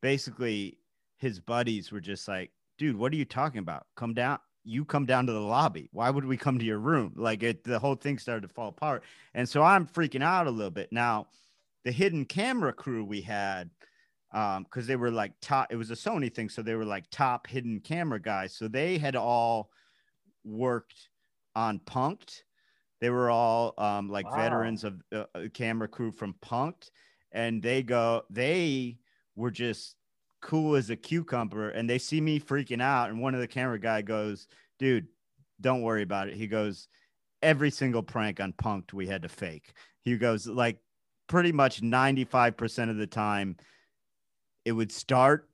[0.03, 0.77] basically
[1.17, 3.87] his buddies were just like dude what are you talking about?
[3.97, 5.89] Come down you come down to the lobby.
[5.93, 7.15] Why would we come to your room?
[7.17, 9.05] Like it the whole thing started to fall apart.
[9.33, 10.93] And so i'm freaking out a little bit.
[10.93, 11.29] Now
[11.87, 13.71] the hidden camera crew we had
[14.33, 17.05] um because they were like top it was a sony thing so they were like
[17.11, 19.71] top hidden camera guys so they had all
[20.45, 21.09] worked
[21.55, 22.43] on Punk'd
[23.01, 24.37] they were all um like Wow.
[24.37, 26.91] veterans of uh, uh, camera crew from Punk'd
[27.33, 28.99] and they go they
[29.37, 29.97] were just
[30.41, 33.79] cool as a cucumber and they see me freaking out and one of the camera
[33.79, 34.47] guy goes
[34.79, 35.09] dude
[35.61, 36.35] don't worry about it.
[36.37, 36.89] He goes
[37.43, 39.73] every single prank on Punk'd we had to fake.
[40.03, 40.79] He goes like
[41.29, 43.57] pretty much 95% of the time
[44.69, 45.49] it would start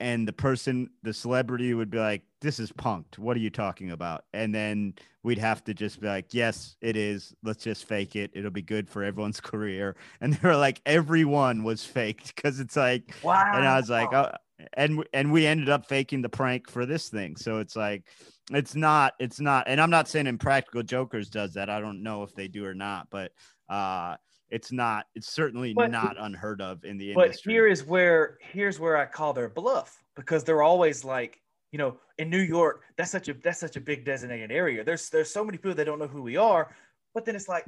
[0.00, 3.92] and the person the celebrity would be like this is Punk'd what are you talking
[3.92, 8.16] about and then we'd have to just be like yes it is let's just fake
[8.16, 12.58] it it'll be good for everyone's career and they were like everyone was faked because
[12.58, 13.52] it's like Wow.
[13.54, 14.32] and I was like, oh,
[14.74, 17.36] and and we ended up faking the prank for this thing.
[17.36, 18.04] So it's like,
[18.52, 21.70] it's not, it's not, and I'm not saying Impractical Jokers does that.
[21.70, 23.32] I don't know if they do or not, but
[23.68, 24.16] uh,
[24.52, 27.54] it's not, it's certainly But- not unheard of in the but industry.
[27.54, 31.40] here is where here's where I call their bluff because they're always like,
[31.72, 34.84] you know, in New York, that's such a that's such a big designated area.
[34.84, 36.76] There's there's so many people that don't know who we are,
[37.14, 37.64] but then it's like,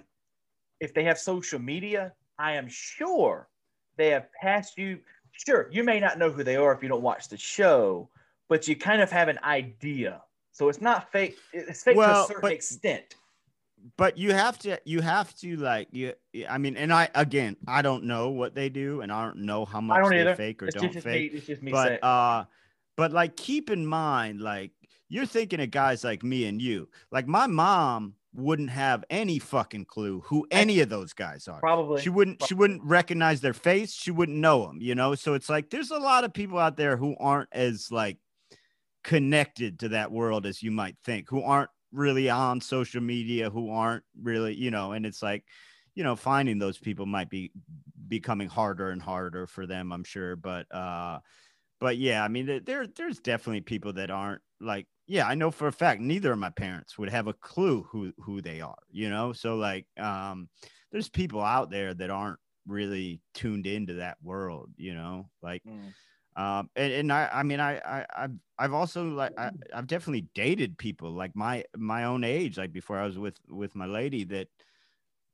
[0.79, 3.49] if they have social media, I am sure
[3.97, 5.01] they have passed you.
[5.33, 8.11] Sure, you may not know who they are if you don't watch the show,
[8.49, 10.23] but you kind of have an idea.
[10.53, 11.37] So it's not fake.
[11.55, 13.17] It's fake well, to a certain but, extent.
[13.97, 16.15] But you have to, you have to like you.
[16.49, 19.65] I mean, and I again, I don't know what they do, and I don't know
[19.65, 20.35] how much they either.
[20.35, 21.33] fake or it's don't just fake.
[21.33, 21.99] Me, it's just me but saying.
[22.03, 22.45] uh,
[22.97, 24.71] but like keep in mind, like
[25.09, 26.89] you're thinking of guys like me and you.
[27.13, 31.61] Like my mom wouldn't have any fucking clue who any of those guys are.
[31.61, 32.01] Probably.
[32.03, 33.93] She wouldn't she wouldn't recognize their face.
[33.93, 35.15] She wouldn't know them, you know?
[35.15, 38.19] So it's like there's a lot of people out there who aren't as like
[39.05, 43.71] connected to that world as you might think, who aren't really on social media, who
[43.71, 45.45] aren't really, you know, and it's like,
[45.95, 47.53] you know, finding those people might be
[48.09, 51.21] becoming harder and harder for them, I'm sure, but uh
[51.81, 55.69] but yeah, I mean there there's definitely people that aren't like yeah, I know for
[55.69, 59.11] a fact neither of my parents would have a clue who who they are, you
[59.11, 59.33] know?
[59.33, 60.49] So like um
[60.93, 65.31] there's people out there that aren't really tuned into that world, you know?
[65.43, 65.95] Like mm.
[66.37, 70.27] Um and, and I I mean I I I've, I've also like I, I've definitely
[70.35, 74.25] dated people like my my own age like before I was with with my lady
[74.25, 74.49] that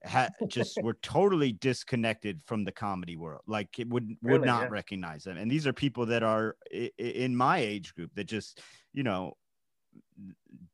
[0.02, 4.62] had just were totally disconnected from the comedy world like it would would really, not
[4.62, 4.68] yeah.
[4.70, 6.56] recognize them and these are people that are
[6.98, 8.60] in my age group that just
[8.92, 9.34] you know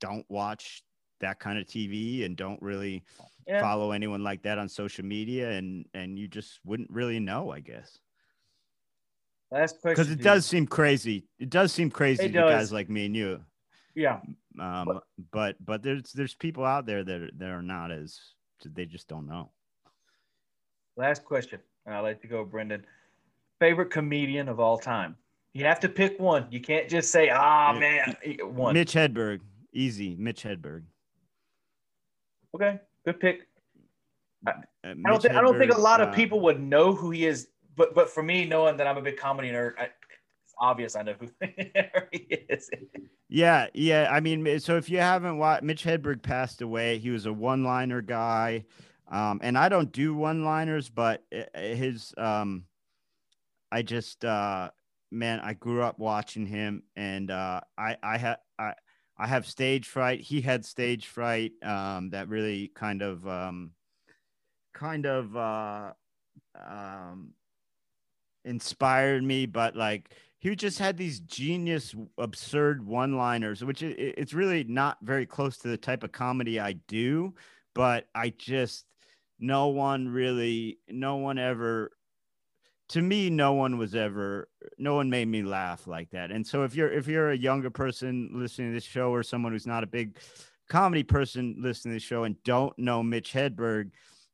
[0.01, 0.83] don't watch
[1.21, 3.03] that kind of TV and don't really
[3.47, 3.61] yeah.
[3.61, 7.61] follow anyone like that on social media and and you just wouldn't really know, I
[7.61, 7.99] guess.
[9.51, 10.05] Last question.
[10.05, 11.25] Because it does seem crazy.
[11.39, 12.51] It does seem crazy it to does.
[12.51, 13.41] guys like me and you.
[13.95, 14.21] Yeah.
[14.61, 15.03] Um, but,
[15.33, 18.19] but but there's there's people out there that are, that are not as
[18.65, 19.51] they just don't know.
[20.97, 21.61] Last question.
[21.87, 22.85] I'll let you go, Brendan.
[23.61, 25.17] Favorite comedian of all time?
[25.53, 26.47] You have to pick one.
[26.51, 29.41] You can't just say, "Ah, oh, man, one." Mitch Hedberg,
[29.73, 30.17] easy.
[30.19, 30.83] Mitch Hedberg.
[32.55, 33.47] Okay, good pick.
[34.47, 34.55] I, uh,
[34.85, 37.27] I don't think I don't think a lot of uh, people would know who he
[37.27, 40.97] is, but but for me, knowing that I'm a big comedy nerd, I, it's obvious
[40.97, 41.29] I know who
[42.13, 42.71] he is.
[43.29, 44.09] Yeah, yeah.
[44.11, 46.99] I mean, so if you haven't watched, Mitch Hedberg passed away.
[46.99, 48.65] He was a one-liner guy,
[49.11, 52.65] um, and I don't do one-liners, but uh, his um,
[53.71, 54.71] I just uh,
[55.11, 58.75] man, I grew up watching him, and uh, I I had I
[59.19, 60.21] I have stage fright.
[60.21, 61.53] He had stage fright.
[61.63, 63.73] Um, that really kind of um,
[64.73, 65.93] kind of uh,
[66.55, 67.33] um,
[68.47, 69.47] inspired me.
[69.47, 75.27] But like he just had these genius, absurd one-liners, which it, it's really not very
[75.27, 77.35] close to the type of comedy I do.
[77.75, 78.87] But I just
[79.39, 81.91] no one really, no one ever
[82.89, 84.49] to me no one was ever
[84.79, 87.71] no one made me laugh like that and so if you're if you're a younger
[87.71, 90.17] person listening to this show or someone who's not a big
[90.69, 93.91] comedy person listening to this show and don't know mitch hedberg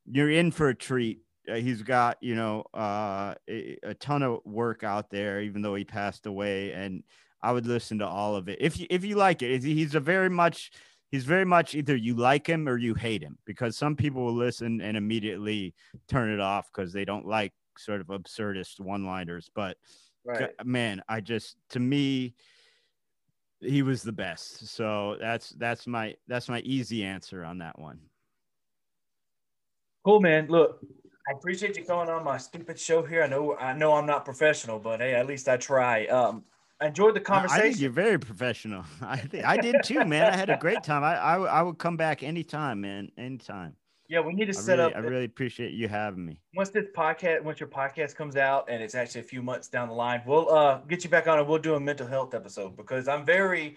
[0.07, 1.21] you're in for a treat
[1.57, 5.85] he's got you know uh, a, a, ton of work out there even though he
[5.85, 7.03] passed away and
[7.43, 10.01] i would listen to all of it if you if you like it he's a
[10.01, 10.71] very much
[11.13, 14.35] he's very much either you like him or you hate him because some people will
[14.35, 15.75] listen and immediately
[16.09, 19.51] turn it off because they don't like sort of absurdist one liners.
[19.55, 19.77] But
[20.25, 20.51] right.
[20.65, 22.35] man, I just to me
[23.61, 24.67] he was the best.
[24.69, 28.01] So that's that's my that's my easy answer on that one.
[30.05, 30.49] Cool, man.
[30.49, 30.81] Look,
[31.29, 33.23] I appreciate you coming on my stupid show here.
[33.23, 36.07] I know I know I'm not professional, but hey, at least I try.
[36.07, 36.45] Um,
[36.81, 37.61] I enjoyed the conversation.
[37.61, 38.85] I think you're very professional.
[39.03, 40.33] I think I did too, man.
[40.33, 41.05] I had a great time.
[41.05, 43.11] I, I I would come back anytime, man.
[43.17, 43.77] Anytime.
[44.09, 44.97] Yeah, we need to set really, up.
[44.97, 46.41] I really appreciate you having me.
[46.55, 49.89] Once this podcast, once your podcast comes out, and it's actually a few months down
[49.89, 52.77] the line, we'll uh get you back on and we'll do a mental health episode
[52.77, 53.77] because I'm very,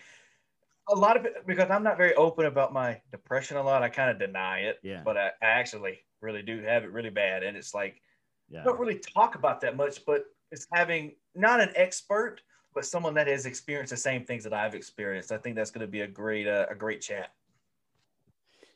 [0.90, 3.84] a lot of it because I'm not very open about my depression a lot.
[3.84, 4.80] I kind of deny it.
[4.82, 5.04] Yeah.
[5.06, 8.02] But I, I, actually really do have it really bad, and it's like,
[8.50, 8.64] yeah.
[8.64, 12.42] Don't really talk about that much, but it's having not an expert,
[12.74, 15.32] but someone that has experienced the same things that I've experienced.
[15.32, 17.32] I think that's going to be a great uh, a great chat.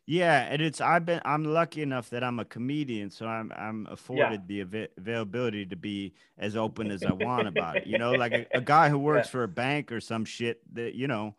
[0.08, 3.88] Yeah, and it's I've been I'm lucky enough that I'm a comedian, so I'm I'm
[3.92, 4.64] afforded yeah.
[4.64, 7.86] the av- availability to be as open as I want about it.
[7.86, 9.32] You know, like a, a guy who works yeah.
[9.32, 11.36] for a bank or some shit that you know,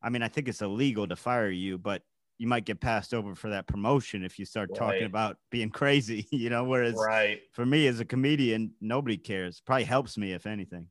[0.00, 2.02] I mean, I think it's illegal to fire you, but
[2.42, 4.76] you might get passed over for that promotion if you start right.
[4.76, 6.26] talking about being crazy.
[6.32, 7.40] You know, whereas right.
[7.52, 9.62] for me as a comedian, nobody cares.
[9.64, 10.88] Probably helps me if anything.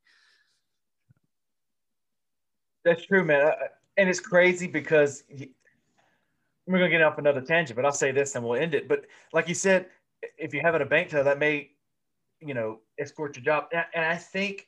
[2.86, 3.52] That's true, man.
[3.98, 8.46] And it's crazy because we're gonna get off another tangent, but I'll say this and
[8.46, 8.88] we'll end it.
[8.88, 9.88] But like you said,
[10.38, 11.72] if you have it a bank teller, that may,
[12.40, 13.66] you know, escort your job.
[13.94, 14.68] And I think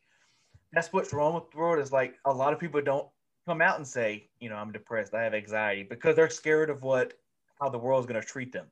[0.73, 3.07] that's what's wrong with the world is like a lot of people don't
[3.48, 6.84] come out and say, you know, I'm depressed, I have anxiety, because they're scared of
[6.84, 7.14] what
[7.60, 8.72] how the world's gonna treat them.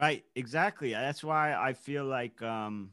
[0.00, 0.90] Right, exactly.
[0.92, 2.92] That's why I feel like um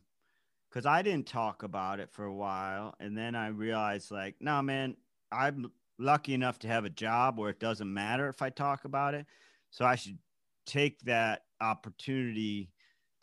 [0.69, 4.61] because I didn't talk about it for a while, and then I realized like, no,
[4.61, 4.97] man,
[5.31, 9.13] I'm lucky enough to have a job where it doesn't matter if I talk about
[9.15, 9.27] it,
[9.71, 10.19] so I should
[10.65, 12.71] take that opportunity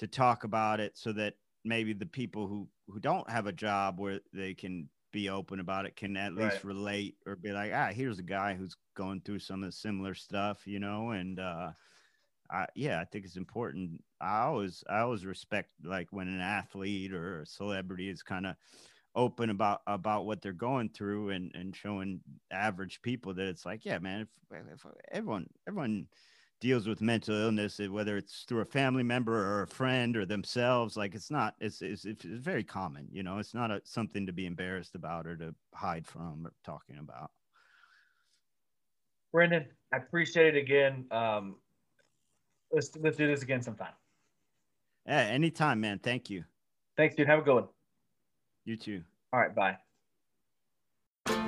[0.00, 4.00] to talk about it so that maybe the people who who don't have a job
[4.00, 6.64] where they can be open about it can at least Right.
[6.64, 10.14] relate or be like ah here's a guy who's going through some of the similar
[10.14, 11.72] stuff you know and uh
[12.50, 17.12] I, yeah i think it's important i always i always respect like when an athlete
[17.12, 18.56] or a celebrity is kind of
[19.14, 22.20] open about about what they're going through and and showing
[22.50, 24.28] average people that it's like yeah man if,
[24.72, 26.06] if everyone everyone
[26.60, 30.26] deals with mental illness, eh, whether it's through a family member or a friend or
[30.26, 30.96] themselves.
[30.96, 34.32] Like it's not, it's, it's, it's very common, you know, it's not a, something to
[34.32, 37.30] be embarrassed about or to hide from or talking about.
[39.32, 41.04] Brendan, I appreciate it again.
[41.10, 41.56] Um,
[42.72, 43.92] let's let's do this again sometime.
[45.06, 45.98] Yeah, anytime, man.
[45.98, 46.44] Thank you.
[46.96, 47.26] Thanks, dude.
[47.26, 47.68] Have a good one.
[48.64, 49.02] You too.
[49.32, 49.76] All right, bye.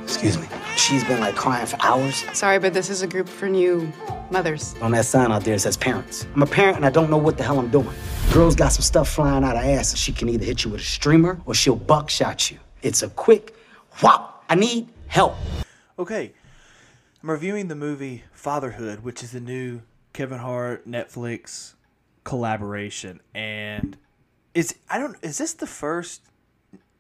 [0.03, 0.47] Excuse me.
[0.81, 2.25] She's been like crying for hours.
[2.33, 3.93] Sorry, but this is a group for new
[4.31, 4.75] mothers.
[4.81, 6.27] On that sign out there, it says parents.
[6.35, 7.95] I'm a parent and I don't know what the hell I'm doing.
[8.33, 10.81] Girl's got some stuff flying out her ass, and she can either hit you with
[10.81, 12.59] a streamer or she'll buckshot you.
[12.81, 13.55] It's a quick
[13.91, 14.43] whop.
[14.49, 15.37] I need help.
[15.99, 16.33] Okay,
[17.23, 19.83] I'm reviewing the movie Fatherhood, which is the new
[20.15, 21.75] Kevin Hart Netflix
[22.25, 23.99] collaboration, and
[24.55, 26.23] is I don't is this the first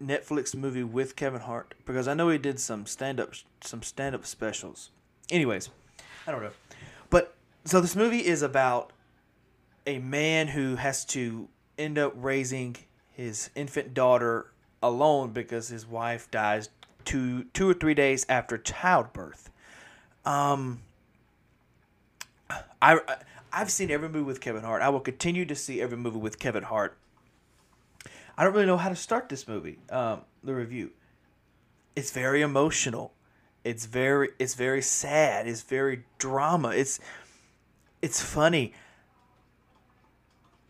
[0.02, 1.74] Netflix movie with Kevin Hart?
[1.84, 4.90] Because I know he did some stand up some stand up specials.
[5.30, 5.70] Anyways,
[6.26, 6.50] I don't know,
[7.10, 8.92] but so this movie is about
[9.86, 11.48] a man who has to
[11.78, 12.76] end up raising
[13.12, 14.52] his infant daughter
[14.82, 16.68] alone because his wife dies
[17.04, 19.50] two two or three days after childbirth.
[20.24, 20.80] Um,
[22.80, 22.98] I
[23.52, 24.82] I've seen every movie with Kevin Hart.
[24.82, 26.96] I will continue to see every movie with Kevin Hart.
[28.40, 29.78] I don't really know how to start this movie.
[29.90, 30.92] Um, the review.
[31.94, 33.12] It's very emotional.
[33.64, 35.46] It's very it's very sad.
[35.46, 36.70] It's very drama.
[36.70, 37.00] It's
[38.00, 38.72] it's funny.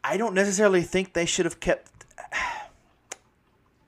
[0.03, 1.93] I don't necessarily think they should have kept.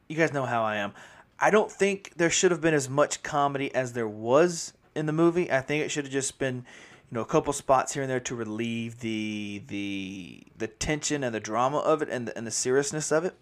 [0.09, 0.93] You guys know how I am.
[1.41, 5.13] I don't think there should have been as much comedy as there was in the
[5.13, 5.51] movie.
[5.51, 8.21] I think it should have just been, you know, a couple spots here and there
[8.21, 12.53] to relieve the the the tension and the drama of it and the, and the
[12.53, 13.35] seriousness of it.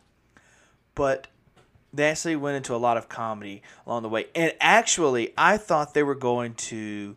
[0.94, 1.28] But
[1.92, 4.26] they actually went into a lot of comedy along the way.
[4.34, 7.16] And actually, I thought they were going to.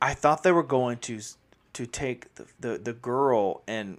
[0.00, 1.20] I thought they were going to
[1.74, 3.98] to take the, the, the girl and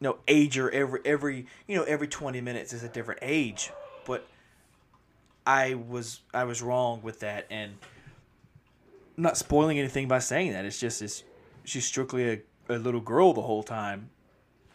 [0.00, 3.70] you know age her every every you know every 20 minutes is a different age
[4.04, 4.26] but
[5.46, 7.72] i was i was wrong with that and
[9.16, 11.24] I'm not spoiling anything by saying that it's just it's
[11.64, 14.10] she's strictly a, a little girl the whole time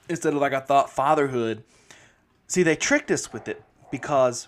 [0.09, 1.63] instead of like i thought fatherhood
[2.47, 4.47] see they tricked us with it because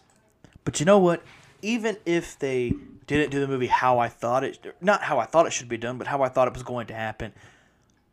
[0.64, 1.22] but you know what
[1.62, 2.74] even if they
[3.06, 5.78] didn't do the movie how i thought it not how i thought it should be
[5.78, 7.34] done but how i thought it was going to happen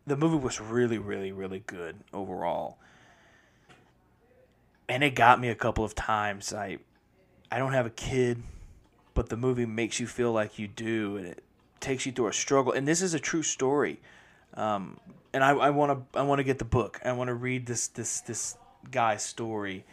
[0.06, 2.78] the movie was really, really, really good overall.
[4.88, 6.52] And it got me a couple of times.
[6.54, 6.78] I
[7.50, 8.42] I don't have a kid,
[9.14, 11.42] but the movie makes you feel like you do and it
[11.80, 12.72] takes you through a struggle.
[12.72, 14.00] And this is a true story.
[14.54, 14.98] Um,
[15.32, 17.00] and I, I wanna I wanna get the book.
[17.04, 18.56] I wanna read this this this
[18.90, 19.84] guy's story.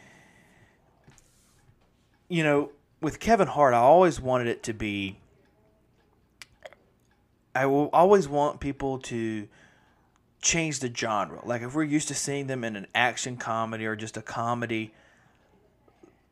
[2.30, 2.72] You know,
[3.02, 5.20] with Kevin Hart, I always wanted it to be
[7.56, 9.48] I will always want people to
[10.41, 11.40] change the genre.
[11.45, 14.94] Like if we're used to seeing them in an action comedy or just a comedy,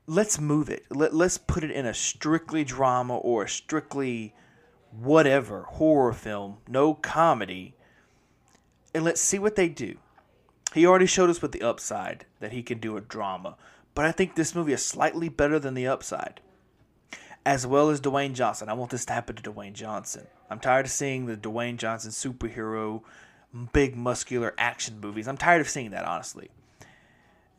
[0.08, 0.86] let's move it.
[0.90, 4.34] Let, let's put it in a strictly drama or a strictly
[4.92, 7.76] whatever horror film, no comedy,
[8.94, 9.98] and let's see what they do.
[10.74, 13.58] He already showed us with the upside that he can do a drama,
[13.94, 16.40] but I think this movie is slightly better than the upside.
[17.46, 18.70] As well as Dwayne Johnson.
[18.70, 20.28] I want this to happen to Dwayne Johnson.
[20.50, 23.02] I'm tired of seeing the Dwayne Johnson superhero
[23.74, 25.28] big muscular action movies.
[25.28, 26.50] I'm tired of seeing that, honestly.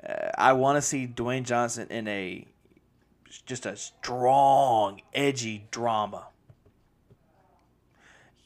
[0.06, 2.46] Uh, I want to see Dwayne Johnson in a
[3.46, 6.26] just a strong, edgy drama.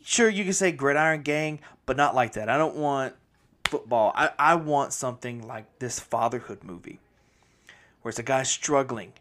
[0.02, 2.48] Sure, you can say Gridiron Gang, but not like that.
[2.48, 3.14] I don't want
[3.66, 4.12] football.
[4.14, 7.00] I, I want something like this fatherhood movie,
[8.02, 9.12] where it's a guy struggling.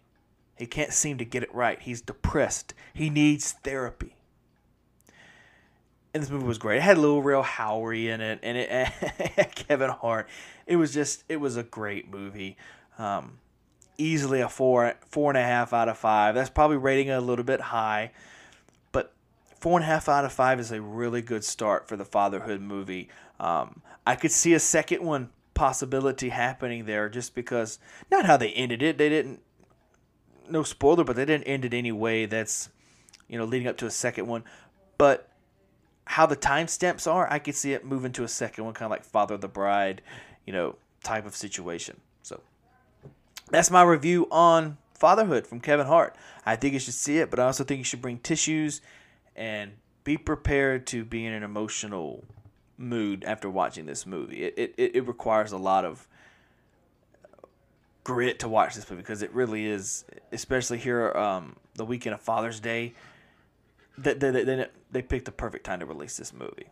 [0.57, 1.81] He can't seem to get it right.
[1.81, 2.73] He's depressed.
[2.93, 4.15] He needs therapy
[6.15, 6.77] and this movie was great.
[6.77, 10.29] It had Lil Rel Howery in it, and it Kevin Hart.
[10.65, 12.55] It was just, it was a great movie.
[12.97, 13.39] Um,
[13.97, 16.33] easily a four, four and a half out of five.
[16.33, 18.11] That's probably rating a little bit high,
[18.93, 19.11] but
[19.59, 22.61] four and a half out of five is a really good start for the fatherhood
[22.61, 23.09] movie.
[23.37, 27.79] Um, I could see a second one possibility happening there just because
[28.11, 28.97] not how they ended it.
[28.97, 29.41] They didn't
[30.49, 32.69] no spoiler, but they didn't end it any way that's
[33.27, 34.43] you know leading up to a second one.
[34.97, 35.29] But
[36.05, 38.91] how the timestamps are, I could see it moving to a second one, kind of
[38.91, 40.01] like Father of the Bride,
[40.45, 41.99] you know, type of situation.
[42.21, 42.41] So
[43.49, 46.15] that's my review on Fatherhood from Kevin Hart.
[46.45, 48.81] I think you should see it, but I also think you should bring tissues
[49.35, 49.71] and
[50.03, 52.23] be prepared to be in an emotional
[52.77, 54.43] mood after watching this movie.
[54.43, 56.07] It, it, it requires a lot of
[58.03, 62.21] grit to watch this movie because it really is, especially here um, the weekend of
[62.21, 62.93] Father's Day.
[63.97, 66.67] That they, they, they picked the perfect time to release this movie.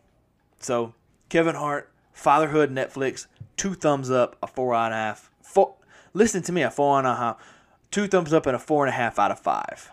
[0.60, 0.94] So
[1.28, 3.26] Kevin Hart, Fatherhood, Netflix,
[3.56, 5.30] two thumbs up, a four and a half.
[5.42, 5.74] Four,
[6.12, 7.42] listen to me, a four and a half,
[7.90, 9.90] two thumbs up, and a four and a half out of five.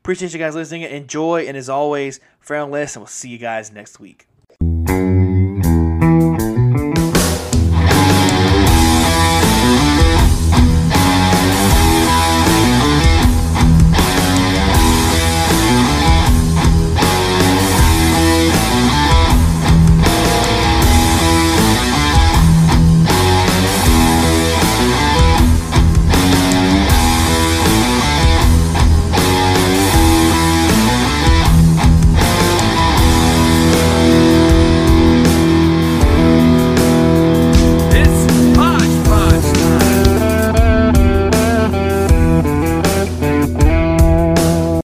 [0.00, 0.82] Appreciate you guys listening.
[0.82, 4.26] Enjoy, and as always, and less, and we'll see you guys next week.